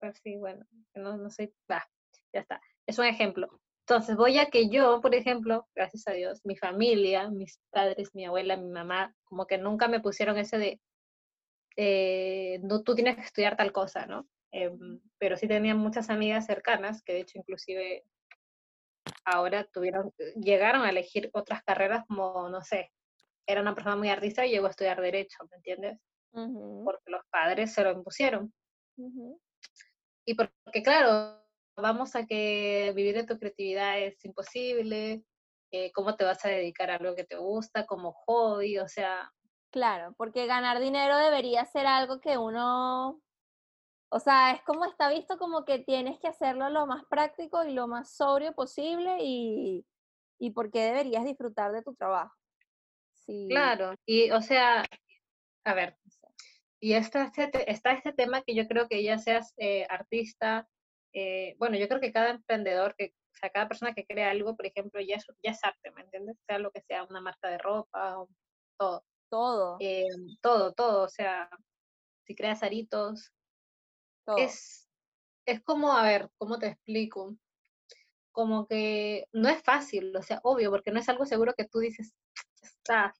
pues, 0.00 0.18
sí, 0.22 0.36
bueno, 0.36 0.66
no, 0.94 1.16
no 1.16 1.30
soy, 1.30 1.52
bah, 1.68 1.86
ya 2.32 2.40
está. 2.40 2.60
Es 2.86 2.98
un 2.98 3.06
ejemplo. 3.06 3.60
Entonces, 3.86 4.16
voy 4.16 4.38
a 4.38 4.50
que 4.50 4.68
yo, 4.68 5.00
por 5.00 5.14
ejemplo, 5.14 5.66
gracias 5.74 6.06
a 6.08 6.12
Dios, 6.12 6.40
mi 6.44 6.56
familia, 6.56 7.30
mis 7.30 7.58
padres, 7.70 8.14
mi 8.14 8.26
abuela, 8.26 8.56
mi 8.56 8.68
mamá, 8.68 9.14
como 9.24 9.46
que 9.46 9.56
nunca 9.56 9.88
me 9.88 10.00
pusieron 10.00 10.36
ese 10.36 10.58
de, 10.58 10.80
eh, 11.76 12.58
no, 12.62 12.82
tú 12.82 12.94
tienes 12.94 13.16
que 13.16 13.22
estudiar 13.22 13.56
tal 13.56 13.72
cosa, 13.72 14.04
¿no? 14.04 14.28
Em, 14.50 15.00
pero 15.18 15.36
sí 15.36 15.46
tenía 15.48 15.74
muchas 15.74 16.10
amigas 16.10 16.46
cercanas, 16.46 17.02
que 17.02 17.14
de 17.14 17.20
hecho 17.20 17.38
inclusive 17.38 18.04
ahora 19.30 19.64
tuvieron, 19.64 20.12
llegaron 20.36 20.82
a 20.82 20.90
elegir 20.90 21.30
otras 21.32 21.62
carreras 21.62 22.04
como, 22.06 22.48
no 22.48 22.62
sé, 22.62 22.92
era 23.46 23.60
una 23.60 23.74
persona 23.74 23.96
muy 23.96 24.08
artista 24.10 24.44
y 24.44 24.50
llegó 24.50 24.66
a 24.66 24.70
estudiar 24.70 25.00
derecho, 25.00 25.38
¿me 25.50 25.56
entiendes? 25.56 25.98
Porque 26.32 27.10
los 27.10 27.22
padres 27.30 27.72
se 27.72 27.82
lo 27.82 27.92
impusieron. 27.92 28.52
Y 30.24 30.34
porque, 30.34 30.82
claro, 30.82 31.40
vamos 31.76 32.14
a 32.14 32.26
que 32.26 32.92
vivir 32.94 33.14
de 33.14 33.24
tu 33.24 33.38
creatividad 33.38 33.98
es 33.98 34.22
imposible, 34.24 35.22
eh, 35.70 35.92
cómo 35.92 36.16
te 36.16 36.24
vas 36.24 36.44
a 36.44 36.48
dedicar 36.48 36.90
a 36.90 36.96
algo 36.96 37.14
que 37.14 37.24
te 37.24 37.36
gusta 37.36 37.86
como 37.86 38.12
hobby, 38.12 38.78
o 38.78 38.88
sea, 38.88 39.30
Claro, 39.70 40.14
porque 40.16 40.46
ganar 40.46 40.80
dinero 40.80 41.16
debería 41.18 41.64
ser 41.66 41.86
algo 41.86 42.20
que 42.20 42.38
uno, 42.38 43.20
o 44.10 44.20
sea, 44.20 44.52
es 44.52 44.62
como 44.64 44.84
está 44.86 45.10
visto 45.10 45.38
como 45.38 45.64
que 45.64 45.80
tienes 45.80 46.18
que 46.20 46.28
hacerlo 46.28 46.70
lo 46.70 46.86
más 46.86 47.04
práctico 47.10 47.64
y 47.64 47.72
lo 47.72 47.88
más 47.88 48.16
sobrio 48.16 48.54
posible 48.54 49.18
y, 49.20 49.86
y 50.38 50.50
porque 50.52 50.80
deberías 50.82 51.24
disfrutar 51.24 51.72
de 51.72 51.82
tu 51.82 51.94
trabajo. 51.94 52.34
Sí, 53.12 53.48
claro, 53.48 53.94
y 54.06 54.30
o 54.30 54.40
sea, 54.42 54.84
a 55.64 55.74
ver, 55.74 55.98
y 56.80 56.94
está 56.94 57.24
este, 57.26 57.48
te- 57.48 57.70
está 57.70 57.92
este 57.92 58.12
tema 58.12 58.42
que 58.42 58.54
yo 58.54 58.66
creo 58.68 58.88
que 58.88 59.02
ya 59.04 59.18
seas 59.18 59.54
eh, 59.58 59.86
artista, 59.90 60.68
eh, 61.14 61.56
bueno, 61.58 61.76
yo 61.78 61.88
creo 61.88 62.00
que 62.00 62.12
cada 62.12 62.30
emprendedor, 62.30 62.94
que, 62.96 63.14
o 63.34 63.36
sea, 63.40 63.50
cada 63.50 63.68
persona 63.68 63.94
que 63.94 64.06
crea 64.06 64.30
algo, 64.30 64.56
por 64.56 64.66
ejemplo, 64.66 65.00
ya 65.02 65.16
es, 65.16 65.26
ya 65.44 65.52
es 65.52 65.64
arte, 65.64 65.92
¿me 65.92 66.02
entiendes? 66.02 66.36
Sea 66.46 66.58
lo 66.58 66.70
que 66.72 66.82
sea, 66.82 67.04
una 67.04 67.20
marca 67.20 67.48
de 67.50 67.58
ropa, 67.58 68.20
o 68.20 68.28
todo, 68.78 69.04
Todo, 69.30 69.76
eh, 69.80 70.04
todo, 70.42 70.72
todo, 70.74 71.04
o 71.04 71.08
sea, 71.08 71.50
si 72.26 72.34
creas 72.36 72.62
aritos, 72.62 73.32
todo. 74.28 74.44
es, 74.44 74.88
es 75.46 75.62
como, 75.62 75.92
a 75.92 76.02
ver, 76.04 76.30
¿cómo 76.38 76.58
te 76.58 76.68
explico? 76.68 77.36
Como 78.32 78.66
que 78.66 79.26
no 79.32 79.48
es 79.48 79.62
fácil, 79.62 80.16
o 80.16 80.22
sea, 80.22 80.40
obvio, 80.44 80.70
porque 80.70 80.92
no 80.92 81.00
es 81.00 81.08
algo 81.08 81.26
seguro 81.26 81.54
que 81.56 81.66
tú 81.66 81.80
dices, 81.80 82.14
"Ya 82.62 82.68
está, 82.68 83.14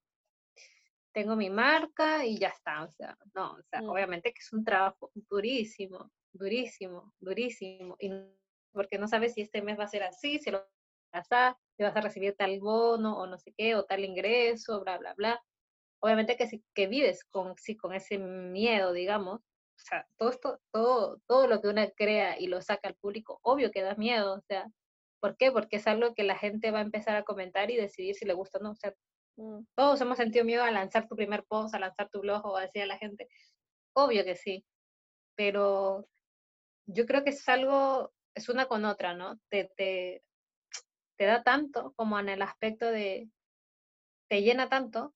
tengo 1.13 1.37
mi 1.37 1.51
marca 1.51 2.25
y 2.25 2.39
ya 2.39 2.49
está, 2.49 2.85
o 2.85 2.91
sea, 2.91 3.17
no, 3.35 3.53
o 3.55 3.63
sea, 3.71 3.83
Mm. 3.83 3.89
obviamente 3.89 4.33
que 4.33 4.41
es 4.41 4.53
un 4.53 4.65
trabajo 4.65 5.11
durísimo, 5.15 6.11
durísimo, 6.33 7.13
durísimo, 7.19 7.97
y 7.99 8.11
porque 8.73 8.99
no 8.99 9.09
sabes 9.09 9.35
si 9.35 9.41
este 9.43 9.63
mes 9.63 9.79
va 9.79 9.85
a 9.85 9.89
ser 9.89 10.03
así, 10.05 10.39
si 10.39 10.51
el 10.51 10.61
embarazada 11.13 11.59
y 11.79 11.83
vas 11.85 11.97
a 11.97 12.01
recibir 12.03 12.37
tal 12.37 12.61
bono 12.61 13.19
o 13.19 13.27
no 13.27 13.39
sé 13.39 13.53
qué, 13.57 13.75
o 13.75 13.85
tal 13.85 14.05
ingreso, 14.05 14.81
bla, 14.83 14.99
bla, 14.99 15.15
bla. 15.15 15.43
Obviamente 16.01 16.37
que 16.37 16.47
si 16.49 16.65
que 16.75 16.87
vives 16.89 17.25
con, 17.25 17.57
sí, 17.59 17.77
con 17.77 17.95
ese 17.95 18.19
miedo, 18.19 18.93
digamos, 18.93 19.48
o 19.79 19.81
sea, 19.81 20.07
todo 20.17 20.31
esto, 20.31 20.61
todo, 20.73 21.21
todo 21.27 21.47
lo 21.47 21.63
que 21.63 21.69
uno 21.69 21.83
crea 21.97 22.39
y 22.39 22.49
lo 22.49 22.61
saca 22.61 22.89
al 22.89 22.97
público, 22.97 23.39
obvio 23.43 23.71
que 23.71 23.83
da 23.83 23.95
miedo, 23.95 24.35
o 24.35 24.41
sea, 24.41 24.67
¿por 25.21 25.37
qué? 25.37 25.53
Porque 25.53 25.77
es 25.77 25.87
algo 25.87 26.15
que 26.15 26.25
la 26.25 26.37
gente 26.37 26.73
va 26.73 26.81
a 26.81 26.83
empezar 26.83 27.17
a 27.17 27.23
comentar 27.23 27.71
y 27.71 27.77
decidir 27.77 28.17
si 28.17 28.25
le 28.25 28.35
gusta 28.35 28.59
o 28.59 28.63
no, 28.63 28.71
o 28.73 28.75
sea, 28.75 28.93
mm. 29.37 29.61
todos 29.77 30.01
hemos 30.01 30.17
sentido 30.17 30.45
miedo 30.45 30.65
a 30.65 30.71
lanzar 30.73 31.07
tu 31.09 31.15
primer 31.15 31.45
post, 31.45 31.75
a 31.75 31.79
lanzar 31.79 32.09
tu 32.11 32.21
blog 32.21 32.45
o 32.45 32.57
a 32.57 32.63
decir 32.63 32.83
a 32.83 32.87
la 32.87 32.99
gente, 32.99 33.29
obvio 33.95 34.25
que 34.25 34.35
sí, 34.35 34.65
pero 35.37 36.09
yo 36.87 37.07
creo 37.07 37.23
que 37.23 37.31
es 37.31 37.49
algo, 37.49 38.13
es 38.35 38.49
una 38.49 38.67
con 38.67 38.85
otra, 38.85 39.15
¿no? 39.15 39.39
Te, 39.49 39.71
te, 39.77 40.25
te 41.17 41.25
da 41.25 41.45
tanto 41.45 41.93
como 41.95 42.19
en 42.19 42.29
el 42.29 42.43
aspecto 42.43 42.87
de, 42.87 43.31
te 44.29 44.43
llena 44.43 44.69
tanto 44.69 45.15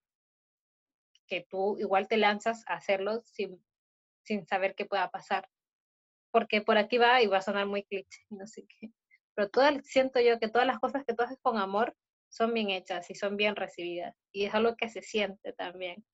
que 1.26 1.46
tú 1.48 1.78
igual 1.78 2.06
te 2.06 2.16
lanzas 2.16 2.62
a 2.68 2.74
hacerlo 2.74 3.22
sin, 3.24 3.64
sin 4.24 4.46
saber 4.46 4.74
qué 4.74 4.86
pueda 4.86 5.10
pasar. 5.10 5.48
Porque 6.30 6.62
por 6.62 6.78
aquí 6.78 6.98
va 6.98 7.22
y 7.22 7.26
va 7.26 7.38
a 7.38 7.42
sonar 7.42 7.66
muy 7.66 7.84
cliché, 7.84 8.20
no 8.30 8.46
sé 8.46 8.64
qué. 8.66 8.90
Pero 9.34 9.50
todo, 9.50 9.64
siento 9.82 10.20
yo 10.20 10.38
que 10.38 10.48
todas 10.48 10.66
las 10.66 10.78
cosas 10.78 11.04
que 11.06 11.14
tú 11.14 11.22
haces 11.22 11.38
con 11.42 11.58
amor 11.58 11.94
son 12.30 12.54
bien 12.54 12.70
hechas 12.70 13.10
y 13.10 13.14
son 13.14 13.36
bien 13.36 13.56
recibidas. 13.56 14.14
Y 14.32 14.46
es 14.46 14.54
algo 14.54 14.76
que 14.76 14.88
se 14.88 15.02
siente 15.02 15.52
también. 15.52 16.04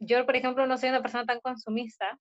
Yo, 0.00 0.24
por 0.26 0.36
ejemplo, 0.36 0.66
no 0.66 0.78
soy 0.78 0.90
una 0.90 1.02
persona 1.02 1.24
tan 1.24 1.40
consumista, 1.40 2.18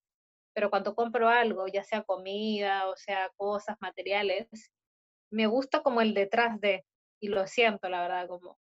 pero 0.53 0.69
cuando 0.69 0.95
compro 0.95 1.29
algo, 1.29 1.67
ya 1.67 1.83
sea 1.83 2.03
comida 2.03 2.87
o 2.89 2.95
sea 2.95 3.29
cosas 3.37 3.77
materiales, 3.79 4.47
me 5.31 5.47
gusta 5.47 5.83
como 5.83 6.01
el 6.01 6.13
detrás 6.13 6.59
de, 6.59 6.85
y 7.19 7.27
lo 7.27 7.45
siento, 7.47 7.89
la 7.89 8.01
verdad, 8.01 8.27
como, 8.27 8.57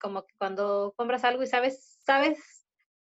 como 0.00 0.24
que 0.24 0.34
cuando 0.38 0.94
compras 0.96 1.24
algo 1.24 1.42
y 1.42 1.46
sabes, 1.46 1.98
sabes 2.04 2.57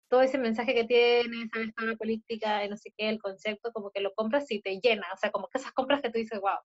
todo 0.10 0.22
ese 0.22 0.38
mensaje 0.38 0.74
que 0.74 0.86
tiene, 0.86 1.50
sabes 1.52 1.74
toda 1.76 1.92
la 1.92 1.98
política 1.98 2.68
no 2.68 2.78
sé 2.78 2.94
qué, 2.98 3.10
el 3.10 3.22
concepto, 3.22 3.72
como 3.72 3.92
que 3.92 4.02
lo 4.02 4.14
compras 4.14 4.50
y 4.52 4.62
te 4.62 4.80
llena, 4.80 5.08
o 5.14 5.18
sea, 5.18 5.32
como 5.32 5.48
que 5.48 5.58
esas 5.58 5.72
compras 5.74 6.02
que 6.02 6.10
tú 6.10 6.20
dices, 6.20 6.40
wow, 6.40 6.60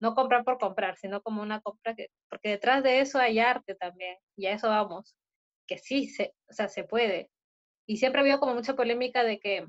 no 0.00 0.14
comprar 0.14 0.44
por 0.44 0.58
comprar, 0.58 0.96
sino 0.96 1.22
como 1.22 1.42
una 1.42 1.60
compra 1.60 1.94
que, 1.94 2.08
porque 2.28 2.50
detrás 2.50 2.82
de 2.82 3.00
eso 3.00 3.18
hay 3.18 3.40
arte 3.40 3.74
también, 3.74 4.16
y 4.36 4.46
a 4.46 4.52
eso 4.52 4.68
vamos, 4.68 5.16
que 5.66 5.78
sí, 5.78 6.08
se, 6.08 6.34
o 6.48 6.52
sea, 6.52 6.68
se 6.68 6.84
puede. 6.84 7.30
Y 7.86 7.96
siempre 7.96 8.20
ha 8.20 8.22
habido 8.22 8.38
como 8.38 8.54
mucha 8.54 8.76
polémica 8.76 9.24
de 9.24 9.40
que 9.40 9.66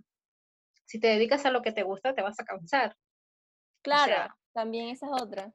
si 0.85 0.99
te 0.99 1.07
dedicas 1.07 1.45
a 1.45 1.51
lo 1.51 1.61
que 1.61 1.71
te 1.71 1.83
gusta, 1.83 2.15
te 2.15 2.21
vas 2.21 2.39
a 2.39 2.45
cansar. 2.45 2.95
Claro, 3.81 4.33
también 4.53 4.89
esa 4.89 5.07
es 5.07 5.21
otra. 5.21 5.53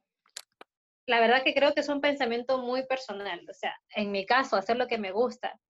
La 1.06 1.20
verdad 1.20 1.42
que 1.44 1.54
creo 1.54 1.74
que 1.74 1.80
es 1.80 1.88
un 1.88 2.00
pensamiento 2.00 2.58
muy 2.58 2.86
personal. 2.86 3.44
O 3.50 3.52
sea, 3.52 3.76
en 3.94 4.10
mi 4.10 4.24
caso, 4.24 4.56
hacer 4.56 4.78
lo 4.78 4.86
que 4.86 4.96
me 4.96 5.12
gusta 5.12 5.60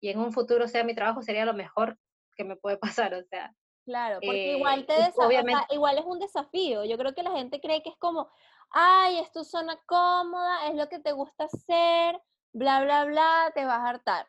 y 0.00 0.08
en 0.08 0.18
un 0.18 0.32
futuro 0.32 0.66
sea 0.68 0.84
mi 0.84 0.94
trabajo 0.94 1.22
sería 1.22 1.44
lo 1.44 1.54
mejor 1.54 1.98
que 2.36 2.44
me 2.44 2.56
puede 2.56 2.78
pasar. 3.00 3.14
O 3.14 3.22
sea, 3.24 3.54
Claro, 3.84 4.20
porque 4.20 4.56
igual 4.56 4.86
te 4.86 4.94
eh, 4.94 5.12
obviamente, 5.16 5.74
igual 5.74 5.98
es 5.98 6.04
un 6.04 6.18
desafío. 6.18 6.84
Yo 6.84 6.96
creo 6.96 7.14
que 7.14 7.22
la 7.22 7.32
gente 7.32 7.60
cree 7.60 7.82
que 7.82 7.90
es 7.90 7.96
como, 7.96 8.30
ay, 8.70 9.18
es 9.18 9.32
tu 9.32 9.42
zona 9.42 9.80
cómoda, 9.86 10.68
es 10.68 10.76
lo 10.76 10.88
que 10.88 11.00
te 11.00 11.12
gusta 11.12 11.44
hacer, 11.44 12.20
bla, 12.52 12.84
bla, 12.84 13.04
bla, 13.04 13.50
te 13.54 13.64
vas 13.64 13.78
a 13.78 13.88
hartar. 13.88 14.26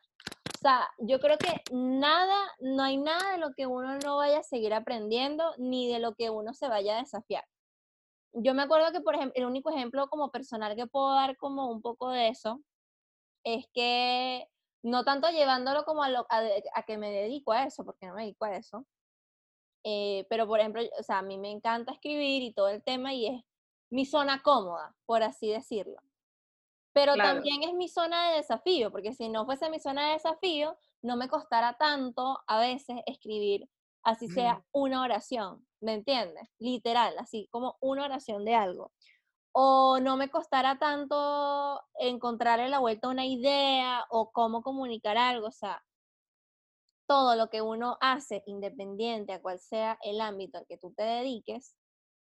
O 0.56 0.58
sea, 0.60 0.90
yo 1.00 1.20
creo 1.20 1.38
que 1.38 1.62
nada, 1.72 2.38
no 2.60 2.84
hay 2.84 2.98
nada 2.98 3.34
de 3.34 3.38
lo 3.40 3.54
que 3.54 3.68
uno 3.68 3.98
no 4.00 4.18
vaya 4.18 4.40
a 4.40 4.44
seguir 4.44 4.74
aprendiendo, 4.74 5.54
ni 5.58 5.92
de 5.92 6.00
lo 6.00 6.16
que 6.16 6.30
uno 6.30 6.54
se 6.54 6.68
vaya 6.68 6.98
a 6.98 7.02
desafiar. 7.02 7.46
Yo 8.34 8.54
me 8.54 8.64
acuerdo 8.64 8.92
que, 8.92 9.02
por 9.02 9.16
ejemplo, 9.16 9.34
el 9.36 9.46
único 9.46 9.70
ejemplo 9.70 10.08
como 10.08 10.32
personal 10.32 10.76
que 10.76 10.88
puedo 10.88 11.14
dar 11.14 11.36
como 11.38 11.70
un 11.70 11.82
poco 11.82 12.10
de 12.10 12.30
eso, 12.30 12.62
es 13.44 13.66
que 13.74 14.48
no 14.84 15.04
tanto 15.04 15.30
llevándolo 15.30 15.86
como 15.86 16.04
a, 16.04 16.10
a, 16.30 16.84
que 16.84 16.98
me 16.98 17.12
dedico 17.12 17.52
a 17.52 17.66
eso, 17.66 17.86
porque 17.86 18.08
no 18.08 18.16
me 18.16 18.24
dedico 18.24 18.46
a 18.46 18.56
eso, 18.56 18.86
eh, 19.84 20.26
pero 20.30 20.48
por 20.48 20.60
ejemplo, 20.60 20.82
o 21.00 21.04
sea, 21.04 21.20
a 21.20 21.24
mí 21.24 21.38
me 21.38 21.52
encanta 21.52 21.92
escribir 21.92 22.44
y 22.44 22.54
todo 22.54 22.70
el 22.70 22.84
tema 22.84 23.14
y 23.14 23.28
es 23.28 23.44
mi 23.90 24.06
zona 24.06 24.42
cómoda, 24.42 24.96
por 25.06 25.24
así 25.24 25.50
decirlo. 25.50 26.02
Pero 26.94 27.16
también 27.16 27.64
es 27.64 27.74
mi 27.74 27.88
zona 27.88 28.32
de 28.32 28.38
desafío, 28.38 28.92
porque 28.92 29.14
si 29.14 29.30
no 29.30 29.46
fuese 29.46 29.70
mi 29.70 29.80
zona 29.80 30.08
de 30.08 30.14
desafío, 30.14 30.78
no 31.02 31.16
me 31.16 31.30
costara 31.30 31.78
tanto 31.78 32.40
a 32.48 32.60
veces 32.60 32.98
escribir, 33.06 33.70
así 34.04 34.28
sea 34.28 34.66
una 34.74 35.02
oración, 35.02 35.66
¿me 35.80 35.94
entiendes? 35.94 36.50
Literal, 36.60 37.16
así 37.18 37.48
como 37.50 37.78
una 37.80 38.04
oración 38.04 38.44
de 38.44 38.56
algo. 38.56 38.92
O 39.54 40.00
no 40.00 40.18
me 40.18 40.30
costara 40.30 40.80
tanto 40.80 41.82
encontrarle 41.96 42.70
la 42.70 42.80
vuelta 42.80 43.08
a 43.08 43.12
una 43.12 43.26
idea 43.26 44.06
o 44.10 44.32
cómo 44.32 44.62
comunicar 44.62 45.18
algo, 45.18 45.48
o 45.48 45.52
sea, 45.52 45.84
todo 47.08 47.36
lo 47.36 47.50
que 47.50 47.62
uno 47.62 47.98
hace, 48.00 48.42
independiente 48.46 49.34
a 49.34 49.42
cual 49.42 49.60
sea 49.60 49.98
el 50.02 50.22
ámbito 50.22 50.58
al 50.58 50.66
que 50.66 50.78
tú 50.78 50.94
te 50.94 51.04
dediques, 51.04 51.76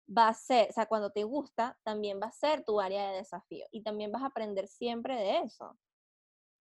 va 0.09 0.27
a 0.27 0.33
ser, 0.33 0.69
o 0.69 0.73
sea, 0.73 0.85
cuando 0.87 1.11
te 1.11 1.23
gusta, 1.23 1.79
también 1.83 2.19
va 2.21 2.27
a 2.27 2.31
ser 2.33 2.65
tu 2.65 2.81
área 2.81 3.09
de 3.09 3.17
desafío 3.17 3.65
y 3.71 3.83
también 3.83 4.11
vas 4.11 4.23
a 4.23 4.27
aprender 4.27 4.67
siempre 4.67 5.15
de 5.15 5.39
eso. 5.39 5.77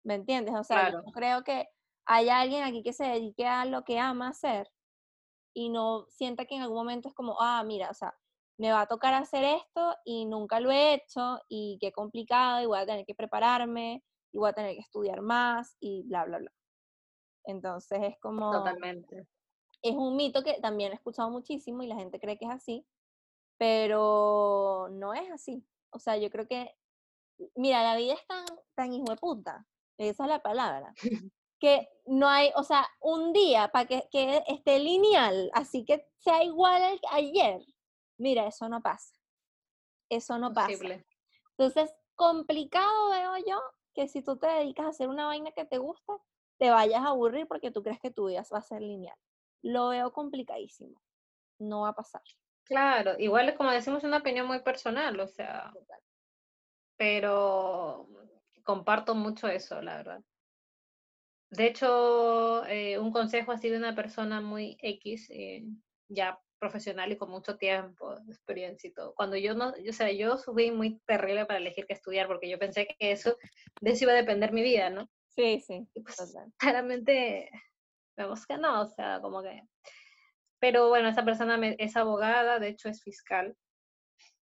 ¿Me 0.04 0.16
entiendes? 0.16 0.54
O 0.54 0.63
sea, 0.63 0.92
yo 0.92 1.04
creo 1.13 1.44
que 1.44 1.68
hay 2.06 2.30
alguien 2.30 2.63
aquí 2.63 2.84
que 2.84 2.94
se 2.94 3.06
dedique 3.06 3.48
a 3.48 3.66
lo 3.66 3.84
que 3.84 3.98
ama 3.98 4.30
hacer 4.30 4.70
y 5.56 5.70
no 5.70 6.06
sienta 6.10 6.46
que 6.46 6.56
en 6.56 6.62
algún 6.62 6.78
momento 6.78 7.08
es 7.10 7.16
como, 7.16 7.38
ah, 7.39 7.63
mira, 7.63 7.89
o 7.89 7.94
sea, 7.94 8.13
me 8.58 8.72
va 8.72 8.82
a 8.82 8.88
tocar 8.88 9.13
hacer 9.13 9.44
esto 9.44 9.96
y 10.06 10.26
nunca 10.26 10.60
lo 10.60 10.72
he 10.72 10.94
hecho 10.94 11.39
y 11.50 11.78
qué 11.82 11.92
complicado 11.92 12.62
y 12.62 12.66
voy 12.66 12.80
a 12.80 12.86
tener 12.86 13.06
que 13.06 13.16
prepararme 13.16 14.04
y 14.32 14.38
voy 14.38 14.50
a 14.50 14.54
tener 14.54 14.74
que 14.76 14.82
estudiar 14.82 15.22
más 15.22 15.76
y 15.80 16.04
bla, 16.04 16.26
bla, 16.26 16.39
bla. 16.39 16.52
Entonces 17.46 18.00
es 18.02 18.20
como... 18.20 18.52
Totalmente. 18.52 19.28
Es 19.82 19.96
un 19.96 20.16
mito 20.16 20.44
que 20.44 20.60
también 20.62 20.92
he 20.92 20.96
escuchado 20.96 21.30
muchísimo 21.30 21.84
y 21.84 21.88
la 21.88 21.96
gente 21.96 22.20
cree 22.20 22.38
que 22.38 22.46
es 22.46 22.52
así, 22.52 22.86
pero 23.58 24.88
no 24.92 25.13
es 25.13 25.30
así. 25.32 25.66
O 25.89 26.00
sea, 26.00 26.18
yo 26.18 26.30
creo 26.30 26.48
que, 26.48 26.74
mira, 27.56 27.84
la 27.84 27.98
vida 27.98 28.13
es 28.13 28.26
tan, 28.28 28.46
tan 28.76 28.94
hijo 28.94 29.06
de 29.10 29.18
puta, 29.18 29.68
esa 29.98 30.24
es 30.24 30.30
la 30.30 30.42
palabra, 30.42 30.94
que 31.60 31.88
no 32.06 32.28
hay, 32.28 32.52
o 32.56 32.63
sea, 32.63 32.88
un 33.02 33.34
día 33.34 33.70
para 33.70 33.86
que, 33.86 34.08
que, 34.12 34.44
esté 34.48 34.80
lineal, 34.80 35.52
así 35.54 35.86
que 35.86 36.08
sea 36.18 36.44
igual 36.44 36.82
al 36.82 37.00
ayer, 37.12 37.62
mira, 38.17 38.47
eso 38.47 38.69
no 38.69 38.82
pasa. 38.82 39.13
Eso 40.10 40.38
no 40.38 40.54
pasa. 40.54 41.04
Entonces, 41.58 41.93
complicado 42.15 43.10
veo 43.10 43.38
yo 43.47 43.62
que 43.93 44.08
si 44.08 44.21
tú 44.21 44.38
te 44.38 44.47
dedicas 44.47 44.86
a 44.86 44.89
hacer 44.89 45.08
una 45.08 45.26
vaina 45.26 45.52
que 45.52 45.65
te 45.65 45.78
gusta, 45.78 46.13
te 46.58 46.69
vayas 46.69 47.02
a 47.02 47.10
aburrir 47.10 47.47
porque 47.47 47.71
tú 47.71 47.84
crees 47.84 47.99
que 47.99 48.12
tu 48.12 48.28
vida 48.28 48.43
va 48.52 48.60
a 48.60 48.62
ser 48.62 48.82
lineal. 48.82 49.17
Lo 49.62 49.89
veo 49.89 50.12
complicadísimo. 50.12 51.02
No 51.60 51.82
va 51.82 51.89
a 51.89 51.95
pasar. 51.95 52.21
Claro, 52.63 53.15
igual 53.19 53.49
es 53.49 53.56
como 53.56 53.71
decimos 53.71 54.04
una 54.04 54.17
opinión 54.17 54.47
muy 54.47 54.62
personal, 54.62 55.19
o 55.19 55.28
sea, 55.28 55.73
pero 56.97 58.08
comparto 58.63 59.15
mucho 59.15 59.47
eso, 59.47 59.82
la 59.82 59.97
verdad. 59.97 60.23
De 61.49 61.67
hecho, 61.67 62.65
eh, 62.65 62.97
un 62.97 63.12
consejo 63.12 63.52
así 63.52 63.69
de 63.69 63.78
una 63.78 63.93
persona 63.93 64.41
muy 64.41 64.78
X, 64.82 65.30
eh, 65.30 65.65
ya 66.08 66.39
profesional 66.63 67.12
y 67.12 67.17
con 67.17 67.30
mucho 67.30 67.58
tiempo 67.58 68.15
experiencia 68.28 68.88
y 68.88 68.93
todo. 68.93 69.13
Cuando 69.15 69.36
yo 69.38 69.54
no, 69.54 69.78
yo, 69.78 69.89
o 69.89 69.93
sea, 69.93 70.12
yo 70.12 70.38
subí 70.38 70.71
muy 70.71 70.99
terrible 71.06 71.45
para 71.45 71.60
elegir 71.60 71.86
qué 71.86 71.93
estudiar 71.93 72.28
porque 72.28 72.49
yo 72.49 72.58
pensé 72.58 72.88
que 72.88 73.12
eso, 73.12 73.38
de 73.82 73.91
eso 73.91 74.06
iba 74.06 74.13
a 74.13 74.15
depender 74.15 74.54
mi 74.54 74.62
vida, 74.62 74.89
¿no? 74.89 75.10
Sí, 75.28 75.60
sí. 75.60 75.88
pues, 75.93 76.36
claramente 76.58 77.49
vemos 78.15 78.45
que 78.45 78.58
no, 78.58 78.82
o 78.82 78.88
sea, 78.88 79.19
como 79.21 79.41
que... 79.41 79.62
Pero 80.60 80.88
bueno, 80.88 81.10
esa 81.10 81.26
persona 81.26 81.60
es 81.78 81.97
abogada, 81.97 82.60
de 82.60 82.69
hecho 82.69 82.88
es 82.88 83.04
fiscal, 83.04 83.58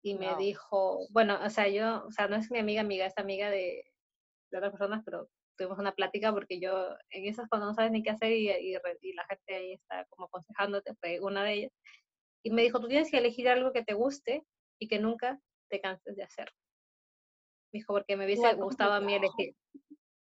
y 0.04 0.14
me 0.14 0.36
dijo, 0.36 1.08
bueno, 1.10 1.40
o 1.42 1.50
sea, 1.50 1.66
yo, 1.66 2.04
o 2.06 2.12
sea, 2.12 2.28
no 2.28 2.36
es 2.36 2.50
mi 2.50 2.58
amiga, 2.58 2.82
amiga, 2.82 3.06
es 3.06 3.16
amiga 3.16 3.50
de, 3.50 3.84
de 4.50 4.58
otras 4.58 4.70
personas, 4.70 5.02
pero 5.04 5.28
tuvimos 5.56 5.78
una 5.78 5.92
plática 5.92 6.32
porque 6.32 6.60
yo 6.60 6.88
en 7.10 7.26
esas 7.26 7.48
cuando 7.48 7.66
no 7.66 7.74
sabes 7.74 7.90
ni 7.90 8.02
qué 8.02 8.10
hacer 8.10 8.32
y, 8.32 8.50
y, 8.50 8.76
y, 9.00 9.12
la 9.14 9.24
gente 9.26 9.54
ahí 9.54 9.72
está 9.72 10.04
como 10.10 10.26
aconsejándote, 10.26 10.94
fue 11.00 11.20
una 11.20 11.44
de 11.44 11.52
ellas. 11.52 11.72
Y 12.44 12.50
me 12.50 12.62
dijo, 12.62 12.78
tú 12.80 12.88
tienes 12.88 13.10
que 13.10 13.18
elegir 13.18 13.48
algo 13.48 13.72
que 13.72 13.82
te 13.82 13.94
guste 13.94 14.44
y 14.78 14.88
que 14.88 14.98
nunca 14.98 15.40
te 15.70 15.80
canses 15.80 16.14
de 16.14 16.22
hacer. 16.22 16.52
Dijo, 17.72 17.92
porque 17.92 18.16
me 18.16 18.26
hubiese 18.26 18.54
gustado 18.54 18.92
a 18.92 19.00
mí 19.00 19.14
elegir. 19.14 19.56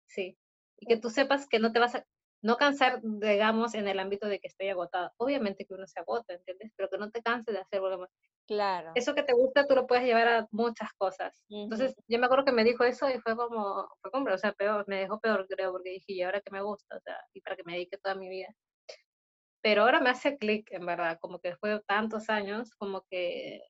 Sí 0.06 0.36
y 0.80 0.86
que 0.86 0.96
tú 0.96 1.10
sepas 1.10 1.46
que 1.46 1.58
no 1.58 1.72
te 1.72 1.78
vas 1.78 1.94
a 1.94 2.06
no 2.42 2.56
cansar, 2.56 3.00
digamos, 3.02 3.74
en 3.74 3.86
el 3.86 4.00
ámbito 4.00 4.26
de 4.26 4.40
que 4.40 4.48
estoy 4.48 4.68
agotada. 4.68 5.12
Obviamente 5.18 5.66
que 5.66 5.74
uno 5.74 5.86
se 5.86 6.00
agota, 6.00 6.32
¿entiendes? 6.32 6.72
Pero 6.74 6.88
que 6.88 6.96
no 6.96 7.10
te 7.10 7.22
canses 7.22 7.54
de 7.54 7.60
hacer 7.60 7.80
algo 7.84 8.08
Claro. 8.46 8.92
Eso 8.96 9.14
que 9.14 9.22
te 9.22 9.34
gusta, 9.34 9.66
tú 9.66 9.74
lo 9.76 9.86
puedes 9.86 10.04
llevar 10.04 10.26
a 10.26 10.48
muchas 10.50 10.92
cosas. 10.94 11.44
Entonces, 11.50 11.94
yo 12.08 12.18
me 12.18 12.26
acuerdo 12.26 12.46
que 12.46 12.52
me 12.52 12.64
dijo 12.64 12.82
eso 12.82 13.08
y 13.08 13.20
fue 13.20 13.36
como, 13.36 13.88
fue 14.00 14.10
como, 14.10 14.32
o 14.32 14.38
sea, 14.38 14.52
peor, 14.54 14.84
me 14.88 14.96
dejó 14.96 15.20
peor, 15.20 15.46
creo, 15.48 15.70
porque 15.70 15.90
dije, 15.90 16.14
¿y 16.14 16.22
ahora 16.22 16.40
que 16.40 16.50
me 16.50 16.62
gusta? 16.62 16.96
O 16.96 17.00
sea, 17.00 17.16
y 17.32 17.42
para 17.42 17.54
que 17.54 17.62
me 17.64 17.74
dedique 17.74 17.98
toda 17.98 18.16
mi 18.16 18.28
vida. 18.28 18.48
Pero 19.62 19.82
ahora 19.82 20.00
me 20.00 20.10
hace 20.10 20.38
clic, 20.38 20.70
en 20.72 20.86
verdad, 20.86 21.18
como 21.20 21.38
que 21.40 21.50
después 21.50 21.72
de 21.74 21.80
tantos 21.80 22.30
años, 22.30 22.74
como 22.76 23.02
que 23.10 23.62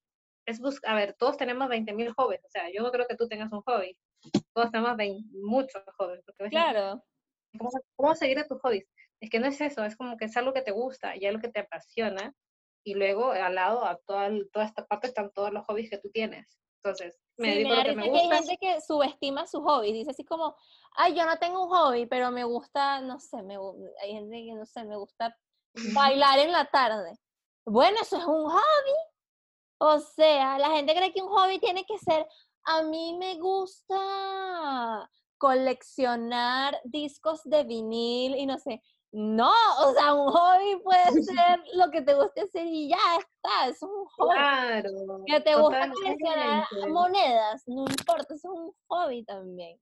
es 0.47 0.61
buscar, 0.61 0.93
a 0.93 0.95
ver, 0.97 1.14
todos 1.14 1.36
tenemos 1.36 1.68
20.000 1.68 2.12
hobbies, 2.12 2.41
o 2.45 2.49
sea, 2.51 2.70
yo 2.72 2.82
no 2.82 2.91
creo 2.93 3.07
que 3.07 3.16
tú 3.16 3.28
tengas 3.28 3.53
un 3.53 3.62
hobby, 3.62 3.97
todos 4.55 4.70
tenemos 4.70 4.97
20 4.97 5.28
muchos 5.43 5.82
hobbies, 5.99 6.24
Claro. 6.51 7.03
¿cómo, 7.59 7.70
cómo 7.97 8.14
seguir 8.14 8.38
a 8.38 8.47
tus 8.47 8.61
hobbies? 8.61 8.86
Es 9.20 9.30
que 9.30 9.41
no 9.41 9.47
es 9.47 9.61
eso, 9.61 9.84
es 9.84 9.97
como 9.97 10.16
que 10.16 10.26
es 10.26 10.36
algo 10.36 10.53
que 10.53 10.62
te 10.62 10.70
gusta 10.72 11.16
y 11.16 11.26
algo 11.26 11.41
que 11.41 11.51
te 11.51 11.61
apasiona, 11.61 12.34
y 12.84 12.95
luego 12.95 13.32
al 13.32 13.55
lado, 13.55 13.84
a 13.84 13.99
toda, 14.07 14.30
toda 14.53 14.64
esta 14.64 14.86
parte 14.86 15.09
están 15.09 15.30
todos 15.32 15.53
los 15.53 15.64
hobbies 15.66 15.91
que 15.91 15.99
tú 15.99 16.11
tienes. 16.11 16.59
Entonces, 16.82 17.20
me 17.36 17.49
Sí, 17.49 17.55
dedico 17.57 17.68
me 17.68 17.74
a 17.74 17.76
da 17.76 17.84
lo 17.84 17.91
que 17.91 17.97
me 17.97 18.03
que 18.03 18.09
hay 18.18 18.28
gusta. 18.28 18.36
gente 18.41 18.57
que 18.59 18.80
subestima 18.80 19.47
sus 19.47 19.61
hobbies. 19.62 19.93
Dice 19.93 20.11
así 20.12 20.24
como, 20.24 20.57
ay, 20.97 21.14
yo 21.14 21.26
no 21.26 21.38
tengo 21.38 21.64
un 21.64 21.68
hobby, 21.68 22.07
pero 22.07 22.30
me 22.30 22.45
gusta, 22.45 23.03
no 23.03 23.18
sé, 23.20 23.43
me, 23.43 23.57
hay 24.03 24.12
gente 24.12 24.36
que, 24.45 24.55
no 24.55 24.64
sé, 24.64 24.84
me 24.84 24.97
gusta 24.97 25.36
bailar 25.95 26.39
en 26.39 26.53
la 26.53 26.64
tarde. 26.66 27.18
Bueno, 27.66 27.99
eso 28.01 28.16
es 28.16 28.25
un 28.25 28.49
hobby. 28.51 28.97
O 29.79 29.99
sea, 29.99 30.59
la 30.59 30.71
gente 30.71 30.95
cree 30.95 31.12
que 31.12 31.23
un 31.23 31.29
hobby 31.29 31.59
tiene 31.59 31.85
que 31.85 31.99
ser, 31.99 32.27
a 32.64 32.83
mí 32.83 33.16
me 33.18 33.39
gusta 33.39 35.09
coleccionar 35.39 36.79
discos 36.85 37.41
de 37.45 37.64
vinil 37.64 38.37
y 38.37 38.47
no 38.47 38.59
sé. 38.59 38.83
No, 39.12 39.51
o 39.81 39.93
sea, 39.93 40.14
un 40.14 40.31
hobby 40.31 40.81
puede 40.85 41.23
ser 41.25 41.61
lo 41.73 41.91
que 41.91 42.03
te 42.03 42.14
guste 42.14 42.43
hacer 42.43 42.66
y 42.66 42.91
ya 42.91 42.99
está, 43.18 43.68
es 43.68 43.83
un 43.83 44.05
hobby. 44.05 44.35
Claro. 44.35 44.91
Que 45.27 45.41
te 45.41 45.57
gusta 45.57 45.91
coleccionar 45.91 46.66
monedas, 46.89 47.62
no 47.66 47.87
importa, 47.89 48.35
eso 48.35 48.35
es 48.35 48.45
un 48.45 48.73
hobby 48.87 49.25
también. 49.25 49.81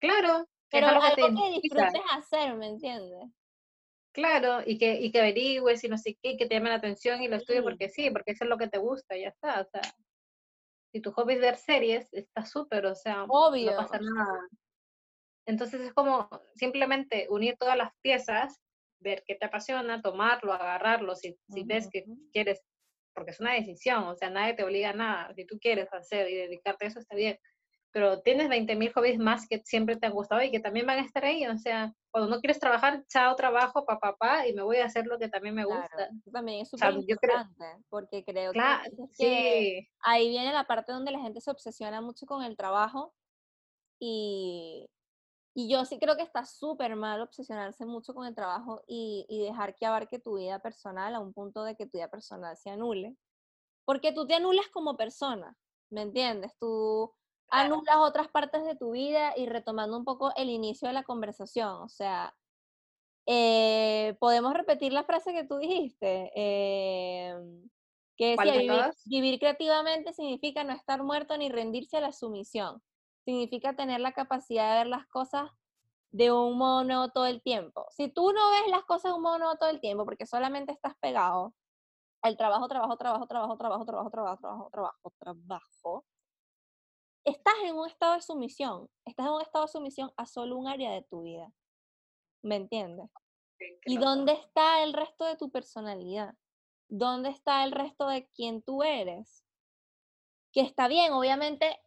Claro, 0.00 0.46
Pero 0.70 0.86
es 0.86 0.92
algo 0.92 1.14
que 1.14 1.22
te 1.22 1.34
que 1.34 1.60
disfrutes 1.60 2.02
hacer, 2.12 2.54
¿me 2.56 2.66
entiendes? 2.66 3.30
Claro, 4.12 4.60
y 4.66 4.78
que, 4.78 5.00
y 5.00 5.10
que 5.10 5.20
averigües 5.20 5.82
y 5.84 5.88
no 5.88 5.96
sé 5.96 6.18
qué, 6.22 6.36
que 6.36 6.46
te 6.46 6.54
llame 6.54 6.68
la 6.68 6.76
atención 6.76 7.22
y 7.22 7.28
lo 7.28 7.36
estudies 7.36 7.62
Sí. 7.62 7.64
porque 7.64 7.88
sí, 7.88 8.10
porque 8.10 8.32
eso 8.32 8.44
es 8.44 8.50
lo 8.50 8.58
que 8.58 8.68
te 8.68 8.78
gusta, 8.78 9.16
ya 9.16 9.28
está. 9.28 9.62
O 9.62 9.64
sea, 9.64 9.80
si 10.92 11.00
tu 11.00 11.12
hobby 11.12 11.34
es 11.34 11.40
ver 11.40 11.56
series, 11.56 12.12
está 12.12 12.44
súper, 12.44 12.84
o 12.86 12.94
sea, 12.94 13.24
Obvio. 13.24 13.70
no 13.70 13.76
pasa 13.78 13.98
nada. 14.00 14.48
Entonces 15.46 15.80
es 15.80 15.92
como 15.94 16.28
simplemente 16.54 17.26
unir 17.30 17.56
todas 17.58 17.76
las 17.76 17.90
piezas, 18.02 18.60
ver 19.00 19.24
qué 19.26 19.34
te 19.34 19.46
apasiona, 19.46 20.00
tomarlo, 20.02 20.52
agarrarlo, 20.52 21.16
si, 21.16 21.36
si 21.48 21.64
ves 21.64 21.88
que 21.90 22.04
quieres, 22.32 22.60
porque 23.14 23.32
es 23.32 23.40
una 23.40 23.54
decisión, 23.54 24.04
o 24.04 24.14
sea, 24.14 24.30
nadie 24.30 24.54
te 24.54 24.62
obliga 24.62 24.90
a 24.90 24.94
nada. 24.94 25.34
Si 25.34 25.44
tú 25.46 25.58
quieres 25.58 25.92
hacer 25.92 26.30
y 26.30 26.34
dedicarte 26.36 26.84
a 26.84 26.88
eso, 26.88 27.00
está 27.00 27.16
bien. 27.16 27.38
Pero 27.92 28.22
tienes 28.22 28.48
20.000 28.48 28.92
hobbies 28.94 29.18
más 29.18 29.46
que 29.46 29.60
siempre 29.64 29.96
te 29.96 30.06
han 30.06 30.12
gustado 30.14 30.42
y 30.42 30.50
que 30.50 30.60
también 30.60 30.86
van 30.86 30.98
a 30.98 31.02
estar 31.06 31.24
ahí. 31.24 31.46
O 31.46 31.58
sea, 31.58 31.94
cuando 32.10 32.30
no 32.30 32.40
quieres 32.40 32.58
trabajar, 32.58 33.04
chao 33.06 33.36
trabajo, 33.36 33.84
papá, 33.84 34.12
papá, 34.16 34.46
y 34.48 34.54
me 34.54 34.62
voy 34.62 34.78
a 34.78 34.86
hacer 34.86 35.06
lo 35.06 35.18
que 35.18 35.28
también 35.28 35.54
me 35.54 35.64
gusta. 35.64 35.88
Claro, 35.94 36.10
también 36.32 36.60
es 36.62 36.72
O 36.72 36.78
sea, 36.78 36.90
súper 36.90 37.04
creo- 37.04 37.36
importante, 37.36 37.84
porque 37.90 38.24
creo 38.24 38.52
Claro, 38.52 38.90
que 38.96 39.06
sí, 39.12 39.88
ahí 40.00 40.28
viene 40.30 40.52
la 40.52 40.64
parte 40.64 40.92
donde 40.92 41.12
la 41.12 41.20
gente 41.20 41.40
se 41.40 41.50
obsesiona 41.50 42.00
mucho 42.00 42.24
con 42.26 42.42
el 42.42 42.56
trabajo 42.56 43.14
y, 44.00 44.86
y 45.54 45.68
yo 45.70 45.84
sí 45.84 45.98
creo 45.98 46.16
que 46.16 46.22
está 46.22 46.44
súper 46.44 46.96
mal 46.96 47.20
obsesionarse 47.20 47.84
mucho 47.86 48.14
con 48.14 48.26
el 48.26 48.34
trabajo 48.34 48.82
y, 48.86 49.26
y 49.28 49.44
dejar 49.44 49.76
que 49.76 49.86
abarque 49.86 50.18
tu 50.18 50.36
vida 50.38 50.60
personal 50.60 51.14
a 51.14 51.20
un 51.20 51.32
punto 51.32 51.62
de 51.64 51.76
que 51.76 51.86
tu 51.86 51.98
vida 51.98 52.08
personal 52.10 52.56
se 52.56 52.70
anule, 52.70 53.16
porque 53.84 54.12
tú 54.12 54.26
te 54.26 54.34
anulas 54.34 54.68
como 54.72 54.96
persona, 54.96 55.56
¿me 55.90 56.02
entiendes? 56.02 56.52
Tú 56.58 57.12
anulas 57.52 57.96
otras 57.98 58.28
partes 58.28 58.64
de 58.64 58.74
tu 58.74 58.92
vida 58.92 59.34
y 59.36 59.46
retomando 59.46 59.96
un 59.96 60.04
poco 60.04 60.32
el 60.36 60.48
inicio 60.48 60.88
de 60.88 60.94
la 60.94 61.04
conversación, 61.04 61.82
o 61.82 61.88
sea, 61.88 62.34
eh, 63.26 64.16
podemos 64.18 64.54
repetir 64.54 64.92
la 64.92 65.04
frase 65.04 65.32
que 65.32 65.44
tú 65.44 65.58
dijiste, 65.58 66.32
em, 66.34 67.68
que 68.16 68.34
¿Cuál 68.36 68.48
decía, 68.48 68.72
de 68.72 68.78
vivir, 68.78 68.94
vivir 69.04 69.38
creativamente 69.38 70.12
significa 70.14 70.64
no 70.64 70.72
estar 70.72 71.02
muerto 71.02 71.36
ni 71.36 71.50
rendirse 71.50 71.98
a 71.98 72.00
la 72.00 72.12
sumisión, 72.12 72.82
significa 73.24 73.76
tener 73.76 74.00
la 74.00 74.12
capacidad 74.12 74.72
de 74.72 74.78
ver 74.78 74.86
las 74.86 75.06
cosas 75.06 75.50
de 76.10 76.32
un 76.32 76.56
modo 76.58 76.84
nuevo 76.84 77.08
todo 77.10 77.26
el 77.26 77.42
tiempo. 77.42 77.86
Si 77.90 78.08
tú 78.08 78.32
no 78.32 78.50
ves 78.50 78.70
las 78.70 78.84
cosas 78.84 79.12
de 79.12 79.16
un 79.16 79.22
modo 79.22 79.38
nuevo 79.38 79.56
todo 79.56 79.70
el 79.70 79.80
tiempo, 79.80 80.04
porque 80.04 80.26
solamente 80.26 80.72
estás 80.72 80.94
pegado 81.00 81.54
al 82.22 82.36
trabajo, 82.36 82.68
trabajo, 82.68 82.96
trabajo, 82.96 83.26
trabajo, 83.26 83.56
trabajo, 83.56 83.84
trabajo, 83.86 84.10
trabajo, 84.10 84.40
trabajo, 84.40 84.70
trabajo, 84.70 85.12
trabajo, 85.18 86.04
estás 87.24 87.54
en 87.64 87.76
un 87.76 87.88
estado 87.88 88.14
de 88.14 88.22
sumisión, 88.22 88.88
estás 89.04 89.26
en 89.26 89.32
un 89.32 89.42
estado 89.42 89.66
de 89.66 89.72
sumisión 89.72 90.12
a 90.16 90.26
solo 90.26 90.56
un 90.56 90.68
área 90.68 90.92
de 90.92 91.02
tu 91.02 91.22
vida. 91.22 91.52
¿Me 92.42 92.56
entiendes? 92.56 93.10
¿Y 93.86 93.98
dónde 93.98 94.32
está 94.32 94.82
el 94.82 94.92
resto 94.92 95.24
de 95.24 95.36
tu 95.36 95.50
personalidad? 95.50 96.34
¿Dónde 96.88 97.30
está 97.30 97.64
el 97.64 97.72
resto 97.72 98.08
de 98.08 98.28
quién 98.28 98.62
tú 98.62 98.82
eres? 98.82 99.44
Que 100.52 100.60
está 100.60 100.88
bien, 100.88 101.12
obviamente, 101.12 101.80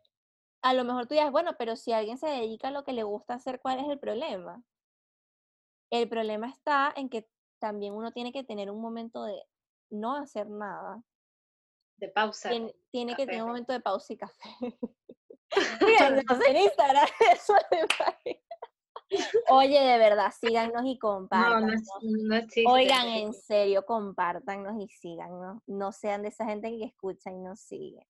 a 0.62 0.74
lo 0.74 0.84
mejor 0.84 1.08
tú 1.08 1.14
dices, 1.14 1.32
bueno, 1.32 1.56
pero 1.58 1.76
si 1.76 1.92
alguien 1.92 2.18
se 2.18 2.28
dedica 2.28 2.70
a 2.70 2.72
lo 2.72 2.84
que 2.84 2.94
le 2.94 3.04
gusta 3.04 3.36
hacer, 3.36 3.60
¿cuál 3.60 3.80
es 3.80 3.90
el 3.90 4.00
problema? 4.00 4.64
El 5.92 6.10
problema 6.10 6.50
está 6.50 6.94
en 6.96 7.10
que 7.10 7.30
también 7.60 7.94
uno 7.94 8.12
tiene 8.12 8.32
que 8.32 8.44
tener 8.44 8.72
un 8.72 8.82
momento 8.82 9.24
de 9.24 9.44
no 9.92 10.16
hacer 10.16 10.50
nada. 10.50 11.04
De 11.98 12.10
pausa. 12.10 12.50
Tiene, 12.50 12.76
tiene 12.92 13.16
que 13.16 13.26
tener 13.26 13.44
un 13.44 13.50
momento 13.50 13.74
de 13.74 13.82
pausa 13.82 14.14
y 14.14 14.18
café. 14.18 14.50
Síganos 15.80 16.24
en 16.48 16.58
Instagram. 16.58 17.08
Oye, 19.50 19.80
de 19.80 19.98
verdad, 19.98 20.32
síganos 20.38 20.82
y 20.86 20.98
compartan. 20.98 21.68
no 21.68 21.74
no. 22.40 22.72
Oigan, 22.72 23.08
en 23.08 23.34
serio, 23.34 23.86
compártanos 23.86 24.76
y 24.80 24.88
síganos. 24.90 25.62
No 25.68 25.92
sean 25.92 26.24
de 26.24 26.30
esa 26.30 26.46
gente 26.46 26.70
que 26.70 26.86
escucha 26.86 27.32
y 27.32 27.38
no 27.38 27.56
sigue. 27.56 28.06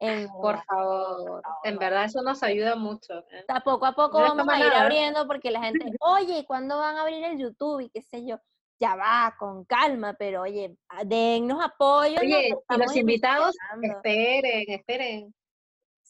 En 0.00 0.28
Por 0.28 0.52
verdad. 0.52 0.64
favor, 0.68 1.42
en 1.64 1.76
verdad 1.78 2.04
eso 2.04 2.22
nos 2.22 2.42
ayuda 2.44 2.76
mucho. 2.76 3.14
¿eh? 3.30 3.40
O 3.42 3.46
sea, 3.46 3.60
poco 3.60 3.84
a 3.84 3.94
poco 3.94 4.20
vamos 4.20 4.46
a 4.48 4.58
ir 4.58 4.66
nada. 4.66 4.82
abriendo 4.82 5.26
porque 5.26 5.50
la 5.50 5.60
gente, 5.60 5.90
oye, 5.98 6.44
¿cuándo 6.46 6.78
van 6.78 6.96
a 6.96 7.00
abrir 7.00 7.24
el 7.24 7.38
YouTube? 7.38 7.80
Y 7.80 7.90
qué 7.90 8.02
sé 8.02 8.24
yo. 8.24 8.38
Ya 8.80 8.94
va, 8.94 9.34
con 9.36 9.64
calma, 9.64 10.14
pero 10.16 10.42
oye, 10.42 10.76
dennos 11.04 11.58
apoyo. 11.60 12.20
Oye, 12.20 12.50
y 12.50 12.78
los 12.78 12.94
invitados, 12.94 13.56
esperen, 13.82 14.64
esperen, 14.68 15.34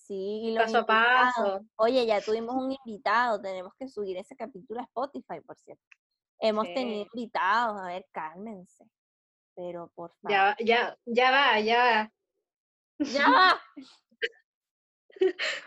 Sí, 0.08 0.40
y 0.42 0.54
los 0.54 0.64
paso 0.64 0.78
a 0.78 0.86
paso. 0.86 1.60
Oye, 1.76 2.06
ya 2.06 2.22
tuvimos 2.22 2.56
un 2.56 2.72
invitado, 2.72 3.38
tenemos 3.42 3.74
que 3.78 3.86
subir 3.88 4.16
ese 4.16 4.34
capítulo 4.34 4.80
a 4.80 4.84
Spotify, 4.84 5.40
por 5.46 5.58
cierto. 5.58 5.84
Hemos 6.40 6.64
tenido 6.72 7.06
invitados, 7.12 7.78
a 7.78 7.88
ver, 7.88 8.06
cálmense. 8.10 8.86
Pero 9.54 9.92
por 9.94 10.14
favor. 10.22 10.30
Ya, 10.30 10.56
ya, 10.64 10.96
ya 11.04 11.30
va, 11.30 11.60
ya 11.60 11.84
va. 11.84 12.12
¡Ya 13.00 13.26
va! 13.30 13.60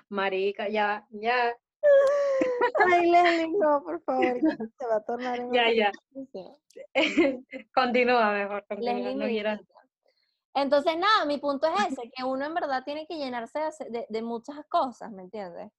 Marica, 0.09 0.69
ya, 0.69 1.05
ya, 1.11 1.53
Ay, 2.91 3.11
Leslie, 3.11 3.57
no, 3.59 3.83
por 3.83 4.01
favor, 4.01 4.39
se 4.39 4.85
va 4.87 4.95
a 4.95 5.03
tornar 5.03 5.39
en 5.39 5.53
ya, 5.53 5.71
ya. 5.71 5.91
Continúa 7.75 8.31
mejor, 8.31 8.65
continúa, 8.67 8.93
Leslie 8.93 9.43
no. 9.43 9.59
Entonces, 10.53 10.97
nada, 10.97 11.25
mi 11.25 11.37
punto 11.37 11.67
es 11.67 11.73
ese, 12.01 12.11
que 12.15 12.23
uno 12.23 12.45
en 12.45 12.53
verdad 12.53 12.83
tiene 12.83 13.07
que 13.07 13.17
llenarse 13.17 13.59
de, 14.09 14.21
muchas 14.21 14.65
cosas, 14.67 15.11
¿me 15.11 15.23
entiendes? 15.23 15.71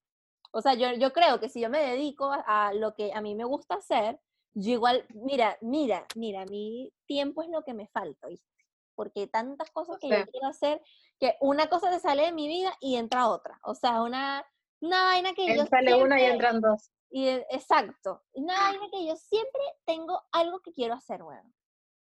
O 0.52 0.60
sea, 0.60 0.74
yo, 0.74 0.92
yo 0.92 1.12
creo 1.12 1.40
que 1.40 1.48
si 1.48 1.60
yo 1.60 1.70
me 1.70 1.78
dedico 1.78 2.30
a, 2.30 2.68
a 2.68 2.74
lo 2.74 2.94
que 2.94 3.12
a 3.14 3.20
mí 3.20 3.34
me 3.34 3.44
gusta 3.44 3.76
hacer, 3.76 4.20
yo 4.54 4.72
igual, 4.72 5.04
mira, 5.14 5.56
mira, 5.60 6.06
mira, 6.14 6.44
mi 6.46 6.92
tiempo 7.06 7.42
es 7.42 7.48
lo 7.48 7.62
que 7.64 7.74
me 7.74 7.88
falta, 7.88 8.28
¿viste? 8.28 8.46
Porque 8.94 9.20
hay 9.20 9.26
tantas 9.28 9.70
cosas 9.70 9.96
O 9.96 9.98
que 9.98 10.08
sea. 10.08 10.20
yo 10.20 10.26
quiero 10.26 10.46
hacer, 10.48 10.82
que 11.18 11.36
una 11.40 11.68
cosa 11.68 11.92
se 11.92 12.00
sale 12.00 12.24
de 12.24 12.32
mi 12.32 12.46
vida 12.48 12.76
y 12.80 12.96
entra 12.96 13.28
otra. 13.28 13.58
O 13.62 13.74
sea, 13.74 14.02
una, 14.02 14.46
una 14.80 15.04
vaina 15.04 15.32
que 15.32 15.46
yo 15.46 15.62
Él 15.62 15.68
sale 15.68 15.94
una 15.94 16.20
y 16.20 16.24
entran 16.24 16.60
dos. 16.60 16.90
y 17.10 17.28
exacto. 17.28 18.22
Una 18.32 18.54
vaina 18.54 18.86
que 18.90 19.06
yo 19.06 19.16
siempre 19.16 19.62
tengo 19.86 20.20
algo 20.32 20.60
que 20.60 20.72
quiero 20.72 20.94
hacer, 20.94 21.22
bueno. 21.22 21.50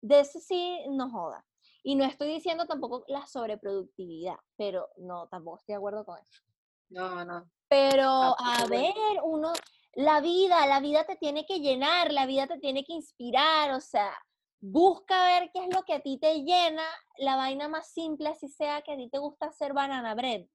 De 0.02 0.22
eso 0.22 0.40
sí, 0.40 0.80
no 0.90 1.10
joda. 1.10 1.46
Y 1.84 1.96
no 1.96 2.06
estoy 2.06 2.30
diciendo 2.30 2.66
tampoco 2.66 3.04
la 3.08 3.26
sobreproductividad, 3.28 4.38
pero 4.58 4.90
no, 4.98 5.28
tampoco 5.28 5.58
estoy 5.60 5.74
de 5.74 5.78
acuerdo 5.78 6.06
con 6.06 6.18
eso. 6.18 6.44
No, 6.90 7.26
no. 7.26 7.50
Pero, 7.70 8.10
a 8.10 8.66
ver, 8.70 8.94
uno, 9.24 9.54
la 9.94 10.22
vida, 10.22 10.66
la 10.68 10.80
vida 10.80 11.06
te 11.06 11.16
tiene 11.18 11.46
que 11.46 11.60
llenar, 11.60 12.12
la 12.14 12.26
vida 12.26 12.48
te 12.48 12.60
tiene 12.60 12.84
que 12.84 12.94
inspirar, 12.94 13.72
o 13.72 13.82
sea, 13.82 14.14
busca 14.60 15.24
ver 15.26 15.50
qué 15.54 15.66
es 15.66 15.74
lo 15.74 15.84
que 15.84 15.94
a 15.94 16.02
ti 16.02 16.18
te 16.18 16.44
llena, 16.44 16.84
la 17.18 17.36
vaina 17.36 17.68
más 17.68 17.92
simple, 17.92 18.30
así 18.30 18.48
sea 18.48 18.82
que 18.82 18.94
a 18.94 18.98
ti 18.98 19.10
te 19.10 19.18
gusta 19.18 19.48
hacer 19.48 19.74
banana 19.74 20.16
bread. 20.16 20.46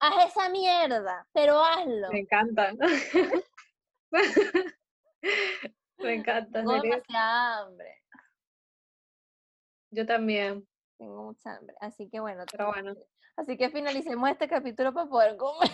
Haz 0.00 0.26
esa 0.26 0.48
mierda, 0.48 1.26
pero 1.32 1.62
hazlo. 1.62 2.10
Me 2.10 2.20
encanta. 2.20 2.72
Me 5.98 6.14
encanta, 6.14 6.64
serio. 6.64 6.82
demasiada 6.82 7.58
hambre. 7.58 8.01
Yo 9.92 10.06
también, 10.06 10.66
Tengo 10.98 11.22
mucha 11.24 11.56
hambre. 11.56 11.76
Así 11.80 12.08
que 12.10 12.18
bueno, 12.20 12.44
pero 12.50 12.68
bueno, 12.68 12.94
así 13.36 13.56
que 13.56 13.70
finalicemos 13.70 14.30
este 14.30 14.48
capítulo 14.48 14.92
para 14.92 15.08
poder 15.08 15.36
comer. 15.36 15.70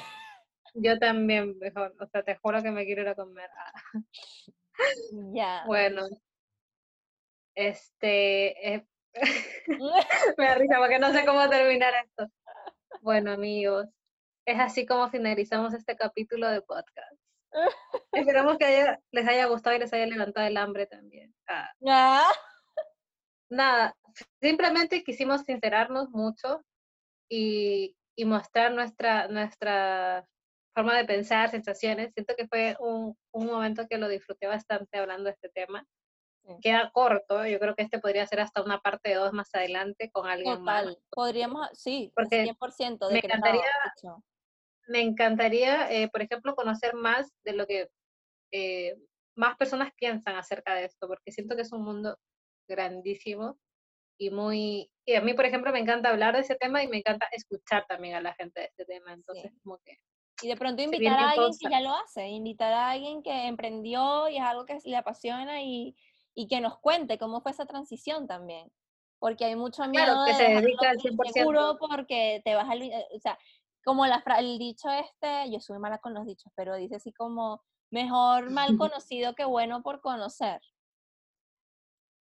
yo 0.75 0.99
también, 0.99 1.59
mejor. 1.59 1.95
O 2.01 2.07
sea, 2.07 2.23
te 2.23 2.37
juro 2.37 2.63
que 2.63 2.71
me 2.71 2.85
quiero 2.85 3.03
ir 3.03 3.09
a 3.09 3.15
comer. 3.15 3.51
Ya. 5.35 5.65
Bueno, 5.67 6.07
este, 7.57 8.75
eh, 8.75 8.87
me 10.39 10.45
da 10.47 10.55
risa 10.55 10.79
porque 10.79 10.99
no 10.99 11.13
sé 11.13 11.25
cómo 11.27 11.49
terminar 11.49 11.93
esto. 12.05 12.29
Bueno, 13.01 13.33
amigos, 13.33 13.87
es 14.47 14.59
así 14.61 14.87
como 14.87 15.09
finalizamos 15.11 15.75
este 15.75 15.97
capítulo 15.97 16.49
de 16.49 16.63
podcast. 16.63 17.13
Esperamos 18.13 18.59
que 18.59 18.67
haya- 18.67 19.01
les 19.11 19.27
haya 19.27 19.47
gustado 19.47 19.75
y 19.75 19.79
les 19.81 19.93
haya 19.93 20.07
levantado 20.07 20.47
el 20.47 20.57
hambre 20.57 20.87
también. 20.87 21.35
Ah, 21.49 21.71
Ah, 21.89 22.33
nada, 23.51 23.97
simplemente 24.41 25.03
quisimos 25.05 25.43
sincerarnos 25.43 26.11
mucho 26.11 26.63
y, 27.31 27.97
y 28.17 28.25
mostrar 28.25 28.73
nuestra, 28.73 29.29
nuestra 29.29 30.27
forma 30.75 30.97
de 30.97 31.05
pensar, 31.05 31.51
sensaciones. 31.51 32.13
Siento 32.15 32.35
que 32.37 32.47
fue 32.47 32.77
un, 32.81 33.17
un 33.33 33.47
momento 33.47 33.87
que 33.89 33.99
lo 33.99 34.09
disfruté 34.09 34.47
bastante 34.47 34.99
hablando 34.99 35.25
de 35.25 35.33
este 35.33 35.49
tema. 35.51 35.85
Sí. 36.47 36.55
Queda 36.63 36.91
corto, 36.93 37.45
yo 37.47 37.59
creo 37.59 37.75
que 37.75 37.83
este 37.83 37.99
podría 37.99 38.27
ser 38.27 38.41
hasta 38.41 38.63
una 38.63 38.81
parte 38.81 39.13
dos 39.15 39.33
más 39.33 39.55
adelante 39.55 40.11
con 40.11 40.27
alguien 40.27 40.63
más. 40.63 40.85
Total. 40.85 40.99
Podríamos, 41.11 41.69
sí, 41.75 42.11
Porque 42.15 42.45
100% 42.45 43.09
de 43.09 43.15
me 43.15 43.19
encantaría- 43.21 43.61
de. 44.03 44.11
Me 44.87 45.03
encantaría, 45.03 45.93
eh, 45.93 46.09
por 46.09 46.23
ejemplo, 46.23 46.55
conocer 46.55 46.95
más 46.95 47.31
de 47.45 47.53
lo 47.53 47.67
que 47.67 47.91
eh, 48.53 48.97
más 49.37 49.55
personas 49.59 49.93
piensan 49.97 50.37
acerca 50.37 50.75
de 50.75 50.87
esto, 50.87 51.07
porque 51.07 51.31
siento 51.31 51.55
que 51.57 51.63
es 51.63 51.73
un 51.73 51.83
mundo 51.83 52.19
grandísimo 52.67 53.59
y 54.19 54.31
muy... 54.31 54.91
Y 55.07 55.15
a 55.15 55.23
mí, 55.23 55.33
por 55.33 55.47
ejemplo, 55.47 55.73
me 55.73 55.79
encanta 55.79 56.11
hablar 56.11 56.35
de 56.35 56.41
ese 56.41 56.57
tema 56.57 56.83
y 56.83 56.89
me 56.89 56.99
encanta 56.99 57.27
escuchar 57.33 57.87
también 57.87 58.17
a 58.17 58.21
la 58.21 58.35
gente 58.35 58.61
de 58.61 58.67
este 58.67 58.85
tema. 58.85 59.13
Entonces, 59.13 59.53
como 59.63 59.79
que... 59.79 59.97
Y 60.43 60.49
de 60.49 60.57
pronto 60.57 60.83
invitar 60.83 61.19
a 61.19 61.31
alguien 61.31 61.51
que 61.59 61.71
ya 61.71 61.81
lo 61.81 61.95
hace, 61.95 62.29
invitar 62.29 62.73
a 62.73 62.91
alguien 62.91 63.23
que 63.23 63.47
emprendió 63.47 64.29
y 64.29 64.37
es 64.37 64.43
algo 64.43 64.67
que 64.67 64.79
le 64.85 64.97
apasiona 64.97 65.63
y, 65.63 65.97
y 66.35 66.47
que 66.47 66.61
nos 66.61 66.79
cuente 66.79 67.19
cómo 67.19 67.41
fue 67.41 67.53
esa 67.53 67.67
transición 67.67 68.27
también. 68.27 68.71
Porque 69.19 69.47
hay 69.47 69.57
mucho 69.57 69.83
miedo 69.89 70.05
Claro, 70.05 70.25
que 70.27 70.33
de 70.33 70.39
se 70.39 70.61
dedica 70.61 70.91
al 70.91 70.99
inseguro 71.03 71.79
100%. 71.79 71.89
porque 71.89 72.43
te 72.45 72.55
vas 72.55 72.69
al... 72.69 72.83
O 72.83 73.19
sea, 73.19 73.39
como 73.85 74.07
la 74.07 74.23
el 74.39 74.59
dicho 74.59 74.91
este, 74.91 75.51
yo 75.51 75.61
soy 75.61 75.79
mala 75.79 75.99
con 75.99 76.13
los 76.13 76.27
dichos, 76.27 76.53
pero 76.55 76.77
dice 76.77 76.97
así 76.97 77.13
como, 77.13 77.63
mejor 77.91 78.51
mal 78.51 78.69
conocido 78.79 79.35
que 79.35 79.45
bueno 79.45 79.83
por 79.83 80.01
conocer. 80.01 80.61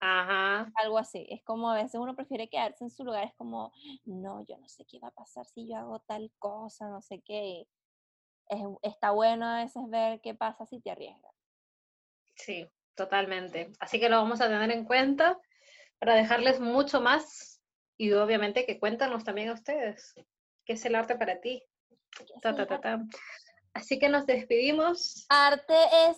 Ajá. 0.02 0.72
algo 0.76 0.98
así. 0.98 1.28
Es 1.30 1.44
como 1.44 1.70
a 1.70 1.76
veces 1.76 1.96
uno 1.96 2.16
prefiere 2.16 2.50
quedarse 2.50 2.84
en 2.84 2.90
su 2.90 3.06
lugar, 3.06 3.24
es 3.24 3.36
como, 3.36 3.72
no, 4.06 4.44
yo 4.48 4.58
no 4.58 4.68
sé 4.68 4.84
qué 4.86 5.00
va 5.00 5.10
a 5.10 5.12
pasar 5.12 5.46
si 5.46 5.68
yo 5.68 5.78
hago 5.78 6.00
tal 6.00 6.32
cosa, 6.40 6.90
no 6.90 7.02
sé 7.02 7.22
qué. 7.22 7.68
Es, 8.50 8.60
está 8.82 9.12
bueno 9.12 9.46
a 9.46 9.64
veces 9.64 9.84
ver 9.90 10.20
qué 10.22 10.34
pasa 10.34 10.66
si 10.66 10.82
te 10.82 10.90
arriesgas. 10.90 11.36
Sí, 12.36 12.68
totalmente. 12.96 13.72
Así 13.80 14.00
que 14.00 14.10
lo 14.10 14.18
vamos 14.18 14.42
a 14.42 14.48
tener 14.50 14.72
en 14.72 14.86
cuenta 14.86 15.40
para 16.00 16.16
dejarles 16.16 16.60
mucho 16.60 17.00
más 17.00 17.62
y 17.96 18.12
obviamente 18.14 18.66
que 18.66 18.80
cuéntanos 18.80 19.24
también 19.24 19.50
a 19.50 19.54
ustedes 19.54 20.16
qué 20.66 20.74
es 20.74 20.86
el 20.86 20.96
arte 20.96 21.16
para 21.16 21.40
ti. 21.40 21.64
¿Qué 22.18 22.24
es 22.24 22.42
Ta, 22.42 22.56
ta, 22.56 22.66
ta. 22.66 23.00
Así 23.74 24.00
que 24.00 24.10
nos 24.10 24.26
despedimos. 24.26 25.26
Arte 25.30 25.74
es 26.10 26.18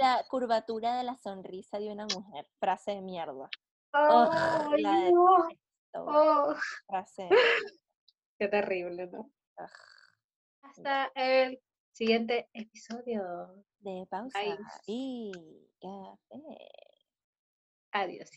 la, 0.00 0.24
curvatura 0.28 0.96
de 0.96 1.04
la 1.04 1.16
sonrisa 1.16 1.78
de 1.78 1.92
una 1.92 2.06
mujer. 2.06 2.48
Frase 2.58 2.92
de 2.92 3.02
mierda. 3.02 3.48
Ay, 3.92 4.82
la 4.82 5.00
de- 5.00 5.12
no. 5.12 5.48
Esto, 5.48 6.04
Oh, 6.06 6.54
Frase. 6.86 7.28
qué 8.38 8.48
terrible, 8.48 9.06
¿no? 9.08 9.30
Hasta 10.62 11.12
el 11.14 11.60
siguiente 11.92 12.48
episodio. 12.52 13.64
de 13.80 14.06
pausa 14.08 14.38
y 14.86 15.30
café. 15.80 16.32
Adiós. 17.92 18.30